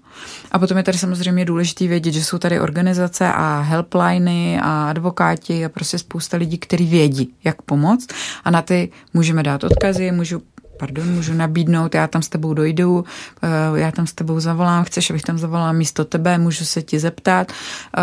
A 0.52 0.60
potom 0.60 0.78
je 0.78 0.84
tady 0.84 0.98
samozřejmě 0.98 1.46
důležité 1.46 1.88
vědět, 1.88 2.12
že 2.12 2.24
jsou 2.24 2.38
tady 2.38 2.60
organizace 2.60 3.28
a 3.28 3.53
helpliny 3.62 4.60
a 4.60 4.90
advokáti 4.90 5.66
a 5.66 5.70
prostě 5.70 6.00
spousta 6.00 6.38
lidí, 6.38 6.58
kteří 6.58 6.86
vědí, 6.86 7.34
jak 7.44 7.62
pomoct. 7.62 8.08
A 8.44 8.52
na 8.52 8.62
ty 8.62 8.92
můžeme 9.14 9.44
dát 9.44 9.64
odkazy, 9.64 10.12
můžu 10.12 10.42
pardon, 10.78 11.12
můžu 11.12 11.34
nabídnout, 11.34 11.96
já 11.96 12.08
tam 12.08 12.22
s 12.22 12.30
tebou 12.30 12.54
dojdu, 12.54 13.06
eh, 13.44 13.80
já 13.80 13.92
tam 13.92 14.08
s 14.08 14.14
tebou 14.14 14.40
zavolám, 14.40 14.84
chceš, 14.84 15.10
abych 15.10 15.22
tam 15.22 15.38
zavolala 15.38 15.72
místo 15.72 16.06
tebe, 16.06 16.38
můžu 16.38 16.66
se 16.66 16.82
ti 16.82 17.00
zeptat, 17.00 17.52
eh, 17.52 18.02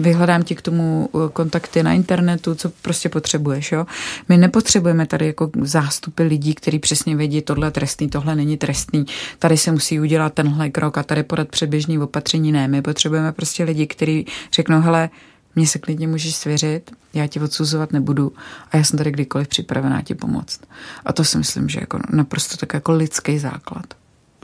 vyhledám 0.00 0.42
ti 0.42 0.54
k 0.54 0.62
tomu 0.62 1.08
eh, 1.14 1.18
kontakty 1.32 1.82
na 1.82 1.92
internetu, 1.92 2.54
co 2.54 2.70
prostě 2.82 3.08
potřebuješ. 3.08 3.72
Jo? 3.72 3.86
My 4.28 4.36
nepotřebujeme 4.36 5.06
tady 5.06 5.26
jako 5.26 5.50
zástupy 5.62 6.22
lidí, 6.22 6.54
kteří 6.54 6.78
přesně 6.78 7.16
vědí, 7.16 7.42
tohle 7.42 7.70
trestný, 7.70 8.08
tohle 8.08 8.36
není 8.36 8.56
trestný, 8.56 9.06
tady 9.38 9.56
se 9.56 9.72
musí 9.72 10.00
udělat 10.00 10.34
tenhle 10.34 10.70
krok 10.70 10.98
a 10.98 11.02
tady 11.02 11.22
podat 11.22 11.48
předběžný 11.48 11.98
opatření. 11.98 12.52
Ne, 12.52 12.68
my 12.68 12.82
potřebujeme 12.82 13.32
prostě 13.32 13.64
lidi, 13.64 13.86
kteří 13.86 14.26
řeknou, 14.52 14.80
hele, 14.80 15.10
mě 15.56 15.66
se 15.66 15.78
klidně 15.78 16.08
můžeš 16.08 16.36
svěřit, 16.36 16.90
já 17.14 17.26
ti 17.26 17.40
odsuzovat 17.40 17.92
nebudu 17.92 18.32
a 18.72 18.76
já 18.76 18.84
jsem 18.84 18.98
tady 18.98 19.10
kdykoliv 19.10 19.48
připravená 19.48 20.02
ti 20.02 20.14
pomoct. 20.14 20.60
A 21.06 21.12
to 21.12 21.24
si 21.24 21.38
myslím, 21.38 21.68
že 21.68 21.80
jako 21.80 21.98
naprosto 22.10 22.56
tak 22.56 22.74
jako 22.74 22.92
lidský 22.92 23.38
základ. 23.38 23.84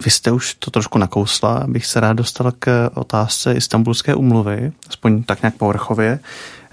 Vy 0.04 0.10
jste 0.10 0.30
už 0.30 0.54
to 0.54 0.70
trošku 0.70 0.98
nakousla, 0.98 1.54
abych 1.54 1.86
se 1.86 2.00
rád 2.00 2.12
dostal 2.12 2.52
k 2.58 2.90
otázce 2.94 3.52
Istanbulské 3.52 4.14
umluvy, 4.14 4.72
aspoň 4.88 5.22
tak 5.22 5.42
nějak 5.42 5.54
povrchově, 5.54 6.18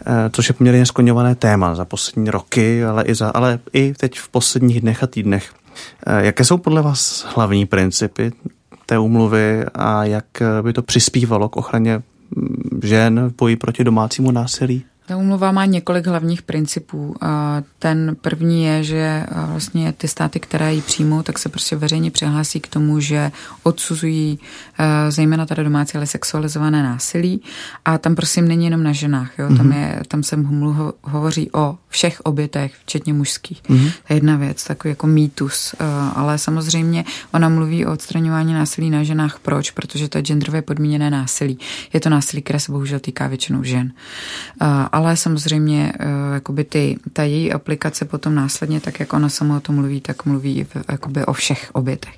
eh, 0.05 0.29
což 0.33 0.47
je 0.47 0.53
poměrně 0.53 0.85
skloňované 0.85 1.35
téma 1.35 1.75
za 1.75 1.85
poslední 1.85 2.29
roky, 2.29 2.85
ale 2.85 3.03
i, 3.03 3.15
za, 3.15 3.29
ale 3.29 3.59
i 3.73 3.93
teď 3.93 4.19
v 4.19 4.29
posledních 4.29 4.81
dnech 4.81 5.03
a 5.03 5.07
týdnech. 5.07 5.53
Eh, 6.07 6.25
jaké 6.25 6.45
jsou 6.45 6.57
podle 6.57 6.81
vás 6.81 7.25
hlavní 7.35 7.65
principy 7.65 8.31
té 8.85 8.99
umluvy 8.99 9.65
a 9.75 10.03
jak 10.03 10.25
by 10.61 10.73
to 10.73 10.81
přispívalo 10.81 11.49
k 11.49 11.57
ochraně 11.57 12.01
žen 12.83 13.29
v 13.29 13.35
boji 13.35 13.55
proti 13.55 13.83
domácímu 13.83 14.31
násilí? 14.31 14.83
Ta 15.09 15.17
úmluva 15.17 15.51
má 15.51 15.65
několik 15.65 16.07
hlavních 16.07 16.41
principů. 16.41 17.15
Ten 17.79 18.15
první 18.21 18.63
je, 18.63 18.83
že 18.83 19.25
vlastně 19.45 19.93
ty 19.93 20.07
státy, 20.07 20.39
které 20.39 20.73
ji 20.73 20.81
přijmou, 20.81 21.23
tak 21.23 21.39
se 21.39 21.49
prostě 21.49 21.75
veřejně 21.75 22.11
přihlásí 22.11 22.59
k 22.59 22.67
tomu, 22.67 22.99
že 22.99 23.31
odsuzují 23.63 24.39
zejména 25.09 25.45
tady 25.45 25.63
domácí, 25.63 25.97
ale 25.97 26.07
sexualizované 26.07 26.83
násilí. 26.83 27.41
A 27.85 27.97
tam 27.97 28.15
prosím 28.15 28.47
není 28.47 28.65
jenom 28.65 28.83
na 28.83 28.91
ženách. 28.91 29.39
Jo? 29.39 29.47
Tam, 29.47 29.65
mhm. 29.65 29.71
je, 29.71 30.01
tam 30.07 30.23
se 30.23 30.35
mluv, 30.35 30.77
hovoří 31.01 31.49
o 31.53 31.77
všech 31.87 32.21
obětech, 32.21 32.73
včetně 32.81 33.13
mužských. 33.13 33.63
Mm-hmm. 33.63 33.91
To 34.07 34.13
je 34.13 34.17
jedna 34.17 34.35
věc, 34.35 34.63
takový 34.63 34.89
jako 34.89 35.07
mýtus. 35.07 35.75
Ale 36.13 36.37
samozřejmě 36.37 37.05
ona 37.33 37.49
mluví 37.49 37.85
o 37.85 37.91
odstraňování 37.91 38.53
násilí 38.53 38.89
na 38.89 39.03
ženách. 39.03 39.39
Proč? 39.39 39.71
Protože 39.71 40.07
to 40.07 40.17
je 40.17 40.21
genderově 40.21 40.61
podmíněné 40.61 41.09
násilí. 41.09 41.59
Je 41.93 41.99
to 41.99 42.09
násilí, 42.09 42.41
které 42.41 42.59
se 42.59 42.71
bohužel 42.71 42.99
týká 42.99 43.27
většinou 43.27 43.63
žen 43.63 43.91
ale 44.99 45.17
samozřejmě 45.17 45.93
eh, 45.99 46.05
jakoby 46.33 46.63
ty, 46.63 46.97
ta 47.13 47.23
její 47.23 47.53
aplikace 47.53 48.05
potom 48.05 48.35
následně, 48.35 48.79
tak 48.79 48.99
jak 48.99 49.13
ona 49.13 49.29
sama 49.29 49.57
o 49.57 49.59
tom 49.59 49.75
mluví, 49.75 50.01
tak 50.01 50.25
mluví 50.25 50.67
jakoby 50.91 51.25
o 51.25 51.33
všech 51.33 51.69
obětech. 51.73 52.13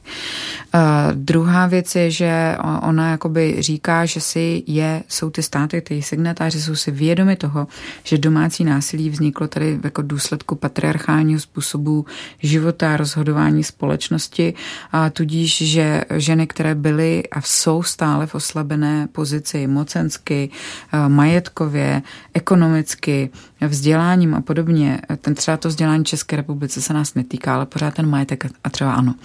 Uh, 0.74 0.82
druhá 1.14 1.68
věc 1.68 1.96
je, 1.96 2.12
že 2.12 2.58
ona 2.82 3.12
jakoby 3.12 3.56
říká, 3.60 4.06
že 4.06 4.22
si 4.22 4.64
je, 4.68 5.04
jsou 5.08 5.30
ty 5.30 5.44
státy, 5.44 5.82
ty 5.82 6.02
signatáři 6.02 6.62
jsou 6.62 6.76
si 6.76 6.92
vědomi 6.92 7.36
toho, 7.36 7.68
že 8.04 8.18
domácí 8.18 8.64
násilí 8.64 9.10
vzniklo 9.10 9.48
tady 9.48 9.80
jako 9.84 10.02
důsledku 10.02 10.56
patriarchálního 10.56 11.40
způsobu 11.40 12.06
života 12.40 12.94
a 12.94 12.98
rozhodování 12.98 13.64
společnosti 13.64 14.54
a 14.92 15.10
tudíž, 15.10 15.58
že 15.62 16.04
ženy, 16.16 16.48
které 16.48 16.76
byly 16.76 17.24
a 17.32 17.42
jsou 17.42 17.84
stále 17.84 18.28
v 18.28 18.36
oslabené 18.36 19.08
pozici 19.12 19.68
mocensky, 19.68 20.50
eh, 20.94 21.10
majetkově, 21.10 22.02
ekonomicky, 22.34 22.71
ekonomicky, 22.76 23.32
vzděláním 23.68 24.36
a 24.36 24.42
podobně, 24.42 25.02
ten 25.22 25.36
třeba 25.36 25.58
to 25.58 25.68
vzdělání 25.68 26.06
České 26.06 26.36
republice 26.36 26.82
se 26.82 26.94
nás 26.94 27.14
netýká, 27.14 27.56
ale 27.56 27.66
pořád 27.66 27.94
ten 27.94 28.10
majetek 28.10 28.46
a 28.64 28.70
třeba 28.70 28.94
ano. 28.94 29.16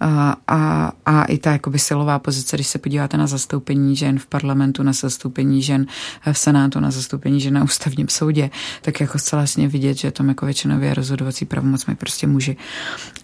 A, 0.00 0.36
a, 0.48 0.92
a 1.06 1.24
i 1.24 1.38
ta 1.38 1.52
jakoby 1.52 1.78
silová 1.78 2.18
pozice, 2.18 2.56
když 2.56 2.66
se 2.66 2.78
podíváte 2.78 3.16
na 3.16 3.26
zastoupení 3.26 3.96
žen 3.96 4.18
v 4.18 4.26
parlamentu, 4.26 4.82
na 4.82 4.92
zastoupení 4.92 5.62
žen 5.62 5.86
v 6.32 6.38
senátu, 6.38 6.80
na 6.80 6.90
zastoupení 6.90 7.40
žen 7.40 7.54
na 7.54 7.64
ústavním 7.64 8.08
soudě, 8.08 8.50
tak 8.82 9.00
jako 9.00 9.18
zcela 9.18 9.42
jasně 9.42 9.68
vidět, 9.68 9.94
že 9.98 10.10
tam 10.10 10.28
jako 10.28 10.46
většinově 10.46 10.94
rozhodovací 10.94 11.44
pravomoc 11.44 11.86
mají 11.86 11.96
prostě 11.96 12.26
muži. 12.26 12.56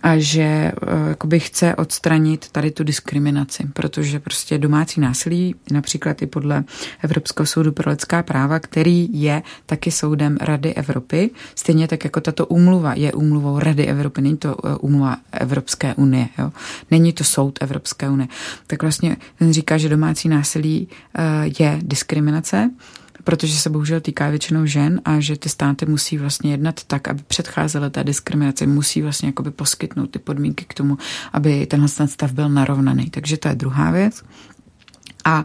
A 0.03 0.19
že 0.19 0.43
e, 0.43 0.73
jakoby 1.09 1.41
chce 1.41 1.75
odstranit 1.77 2.49
tady 2.51 2.71
tu 2.71 2.85
diskriminaci, 2.85 3.69
protože 3.73 4.21
prostě 4.21 4.59
domácí 4.59 5.01
násilí, 5.01 5.55
například 5.71 6.23
i 6.23 6.27
podle 6.27 6.65
Evropského 7.03 7.47
soudu 7.47 7.73
pro 7.73 7.91
lidská 7.91 8.23
práva, 8.23 8.59
který 8.59 9.09
je 9.21 9.43
taky 9.67 9.91
soudem 9.91 10.39
Rady 10.55 10.75
Evropy, 10.75 11.31
stejně 11.55 11.89
tak 11.89 12.05
jako 12.05 12.21
tato 12.21 12.47
úmluva 12.47 12.95
je 12.95 13.13
úmluvou 13.13 13.59
Rady 13.59 13.87
Evropy, 13.87 14.23
není 14.23 14.37
to 14.37 14.57
eh, 14.65 14.77
úmluva 14.77 15.17
Evropské 15.33 15.95
unie, 15.95 16.29
jo? 16.39 16.53
není 16.91 17.13
to 17.13 17.25
soud 17.25 17.59
Evropské 17.61 18.11
unie. 18.11 18.29
Tak 18.67 18.83
vlastně 18.83 19.17
ten 19.39 19.53
říká, 19.53 19.79
že 19.79 19.89
domácí 19.89 20.29
násilí 20.29 20.89
eh, 21.15 21.23
je 21.59 21.79
diskriminace, 21.83 22.71
protože 23.25 23.59
se 23.59 23.71
bohužel 23.71 24.01
týká 24.01 24.31
většinou 24.31 24.67
žen 24.67 25.01
a 25.05 25.21
že 25.21 25.37
ty 25.37 25.49
státy 25.49 25.87
musí 25.87 26.19
vlastně 26.19 26.51
jednat 26.51 26.85
tak, 26.85 27.09
aby 27.09 27.23
předcházely 27.27 27.91
té 27.91 28.05
diskriminaci, 28.05 28.67
musí 28.67 29.03
vlastně 29.03 29.29
jakoby 29.29 29.51
poskytnout 29.51 30.07
ty 30.07 30.19
podmínky 30.19 30.65
k 30.69 30.75
tomu, 30.75 30.99
aby 31.33 31.67
tenhle 31.67 31.89
stav 31.89 32.33
byl 32.33 32.49
narovnaný. 32.49 33.11
Takže 33.11 33.37
to 33.37 33.49
je 33.49 33.55
druhá 33.55 33.91
věc. 33.91 34.23
A 35.25 35.45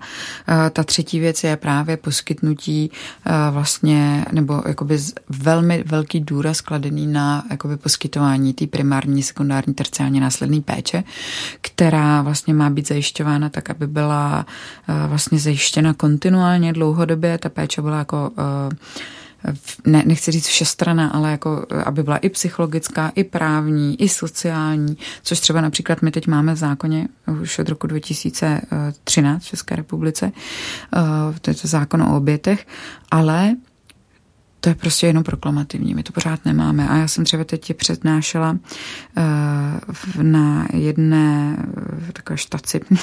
e, 0.66 0.70
ta 0.70 0.84
třetí 0.84 1.20
věc 1.20 1.44
je 1.44 1.58
právě 1.58 1.98
poskytnutí 1.98 2.92
e, 3.26 3.52
vlastně, 3.52 4.26
nebo 4.32 4.64
jakoby 4.68 5.00
velmi 5.30 5.84
velký 5.88 6.20
důraz 6.20 6.62
kladený 6.62 7.08
na 7.08 7.44
jakoby 7.52 7.78
poskytování 7.78 8.54
té 8.54 8.68
primární, 8.68 9.24
sekundární, 9.24 9.74
terciální 9.74 10.20
následné 10.20 10.62
péče, 10.62 11.04
která 11.62 12.22
vlastně 12.22 12.54
má 12.54 12.70
být 12.70 12.88
zajišťována 12.88 13.50
tak, 13.50 13.70
aby 13.70 13.88
byla 13.88 14.46
e, 14.88 15.08
vlastně 15.08 15.40
zajištěna 15.40 15.94
kontinuálně 15.94 16.74
dlouhodobě. 16.74 17.38
Ta 17.38 17.50
péče 17.50 17.82
byla 17.82 17.98
jako 17.98 18.32
ne, 19.86 20.04
nechci 20.06 20.32
říct 20.32 20.48
všestrana, 20.48 21.08
ale 21.08 21.32
jako, 21.32 21.66
aby 21.86 22.04
byla 22.04 22.18
i 22.18 22.30
psychologická, 22.30 23.12
i 23.16 23.24
právní, 23.24 24.02
i 24.02 24.10
sociální, 24.10 24.98
což 25.24 25.40
třeba 25.40 25.62
například 25.62 26.02
my 26.02 26.12
teď 26.12 26.28
máme 26.28 26.54
v 26.54 26.58
zákoně 26.58 27.08
už 27.42 27.60
od 27.60 27.70
roku 27.70 27.88
2013 27.88 29.44
v 29.44 29.48
České 29.48 29.76
republice, 29.76 30.32
eh, 30.96 31.40
to 31.42 31.52
je 31.52 31.56
to 31.56 31.68
zákon 31.68 32.02
o 32.02 32.18
obětech, 32.18 32.68
ale 33.12 33.56
to 34.60 34.70
je 34.70 34.76
prostě 34.76 35.08
jenom 35.08 35.24
proklamativní, 35.24 35.96
my 35.96 36.04
to 36.04 36.14
pořád 36.14 36.46
nemáme. 36.46 36.90
A 36.90 36.98
já 36.98 37.08
jsem 37.08 37.26
třeba 37.26 37.44
teď 37.44 37.74
přednášela 37.74 38.52
uh, 38.52 40.24
na 40.24 40.68
jedné 40.74 41.58
uh, 41.58 42.10
takové 42.14 42.38
štaci 42.38 42.82
uh, 42.92 42.98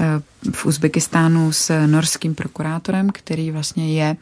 v 0.52 0.66
Uzbekistánu 0.66 1.52
s 1.52 1.86
norským 1.86 2.34
prokurátorem, 2.34 3.10
který 3.10 3.50
vlastně 3.50 3.94
je 3.94 4.16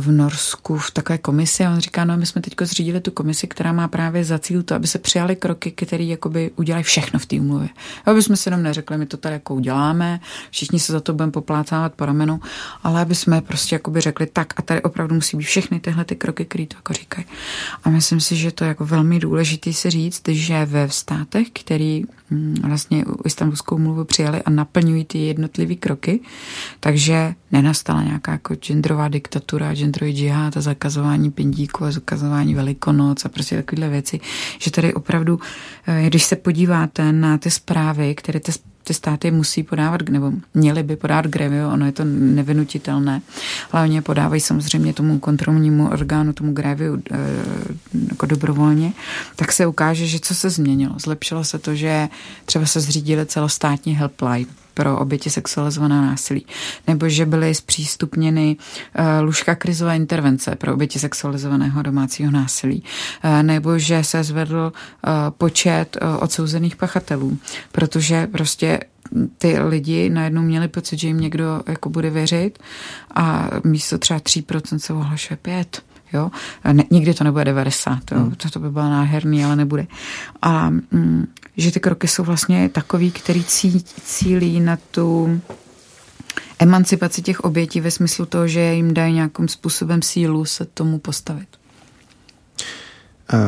v 0.00 0.10
Norsku 0.10 0.78
v 0.78 0.90
takové 0.90 1.18
komisi 1.18 1.64
a 1.64 1.70
on 1.70 1.80
říká, 1.80 2.04
no 2.04 2.16
my 2.16 2.26
jsme 2.26 2.40
teď 2.40 2.54
zřídili 2.62 3.00
tu 3.00 3.10
komisi, 3.10 3.46
která 3.46 3.72
má 3.72 3.88
právě 3.88 4.24
za 4.24 4.38
cíl 4.38 4.62
to, 4.62 4.74
aby 4.74 4.86
se 4.86 4.98
přijali 4.98 5.36
kroky, 5.36 5.70
které 5.70 6.04
jakoby 6.04 6.50
udělají 6.56 6.84
všechno 6.84 7.18
v 7.18 7.26
té 7.26 7.36
úmluvě. 7.36 7.68
Aby 8.06 8.22
jsme 8.22 8.36
si 8.36 8.48
jenom 8.48 8.62
neřekli, 8.62 8.98
my 8.98 9.06
to 9.06 9.16
tady 9.16 9.32
jako 9.32 9.54
uděláme, 9.54 10.20
všichni 10.50 10.80
se 10.80 10.92
za 10.92 11.00
to 11.00 11.12
budeme 11.12 11.32
poplácávat 11.32 11.94
po 11.94 12.06
ramenu, 12.06 12.40
ale 12.82 13.00
aby 13.00 13.14
jsme 13.14 13.40
prostě 13.40 13.74
jakoby 13.74 14.00
řekli 14.00 14.26
tak 14.26 14.52
a 14.56 14.62
tady 14.62 14.82
opravdu 14.82 15.14
musí 15.14 15.36
být 15.36 15.44
všechny 15.66 15.80
tyhle 15.80 16.04
ty 16.04 16.16
kroky, 16.16 16.44
které 16.44 16.66
to 16.66 16.76
jako 16.76 16.92
říkají. 16.92 17.26
A 17.84 17.90
myslím 17.90 18.20
si, 18.20 18.36
že 18.36 18.50
to 18.50 18.64
je 18.64 18.68
jako 18.68 18.86
velmi 18.86 19.18
důležité 19.18 19.72
si 19.72 19.90
říct, 19.90 20.28
že 20.28 20.64
ve 20.64 20.88
státech, 20.88 21.48
který 21.52 22.04
mm, 22.30 22.54
vlastně 22.62 23.04
istambulskou 23.24 23.78
mluvu 23.78 24.04
přijali 24.04 24.42
a 24.42 24.50
naplňují 24.50 25.04
ty 25.04 25.18
jednotlivé 25.18 25.74
kroky, 25.74 26.20
takže 26.80 27.34
nenastala 27.52 28.02
nějaká 28.02 28.32
jako 28.32 28.54
genderová 28.54 29.08
diktatura, 29.08 29.74
genderový 29.74 30.12
džihad 30.12 30.56
a 30.56 30.60
zakazování 30.60 31.30
pindíku 31.30 31.84
a 31.84 31.90
zakazování 31.90 32.54
velikonoc 32.54 33.24
a 33.24 33.28
prostě 33.28 33.56
takovéhle 33.56 33.88
věci, 33.88 34.20
že 34.58 34.70
tady 34.70 34.94
opravdu, 34.94 35.40
eh, 35.86 36.06
když 36.06 36.24
se 36.24 36.36
podíváte 36.36 37.12
na 37.12 37.38
ty 37.38 37.50
zprávy, 37.50 38.14
které 38.14 38.40
ty 38.40 38.52
ty 38.86 38.94
státy 38.94 39.30
musí 39.30 39.62
podávat, 39.62 40.08
nebo 40.08 40.32
měly 40.54 40.82
by 40.82 40.96
podávat 40.96 41.26
grevio, 41.26 41.72
ono 41.72 41.86
je 41.86 41.92
to 41.92 42.04
nevinutitelné, 42.04 43.22
ale 43.72 43.82
oni 43.82 43.94
je 43.94 44.02
podávají 44.02 44.40
samozřejmě 44.40 44.92
tomu 44.92 45.18
kontrolnímu 45.18 45.88
orgánu, 45.90 46.32
tomu 46.32 46.52
greviu 46.52 47.02
e, 47.10 47.18
jako 48.08 48.26
dobrovolně, 48.26 48.92
tak 49.36 49.52
se 49.52 49.66
ukáže, 49.66 50.06
že 50.06 50.20
co 50.20 50.34
se 50.34 50.50
změnilo. 50.50 50.94
Zlepšilo 50.98 51.44
se 51.44 51.58
to, 51.58 51.74
že 51.74 52.08
třeba 52.44 52.66
se 52.66 52.80
zřídili 52.80 53.26
celostátní 53.26 53.94
helpline, 53.94 54.46
pro 54.76 54.98
oběti 54.98 55.30
sexualizovaného 55.30 56.02
násilí, 56.02 56.46
nebo 56.86 57.08
že 57.08 57.26
byly 57.26 57.54
zpřístupněny 57.54 58.56
uh, 58.56 59.04
lůžka 59.24 59.54
krizové 59.54 59.96
intervence 59.96 60.56
pro 60.56 60.74
oběti 60.74 60.98
sexualizovaného 60.98 61.82
domácího 61.82 62.30
násilí, 62.30 62.82
uh, 63.24 63.42
nebo 63.42 63.78
že 63.78 64.04
se 64.04 64.24
zvedl 64.24 64.72
uh, 64.72 65.12
počet 65.30 65.96
odsouzených 66.20 66.76
pachatelů, 66.76 67.38
protože 67.72 68.26
prostě 68.26 68.80
ty 69.38 69.58
lidi 69.58 70.10
najednou 70.10 70.42
měli 70.42 70.68
pocit, 70.68 70.98
že 70.98 71.06
jim 71.06 71.20
někdo 71.20 71.62
jako 71.66 71.90
bude 71.90 72.10
věřit 72.10 72.58
a 73.14 73.50
místo 73.64 73.98
třeba 73.98 74.20
3% 74.20 74.78
se 74.78 74.92
ohlašuje 74.92 75.36
5. 75.36 75.82
Jo? 76.12 76.30
Ne, 76.72 76.84
nikdy 76.90 77.14
to 77.14 77.24
nebude 77.24 77.44
90, 77.44 78.12
jo? 78.12 78.18
Hmm. 78.18 78.30
To, 78.30 78.50
to 78.50 78.58
by 78.58 78.70
bylo 78.70 78.90
nádherný, 78.90 79.44
ale 79.44 79.56
nebude. 79.56 79.86
A 80.42 80.70
mm, 80.70 81.26
že 81.56 81.72
ty 81.72 81.80
kroky 81.80 82.08
jsou 82.08 82.24
vlastně 82.24 82.68
takový, 82.68 83.10
který 83.10 83.44
cí, 83.44 83.84
cílí 84.04 84.60
na 84.60 84.78
tu 84.90 85.40
emancipaci 86.58 87.22
těch 87.22 87.40
obětí 87.40 87.80
ve 87.80 87.90
smyslu 87.90 88.26
toho, 88.26 88.48
že 88.48 88.60
jim 88.60 88.94
dají 88.94 89.14
nějakým 89.14 89.48
způsobem 89.48 90.02
sílu 90.02 90.44
se 90.44 90.64
tomu 90.64 90.98
postavit. 90.98 91.48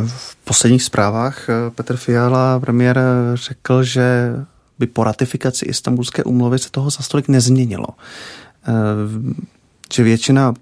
V 0.06 0.36
posledních 0.36 0.82
zprávách 0.82 1.48
eh, 1.48 1.70
Petr 1.70 1.96
Fiala, 1.96 2.60
premiér, 2.60 3.00
řekl, 3.34 3.82
že 3.82 4.32
by 4.78 4.86
po 4.86 5.04
ratifikaci 5.04 5.64
Istanbulské 5.64 6.24
úmluvy 6.24 6.58
se 6.58 6.70
toho 6.70 6.90
za 6.90 7.02
stolik 7.02 7.28
nezměnilo. 7.28 7.86
Eh, 8.68 8.72
že 9.94 10.02
většina 10.02 10.54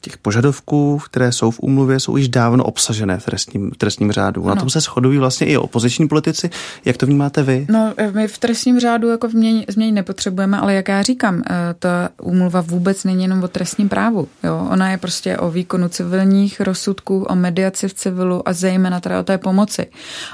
těch 0.00 0.18
požadavků, 0.18 0.98
které 1.04 1.32
jsou 1.32 1.50
v 1.50 1.60
úmluvě, 1.60 2.00
jsou 2.00 2.16
již 2.16 2.28
dávno 2.28 2.64
obsažené 2.64 3.18
v 3.18 3.24
trestním, 3.24 3.70
v 3.70 3.76
trestním 3.76 4.12
řádu. 4.12 4.42
Ano. 4.44 4.54
Na 4.54 4.60
tom 4.60 4.70
se 4.70 4.80
shodují 4.80 5.18
vlastně 5.18 5.46
i 5.46 5.56
opoziční 5.56 6.08
politici. 6.08 6.50
Jak 6.84 6.96
to 6.96 7.06
vnímáte 7.06 7.42
vy? 7.42 7.66
No, 7.70 7.94
my 8.12 8.28
v 8.28 8.38
trestním 8.38 8.80
řádu 8.80 9.08
jako 9.08 9.28
změň 9.68 9.94
nepotřebujeme, 9.94 10.58
ale 10.58 10.74
jak 10.74 10.88
já 10.88 11.02
říkám, 11.02 11.42
eh, 11.50 11.54
ta 11.78 12.08
úmluva 12.22 12.60
vůbec 12.60 13.04
není 13.04 13.22
jenom 13.22 13.44
o 13.44 13.48
trestním 13.48 13.88
právu. 13.88 14.28
Jo? 14.44 14.68
Ona 14.70 14.90
je 14.90 14.98
prostě 14.98 15.36
o 15.36 15.50
výkonu 15.50 15.88
civilních 15.88 16.60
rozsudků, 16.60 17.22
o 17.22 17.34
mediaci 17.34 17.88
v 17.88 17.94
civilu 17.94 18.48
a 18.48 18.52
zejména 18.52 19.00
teda 19.00 19.20
o 19.20 19.22
té 19.22 19.38
pomoci. 19.38 19.86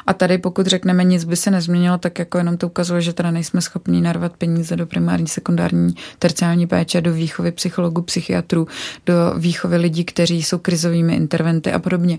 A 0.06 0.14
tady 0.14 0.38
pokud 0.38 0.66
řekneme, 0.66 1.04
nic 1.04 1.24
by 1.24 1.36
se 1.36 1.50
nezměnilo, 1.50 1.98
tak 1.98 2.18
jako 2.18 2.38
jenom 2.38 2.56
to 2.56 2.66
ukazuje, 2.66 3.00
že 3.00 3.12
teda 3.12 3.30
nejsme 3.30 3.60
schopni 3.60 4.00
narvat 4.00 4.32
peníze 4.32 4.76
do 4.76 4.86
primární, 4.86 5.26
sekundární, 5.26 5.94
terciální 6.18 6.66
péče, 6.66 7.00
do 7.00 7.12
výchovy 7.12 7.52
psychologů, 7.52 8.02
psychiatrů, 8.02 8.66
do 9.06 9.14
výchovy 9.36 9.53
výchovy 9.54 9.76
lidí, 9.76 10.04
kteří 10.04 10.42
jsou 10.42 10.58
krizovými 10.58 11.14
interventy 11.14 11.72
a 11.72 11.78
podobně. 11.78 12.18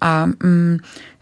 A 0.00 0.26
mm, 0.26 0.78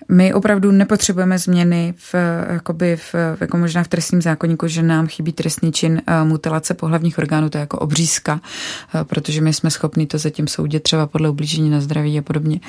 my 0.09 0.34
opravdu 0.34 0.70
nepotřebujeme 0.70 1.38
změny 1.38 1.94
v, 1.96 2.14
jakoby 2.50 2.96
v, 2.96 3.14
jako 3.40 3.56
možná 3.56 3.82
v 3.82 3.88
trestním 3.88 4.22
zákonníku, 4.22 4.68
že 4.68 4.82
nám 4.82 5.06
chybí 5.06 5.32
trestný 5.32 5.72
čin 5.72 6.02
uh, 6.09 6.28
mutilace 6.28 6.74
pohlavních 6.74 7.18
orgánů, 7.18 7.50
to 7.50 7.59
je 7.59 7.61
jako 7.61 7.78
obřízka, 7.78 8.32
uh, 8.34 9.00
protože 9.04 9.40
my 9.40 9.52
jsme 9.52 9.70
schopni 9.70 10.06
to 10.06 10.18
zatím 10.18 10.48
soudit 10.48 10.82
třeba 10.82 11.06
podle 11.06 11.28
ublížení 11.28 11.70
na 11.70 11.80
zdraví 11.80 12.18
a 12.18 12.22
podobně. 12.22 12.61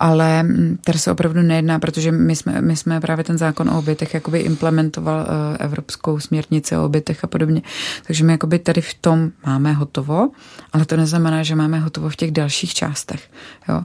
Ale 0.00 0.42
mm, 0.42 0.78
tady 0.84 0.98
se 0.98 1.12
opravdu 1.12 1.42
nejedná, 1.42 1.78
protože 1.78 2.12
my 2.12 2.36
jsme, 2.36 2.60
my 2.60 2.76
jsme 2.76 3.00
právě 3.00 3.24
ten 3.24 3.38
zákon 3.38 3.68
o 3.68 3.78
obětech 3.78 4.14
jakoby 4.14 4.38
implementoval 4.38 5.26
evropskou 5.58 6.20
směrnici 6.20 6.76
o 6.76 6.84
obětech 6.84 7.24
a 7.24 7.26
podobně. 7.26 7.62
Takže 8.06 8.24
my 8.24 8.32
jakoby 8.32 8.58
tady 8.58 8.80
v 8.80 8.94
tom 8.94 9.30
máme 9.46 9.72
hotovo, 9.72 10.30
ale 10.72 10.84
to 10.84 10.96
neznamená, 10.96 11.42
že 11.42 11.54
máme 11.54 11.78
hotovo 11.78 12.08
v 12.08 12.16
těch 12.16 12.30
dalších 12.30 12.74
částech. 12.74 13.30
Jo? 13.68 13.82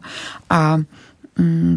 A 0.50 0.80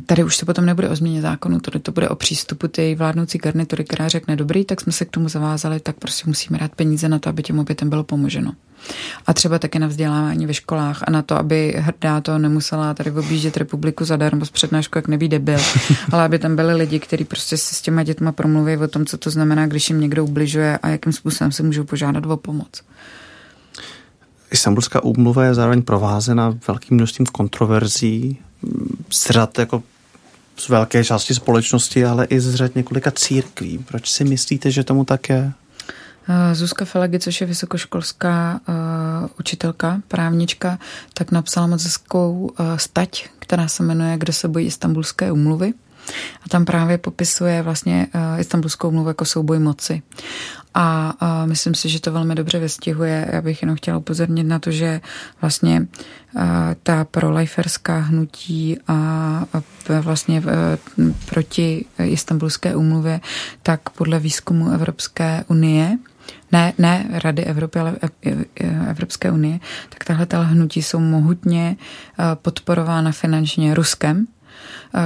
tady 0.07 0.25
už 0.25 0.37
se 0.37 0.47
potom 0.47 0.67
nebude 0.67 0.89
o 0.89 0.97
změně 0.97 1.23
zákonu, 1.23 1.61
tady 1.61 1.79
to 1.79 1.93
bude 1.93 2.09
o 2.09 2.17
přístupu 2.17 2.69
té 2.69 2.95
vládnoucí 2.95 3.39
garnitury, 3.39 3.85
která 3.85 4.09
řekne 4.09 4.37
dobrý, 4.37 4.65
tak 4.65 4.81
jsme 4.81 4.93
se 4.93 5.05
k 5.05 5.11
tomu 5.11 5.29
zavázali, 5.29 5.81
tak 5.81 5.97
prostě 5.97 6.25
musíme 6.27 6.59
dát 6.59 6.75
peníze 6.75 7.09
na 7.09 7.19
to, 7.19 7.29
aby 7.29 7.43
těm 7.43 7.59
obětem 7.59 7.91
bylo 7.91 8.05
pomoženo. 8.05 8.53
A 9.27 9.35
třeba 9.35 9.59
také 9.59 9.79
na 9.79 9.87
vzdělávání 9.87 10.47
ve 10.47 10.55
školách 10.55 11.03
a 11.07 11.11
na 11.11 11.23
to, 11.23 11.37
aby 11.37 11.75
hrdá 11.79 12.21
to 12.21 12.39
nemusela 12.39 12.95
tady 12.95 13.11
objíždět 13.11 13.57
republiku 13.57 14.05
zadarmo 14.05 14.45
z 14.45 14.51
přednášku, 14.51 14.99
jak 14.99 15.09
neví 15.09 15.29
debil, 15.29 15.59
ale 16.13 16.25
aby 16.25 16.39
tam 16.39 16.57
byli 16.57 16.75
lidi, 16.75 16.99
kteří 16.99 17.25
prostě 17.25 17.57
se 17.57 17.75
s 17.75 17.83
těma 17.83 18.03
dětma 18.03 18.33
promluví 18.33 18.77
o 18.77 18.89
tom, 18.89 19.07
co 19.07 19.19
to 19.19 19.31
znamená, 19.31 19.67
když 19.67 19.91
jim 19.91 20.01
někdo 20.01 20.25
ubližuje 20.25 20.79
a 20.79 20.89
jakým 20.89 21.13
způsobem 21.13 21.53
se 21.53 21.63
můžou 21.63 21.85
požádat 21.85 22.27
o 22.27 22.37
pomoc. 22.37 22.83
Istanbulská 24.51 25.05
úmluva 25.05 25.45
je 25.45 25.55
zároveň 25.55 25.83
provázena 25.83 26.59
velkým 26.69 26.97
množstvím 26.97 27.27
kontroverzí, 27.27 28.39
z 29.11 29.31
řad 29.31 29.59
jako 29.59 29.83
z 30.57 30.69
velké 30.69 31.05
části 31.05 31.35
společnosti, 31.35 32.05
ale 32.05 32.25
i 32.25 32.41
z 32.41 32.55
řad 32.55 32.75
několika 32.75 33.11
církví. 33.11 33.79
Proč 33.79 34.11
si 34.11 34.25
myslíte, 34.25 34.71
že 34.71 34.85
tomu 34.85 35.05
tak 35.05 35.29
je? 35.29 35.53
Eh, 36.29 36.55
Zuzka 36.55 36.85
Felagy, 36.85 37.19
což 37.19 37.41
je 37.41 37.47
vysokoškolská 37.47 38.61
uh, 38.69 38.75
učitelka, 39.41 40.01
právnička, 40.09 40.79
tak 41.15 41.33
napsala 41.33 41.67
moc 41.67 41.85
hezkou 41.85 42.33
uh, 42.33 42.77
stať, 42.77 43.29
která 43.39 43.69
se 43.69 43.83
jmenuje 43.83 44.17
Kdo 44.19 44.33
se 44.33 44.49
bojí 44.49 44.67
istambulské 44.67 45.33
umluvy. 45.33 45.73
A 46.43 46.49
tam 46.49 46.65
právě 46.65 46.99
popisuje 46.99 47.63
vlastně 47.63 48.07
uh, 48.15 48.41
istambulskou 48.41 48.89
umluvu 48.89 49.09
jako 49.09 49.25
souboj 49.25 49.59
moci. 49.59 50.03
A, 50.75 51.15
a 51.21 51.47
myslím 51.47 51.75
si, 51.75 51.89
že 51.89 52.01
to 52.01 52.13
velmi 52.13 52.35
dobře 52.35 52.59
vystihuje. 52.59 53.29
Já 53.33 53.43
bych 53.43 53.63
jenom 53.63 53.77
chtěla 53.77 53.99
upozornit 53.99 54.45
na 54.45 54.59
to, 54.59 54.71
že 54.71 55.01
vlastně 55.41 55.87
a, 56.37 56.71
ta 56.83 57.05
proliferská 57.05 57.99
hnutí 57.99 58.79
a, 58.89 58.93
a 59.53 59.63
vlastně 60.01 60.39
a, 60.39 60.43
proti 61.27 61.85
istambulské 62.05 62.77
úmluvě, 62.77 63.21
tak 63.63 63.91
podle 63.91 64.19
výzkumu 64.19 64.71
Evropské 64.71 65.45
unie 65.49 65.99
ne, 66.53 66.73
ne 66.79 67.07
Rady 67.25 67.45
Evropy, 67.45 67.79
ale 67.79 67.97
Evropské 68.89 69.31
unie, 69.31 69.61
tak 69.89 70.05
tahle 70.05 70.47
hnutí 70.47 70.83
jsou 70.83 70.99
mohutně 70.99 71.77
podporována 72.35 73.13
finančně 73.13 73.75
Ruskem, 73.75 74.27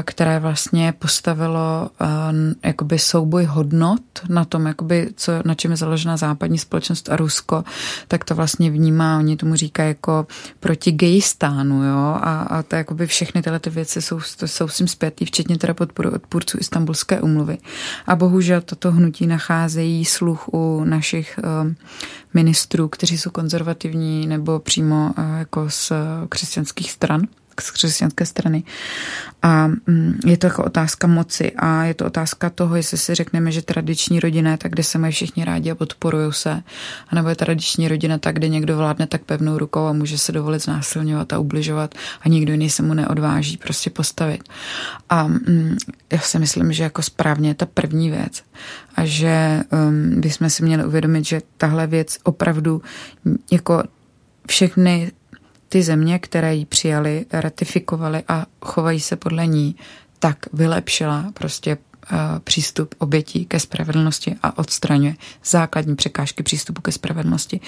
které 0.03 0.41
vlastně 0.41 0.95
postavilo 0.99 1.91
jakoby 2.65 2.99
souboj 2.99 3.45
hodnot 3.45 4.01
na 4.29 4.45
tom, 4.45 4.67
jakoby, 4.67 5.09
co, 5.17 5.33
na 5.45 5.55
čem 5.55 5.71
je 5.71 5.77
založena 5.77 6.17
západní 6.17 6.59
společnost 6.59 7.09
a 7.11 7.17
Rusko, 7.17 7.65
tak 8.09 8.25
to 8.25 8.35
vlastně 8.35 8.71
vnímá, 8.71 9.19
oni 9.19 9.37
tomu 9.37 9.55
říkají 9.55 9.89
jako 9.89 10.27
proti 10.61 10.93
gejistánu, 10.93 11.85
jo, 11.85 11.99
a, 12.21 12.41
a 12.41 12.63
to 12.63 12.77
jakoby 12.77 13.07
všechny 13.07 13.43
tyhle 13.43 13.59
ty 13.59 13.71
věci 13.71 14.03
jsou, 14.03 14.21
to 14.37 14.49
jsou 14.49 14.69
s 14.69 14.77
tím 14.77 14.89
zpětý, 14.89 15.25
včetně 15.25 15.59
teda 15.59 15.75
podporu 15.75 16.11
odpůrců 16.11 16.59
Istanbulské 16.61 17.21
umluvy. 17.21 17.59
A 18.07 18.17
bohužel 18.17 18.61
toto 18.61 18.93
hnutí 18.93 19.27
nacházejí 19.27 20.05
sluch 20.05 20.49
u 20.53 20.85
našich 20.85 21.39
ministrů, 22.35 22.89
kteří 22.89 23.19
jsou 23.19 23.31
konzervativní 23.31 24.27
nebo 24.27 24.59
přímo 24.59 25.15
jako 25.39 25.71
z 25.71 25.93
křesťanských 26.29 26.93
stran 26.93 27.23
z 27.63 27.71
křesťanské 27.71 28.27
strany. 28.27 28.63
A 29.43 29.67
mm, 29.67 30.19
je 30.27 30.37
to 30.37 30.47
jako 30.47 30.65
otázka 30.65 31.07
moci 31.07 31.53
a 31.53 31.85
je 31.85 31.95
to 31.95 32.07
otázka 32.07 32.51
toho, 32.51 32.77
jestli 32.77 32.99
si 32.99 33.15
řekneme, 33.15 33.53
že 33.53 33.63
tradiční 33.63 34.21
rodina 34.21 34.51
je 34.51 34.57
tak, 34.57 34.73
kde 34.73 34.83
se 34.83 34.99
mají 34.99 35.13
všichni 35.13 35.45
rádi 35.45 35.71
a 35.71 35.75
podporují 35.75 36.33
se, 36.33 36.63
anebo 37.09 37.29
je 37.29 37.37
tradiční 37.37 37.89
rodina 37.89 38.19
tak, 38.19 38.35
kde 38.35 38.49
někdo 38.49 38.77
vládne 38.77 39.07
tak 39.07 39.23
pevnou 39.25 39.59
rukou 39.59 39.87
a 39.87 39.93
může 39.93 40.19
se 40.19 40.33
dovolit 40.33 40.63
znásilňovat 40.63 41.33
a 41.33 41.39
ubližovat 41.39 41.95
a 42.21 42.29
nikdo 42.29 42.53
jiný 42.53 42.71
se 42.71 42.83
mu 42.83 42.95
neodváží 42.95 43.57
prostě 43.57 43.91
postavit. 43.91 44.43
A 45.09 45.27
mm, 45.27 45.77
já 46.13 46.19
si 46.19 46.39
myslím, 46.39 46.73
že 46.73 46.83
jako 46.83 47.03
správně 47.03 47.51
je 47.51 47.55
ta 47.55 47.67
první 47.67 48.11
věc 48.11 48.43
a 48.95 49.05
že 49.05 49.63
um, 49.71 50.21
bychom 50.21 50.51
si 50.51 50.65
měli 50.65 50.85
uvědomit, 50.85 51.25
že 51.25 51.43
tahle 51.57 51.87
věc 51.87 52.19
opravdu 52.23 52.83
jako 53.51 53.83
všechny 54.47 55.13
ty 55.69 55.83
země, 55.83 56.19
které 56.19 56.55
ji 56.55 56.65
přijali, 56.65 57.27
ratifikovaly 57.33 58.23
a 58.29 58.47
chovají 58.63 59.01
se 59.01 59.17
podle 59.17 59.47
ní, 59.47 59.77
tak 60.19 60.39
vylepšila 60.53 61.31
prostě 61.35 61.79
přístup 62.45 62.95
obětí 62.99 63.47
ke 63.47 63.61
spravedlnosti 63.61 64.37
a 64.43 64.59
odstraňuje 64.59 65.15
základní 65.45 65.97
překážky 65.97 66.43
přístupu 66.43 66.83
ke 66.83 66.93
spravedlnosti. 66.93 67.61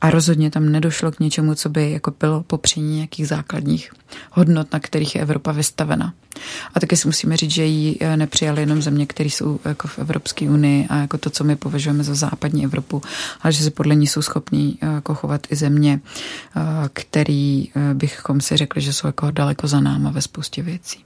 A 0.00 0.10
rozhodně 0.10 0.50
tam 0.50 0.72
nedošlo 0.72 1.12
k 1.12 1.20
něčemu, 1.20 1.54
co 1.54 1.68
by 1.68 1.92
jako 1.92 2.12
bylo 2.20 2.42
popření 2.42 2.96
nějakých 2.96 3.28
základních 3.28 3.92
hodnot, 4.30 4.72
na 4.72 4.80
kterých 4.80 5.14
je 5.14 5.20
Evropa 5.20 5.52
vystavena. 5.52 6.14
A 6.74 6.80
taky 6.80 6.96
si 6.96 7.08
musíme 7.08 7.36
říct, 7.36 7.50
že 7.50 7.64
ji 7.64 7.96
eh, 8.00 8.16
nepřijali 8.16 8.62
jenom 8.62 8.82
země, 8.82 9.06
které 9.06 9.28
jsou 9.28 9.60
jako 9.64 9.88
v 9.88 9.98
Evropské 9.98 10.50
unii 10.50 10.86
a 10.88 10.96
jako 10.96 11.18
to, 11.18 11.30
co 11.30 11.44
my 11.44 11.56
považujeme 11.56 12.04
za 12.04 12.14
západní 12.14 12.64
Evropu, 12.64 13.02
ale 13.40 13.52
že 13.52 13.64
se 13.64 13.70
podle 13.70 13.94
ní 13.94 14.06
jsou 14.06 14.22
schopní 14.22 14.78
eh, 14.82 14.86
jako 14.86 15.14
chovat 15.14 15.46
i 15.50 15.56
země, 15.56 16.00
eh, 16.56 16.60
který 16.92 17.68
bychom 17.94 18.40
si 18.40 18.56
řekli, 18.56 18.80
že 18.82 18.92
jsou 18.92 19.06
jako 19.06 19.30
daleko 19.30 19.66
za 19.66 19.80
náma 19.80 20.10
ve 20.10 20.22
spoustě 20.22 20.62
věcí. 20.62 21.04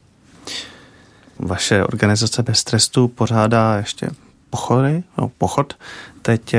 Vaše 1.42 1.84
organizace 1.84 2.42
Bez 2.42 2.64
trestu 2.64 3.08
pořádá 3.08 3.76
ještě 3.76 4.10
pochody, 4.50 5.02
no, 5.18 5.30
pochod. 5.38 5.76
Teď 6.22 6.54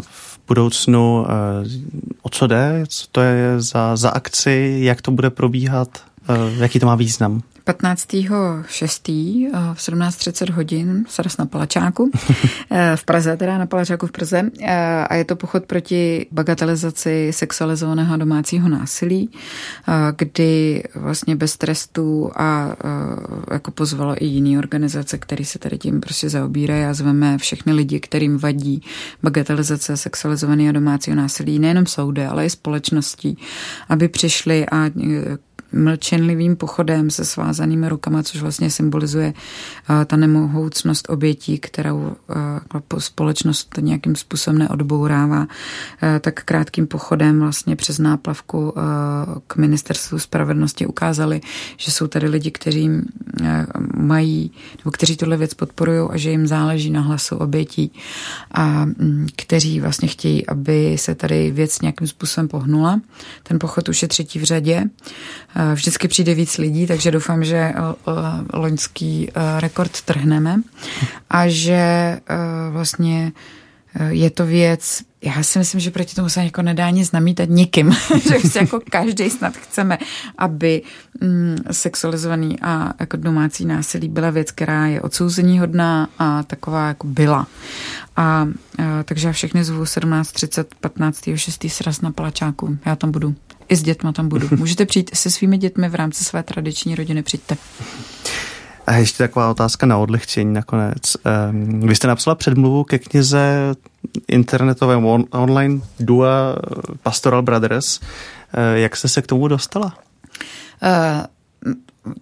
v 0.00 0.38
budoucnu, 0.48 1.26
o 2.22 2.28
co 2.28 2.46
jde, 2.46 2.84
co 2.88 3.06
to 3.12 3.20
je 3.20 3.60
za, 3.60 3.96
za 3.96 4.10
akci, 4.10 4.78
jak 4.82 5.02
to 5.02 5.10
bude 5.10 5.30
probíhat, 5.30 6.02
jaký 6.58 6.78
to 6.78 6.86
má 6.86 6.94
význam? 6.94 7.42
15.6. 7.64 9.46
Eh, 9.46 9.74
v 9.74 9.78
17.30 9.78 10.50
hodin 10.50 11.04
Saras 11.08 11.36
na 11.36 11.46
Palačáku, 11.46 12.10
eh, 12.70 12.96
v 12.96 13.04
Praze, 13.04 13.36
teda 13.36 13.58
na 13.58 13.66
Palačáku 13.66 14.06
v 14.06 14.12
Praze. 14.12 14.50
Eh, 14.60 15.06
a 15.10 15.14
je 15.14 15.24
to 15.24 15.36
pochod 15.36 15.64
proti 15.64 16.26
bagatelizaci 16.30 17.30
sexualizovaného 17.30 18.16
domácího 18.16 18.68
násilí, 18.68 19.30
kdy 20.16 20.82
vlastně 20.94 21.36
bez 21.36 21.56
trestu 21.56 22.30
a 22.36 22.76
jako 23.52 23.70
pozvalo 23.70 24.22
i 24.22 24.26
jiné 24.26 24.58
organizace, 24.58 25.18
které 25.18 25.44
se 25.44 25.58
tady 25.58 25.78
tím 25.78 26.00
prostě 26.00 26.28
zaobírají 26.28 26.84
a 26.84 26.94
zveme 26.94 27.38
všechny 27.38 27.72
lidi, 27.72 28.00
kterým 28.00 28.38
vadí 28.38 28.82
bagatelizace 29.22 29.96
sexualizovaného 29.96 30.72
domácího 30.72 31.16
násilí, 31.16 31.58
nejenom 31.58 31.86
soudy, 31.86 32.24
ale 32.26 32.46
i 32.46 32.50
společností, 32.50 33.38
aby 33.88 34.08
přišli 34.08 34.66
a 34.66 34.90
mlčenlivým 35.72 36.56
pochodem 36.56 37.10
se 37.10 37.24
svázanými 37.24 37.88
rukama, 37.88 38.22
což 38.22 38.40
vlastně 38.40 38.70
symbolizuje 38.70 39.34
uh, 39.90 40.04
ta 40.04 40.16
nemohoucnost 40.16 41.10
obětí, 41.10 41.58
kterou 41.58 41.96
uh, 41.96 42.98
společnost 42.98 43.74
nějakým 43.80 44.16
způsobem 44.16 44.58
neodbourává, 44.58 45.40
uh, 45.40 45.46
tak 46.20 46.44
krátkým 46.44 46.86
pochodem 46.86 47.40
vlastně 47.40 47.76
přes 47.76 47.98
náplavku 47.98 48.74
k 49.46 49.56
ministerstvu 49.56 50.18
spravedlnosti 50.18 50.86
ukázali, 50.86 51.40
že 51.76 51.90
jsou 51.90 52.06
tady 52.06 52.28
lidi, 52.28 52.50
kteří 52.50 52.90
mají, 53.96 54.52
nebo 54.78 54.90
kteří 54.90 55.16
tuhle 55.16 55.36
věc 55.36 55.54
podporují 55.54 56.08
a 56.10 56.16
že 56.16 56.30
jim 56.30 56.46
záleží 56.46 56.90
na 56.90 57.00
hlasu 57.00 57.36
obětí 57.36 57.92
a 58.50 58.84
mm, 58.84 59.26
kteří 59.36 59.80
vlastně 59.80 60.08
chtějí, 60.08 60.46
aby 60.46 60.96
se 60.98 61.14
tady 61.14 61.50
věc 61.50 61.80
nějakým 61.80 62.06
způsobem 62.06 62.48
pohnula. 62.48 63.00
Ten 63.42 63.58
pochod 63.58 63.88
už 63.88 64.02
je 64.02 64.08
třetí 64.08 64.38
v 64.38 64.44
řadě. 64.44 64.84
Vždycky 65.74 66.08
přijde 66.08 66.34
víc 66.34 66.58
lidí, 66.58 66.86
takže 66.86 67.10
doufám, 67.10 67.44
že 67.44 67.56
eh, 67.56 67.74
loňský 68.52 69.28
eh, 69.28 69.60
rekord 69.60 70.00
trhneme 70.00 70.56
a 71.30 71.48
že 71.48 71.72
eh, 71.72 72.20
vlastně 72.70 73.32
je 74.08 74.30
to 74.30 74.46
věc, 74.46 75.02
já 75.24 75.42
si 75.42 75.58
myslím, 75.58 75.80
že 75.80 75.90
proti 75.90 76.14
tomu 76.14 76.28
se 76.28 76.44
jako 76.44 76.62
nedá 76.62 76.90
nic 76.90 77.12
namítat 77.12 77.48
nikým, 77.48 77.92
že 78.22 78.34
prostě 78.40 78.58
jako 78.58 78.80
každý 78.90 79.30
snad 79.30 79.56
chceme, 79.56 79.98
aby 80.38 80.82
mm, 81.20 81.56
sexualizovaný 81.70 82.60
a 82.60 82.92
jako 83.00 83.16
domácí 83.16 83.64
násilí 83.64 84.08
byla 84.08 84.30
věc, 84.30 84.50
která 84.50 84.86
je 84.86 85.00
odsouzení 85.00 85.58
hodná 85.58 86.08
a 86.18 86.42
taková 86.42 86.88
jako 86.88 87.06
byla. 87.06 87.46
A, 88.16 88.22
a 88.22 88.48
takže 89.04 89.26
já 89.26 89.32
všechny 89.32 89.64
zvu 89.64 89.84
17.30, 89.84 90.64
15. 90.80 91.28
6. 91.34 91.64
sraz 91.68 92.00
na 92.00 92.12
Palačáku. 92.12 92.78
Já 92.86 92.96
tam 92.96 93.10
budu. 93.10 93.34
I 93.68 93.76
s 93.76 93.82
dětma 93.82 94.12
tam 94.12 94.28
budu. 94.28 94.48
Můžete 94.56 94.86
přijít 94.86 95.10
se 95.14 95.30
svými 95.30 95.58
dětmi 95.58 95.88
v 95.88 95.94
rámci 95.94 96.24
své 96.24 96.42
tradiční 96.42 96.94
rodiny, 96.94 97.22
přijďte. 97.22 97.56
A 98.86 98.92
ještě 98.92 99.18
taková 99.18 99.50
otázka 99.50 99.86
na 99.86 99.98
odlehčení 99.98 100.52
nakonec. 100.52 101.16
Ehm, 101.24 101.80
vy 101.80 101.94
jste 101.94 102.08
napsala 102.08 102.34
předmluvu 102.34 102.84
ke 102.84 102.98
knize 102.98 103.74
internetovém 104.28 105.04
on, 105.04 105.24
online 105.30 105.80
dua 106.00 106.56
Pastoral 107.02 107.42
Brothers. 107.42 108.00
Eh, 108.54 108.78
jak 108.78 108.96
jste 108.96 109.08
se 109.08 109.22
k 109.22 109.26
tomu 109.26 109.48
dostala? 109.48 109.98
Uh, 110.82 111.72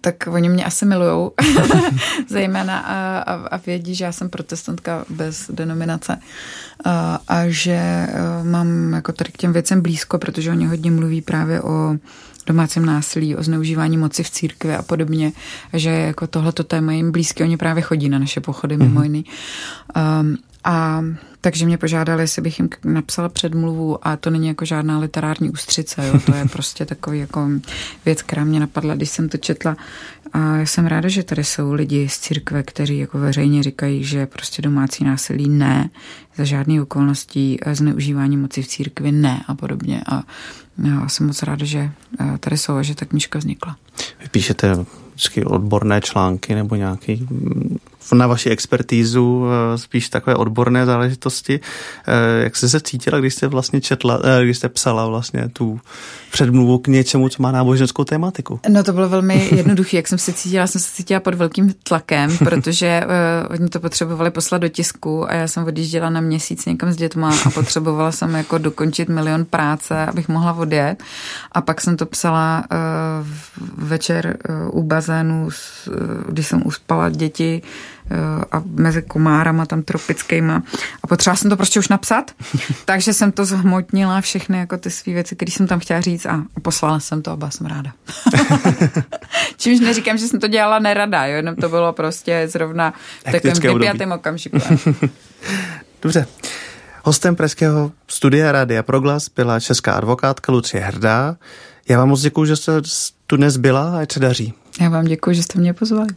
tak 0.01 0.27
oni 0.27 0.49
mě 0.49 0.65
asi 0.65 0.85
milujou, 0.85 1.31
zejména 2.29 2.79
a, 2.79 3.19
a, 3.19 3.33
a 3.33 3.57
vědí, 3.57 3.95
že 3.95 4.05
já 4.05 4.11
jsem 4.11 4.29
protestantka 4.29 5.05
bez 5.09 5.51
denominace 5.53 6.17
a, 6.85 7.19
a 7.27 7.43
že 7.47 8.07
mám 8.43 8.93
jako 8.93 9.11
tady 9.11 9.31
k 9.31 9.37
těm 9.37 9.53
věcem 9.53 9.81
blízko, 9.81 10.17
protože 10.17 10.51
oni 10.51 10.65
hodně 10.65 10.91
mluví 10.91 11.21
právě 11.21 11.61
o 11.61 11.95
domácím 12.45 12.85
násilí, 12.85 13.35
o 13.35 13.43
zneužívání 13.43 13.97
moci 13.97 14.23
v 14.23 14.29
církvi 14.29 14.75
a 14.75 14.81
podobně, 14.81 15.31
že 15.73 15.89
jako 15.89 16.27
tohleto 16.27 16.63
téma 16.63 16.93
jim 16.93 17.11
blízké, 17.11 17.43
oni 17.43 17.57
právě 17.57 17.83
chodí 17.83 18.09
na 18.09 18.19
naše 18.19 18.41
pochody 18.41 18.77
mimo 18.77 19.03
jiný. 19.03 19.25
Um, 20.21 20.37
a 20.63 21.03
takže 21.41 21.65
mě 21.65 21.77
požádali, 21.77 22.23
jestli 22.23 22.41
bych 22.41 22.59
jim 22.59 22.69
napsala 22.83 23.29
předmluvu 23.29 24.07
a 24.07 24.17
to 24.17 24.29
není 24.29 24.47
jako 24.47 24.65
žádná 24.65 24.99
literární 24.99 25.49
ústřice, 25.49 26.07
jo? 26.07 26.19
to 26.25 26.35
je 26.35 26.45
prostě 26.51 26.85
takový 26.85 27.19
jako 27.19 27.49
věc, 28.05 28.21
která 28.21 28.43
mě 28.43 28.59
napadla, 28.59 28.95
když 28.95 29.09
jsem 29.09 29.29
to 29.29 29.37
četla. 29.37 29.77
A 30.33 30.55
já 30.55 30.65
jsem 30.65 30.87
ráda, 30.87 31.09
že 31.09 31.23
tady 31.23 31.43
jsou 31.43 31.73
lidi 31.73 32.09
z 32.09 32.19
církve, 32.19 32.63
kteří 32.63 32.97
jako 32.97 33.17
veřejně 33.17 33.63
říkají, 33.63 34.03
že 34.03 34.25
prostě 34.25 34.61
domácí 34.61 35.03
násilí 35.03 35.49
ne, 35.49 35.89
za 36.35 36.43
žádný 36.43 36.81
okolností 36.81 37.59
zneužívání 37.71 38.37
moci 38.37 38.61
v 38.63 38.67
církvi 38.67 39.11
ne 39.11 39.43
a 39.47 39.55
podobně. 39.55 40.01
A 40.11 40.23
já 40.83 41.09
jsem 41.09 41.27
moc 41.27 41.43
ráda, 41.43 41.65
že 41.65 41.91
eh, 42.19 42.37
tady 42.37 42.57
jsou 42.57 42.75
a 42.75 42.81
že 42.83 42.95
ta 42.95 43.05
knižka 43.05 43.39
vznikla. 43.39 43.75
Vy 44.19 44.29
píšete 44.31 44.85
vždycky 45.13 45.45
odborné 45.45 46.01
články 46.01 46.55
nebo 46.55 46.75
nějaký 46.75 47.27
mm, 47.29 47.77
na 48.13 48.27
vaši 48.27 48.49
expertízu 48.49 49.45
eh, 49.45 49.77
spíš 49.77 50.09
takové 50.09 50.35
odborné 50.35 50.85
záležitosti. 50.85 51.59
Eh, 52.07 52.43
jak 52.43 52.55
jste 52.55 52.69
se 52.69 52.79
cítila, 52.79 53.19
když 53.19 53.33
jste 53.33 53.47
vlastně 53.47 53.81
četla, 53.81 54.19
když 54.43 54.57
jste 54.57 54.69
psala 54.69 55.07
vlastně 55.07 55.49
tu 55.53 55.79
předmluvu 56.31 56.77
k 56.77 56.87
něčemu, 56.87 57.29
co 57.29 57.43
má 57.43 57.51
náboženskou 57.51 58.03
tématiku? 58.03 58.59
No 58.69 58.83
to 58.83 58.93
bylo 58.93 59.09
velmi 59.09 59.49
jednoduché. 59.55 59.97
Jak 59.97 60.07
jsem 60.07 60.17
se 60.17 60.33
cítila, 60.33 60.67
jsem 60.67 60.81
se 60.81 60.91
cítila 60.91 61.19
pod 61.19 61.33
velkým 61.33 61.73
tlakem, 61.83 62.37
protože 62.43 63.03
uh, 63.05 63.55
oni 63.55 63.69
to 63.69 63.79
potřebovali 63.79 64.31
poslat 64.31 64.57
do 64.57 64.67
tisku 64.67 65.29
a 65.29 65.33
já 65.33 65.47
jsem 65.47 65.63
odjížděla 65.63 66.09
na 66.09 66.21
měsíc 66.21 66.65
někam 66.65 66.91
s 66.91 66.95
dětma 66.95 67.35
a 67.45 67.49
potřebovala 67.53 68.11
jsem 68.11 68.35
jako 68.35 68.57
dokončit 68.57 69.09
milion 69.09 69.45
práce, 69.45 70.05
abych 70.05 70.29
mohla 70.29 70.53
odjet. 70.53 71.03
A 71.51 71.61
pak 71.61 71.81
jsem 71.81 71.97
to 71.97 72.05
psala 72.05 72.63
uh, 72.71 73.87
večer 73.87 74.37
uh, 74.49 74.79
u 74.79 74.83
bazénu, 74.83 75.49
když 76.29 76.47
jsem 76.47 76.61
uspala 76.65 77.09
děti 77.09 77.61
a 78.51 78.63
mezi 78.65 79.01
komárama 79.01 79.65
tam 79.65 79.83
tropickýma 79.83 80.63
a 81.03 81.07
potřeba 81.07 81.35
jsem 81.35 81.49
to 81.49 81.57
prostě 81.57 81.79
už 81.79 81.87
napsat, 81.87 82.31
takže 82.85 83.13
jsem 83.13 83.31
to 83.31 83.45
zhmotnila 83.45 84.21
všechny 84.21 84.57
jako 84.57 84.77
ty 84.77 84.89
své 84.89 85.13
věci, 85.13 85.35
které 85.35 85.51
jsem 85.51 85.67
tam 85.67 85.79
chtěla 85.79 86.01
říct 86.01 86.25
a 86.25 86.43
poslala 86.61 86.99
jsem 86.99 87.21
to 87.21 87.31
a 87.31 87.35
byla 87.35 87.51
jsem 87.51 87.67
ráda. 87.67 87.91
Čímž 89.57 89.79
neříkám, 89.79 90.17
že 90.17 90.27
jsem 90.27 90.39
to 90.39 90.47
dělala 90.47 90.79
nerada, 90.79 91.25
jo, 91.25 91.35
jenom 91.35 91.55
to 91.55 91.69
bylo 91.69 91.93
prostě 91.93 92.47
zrovna 92.51 92.93
v 93.27 93.31
takovém 93.31 93.73
vypjatém 93.73 94.11
okamžiku. 94.11 94.57
Dobře. 96.01 96.27
Hostem 97.03 97.35
pražského 97.35 97.91
studia 98.07 98.51
Rádia 98.51 98.83
Proglas 98.83 99.29
byla 99.35 99.59
česká 99.59 99.93
advokátka 99.93 100.51
Lucie 100.51 100.83
Hrdá. 100.83 101.35
Já 101.89 101.97
vám 101.97 102.09
moc 102.09 102.21
děkuji, 102.21 102.45
že 102.45 102.55
jste 102.55 102.71
tu 103.27 103.37
dnes 103.37 103.57
byla 103.57 103.95
a 103.95 103.99
ať 104.01 104.11
se 104.11 104.19
daří. 104.19 104.53
Já 104.81 104.89
vám 104.89 105.05
děkuji, 105.05 105.35
že 105.35 105.43
jste 105.43 105.59
mě 105.59 105.73
pozvali. 105.73 106.09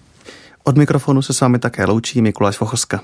Od 0.67 0.79
mikrofonu 0.79 1.23
se 1.23 1.33
s 1.33 1.41
vámi 1.41 1.59
také 1.59 1.85
loučí 1.85 2.23
Mikuláš 2.23 2.61
Vochoska. 2.61 3.01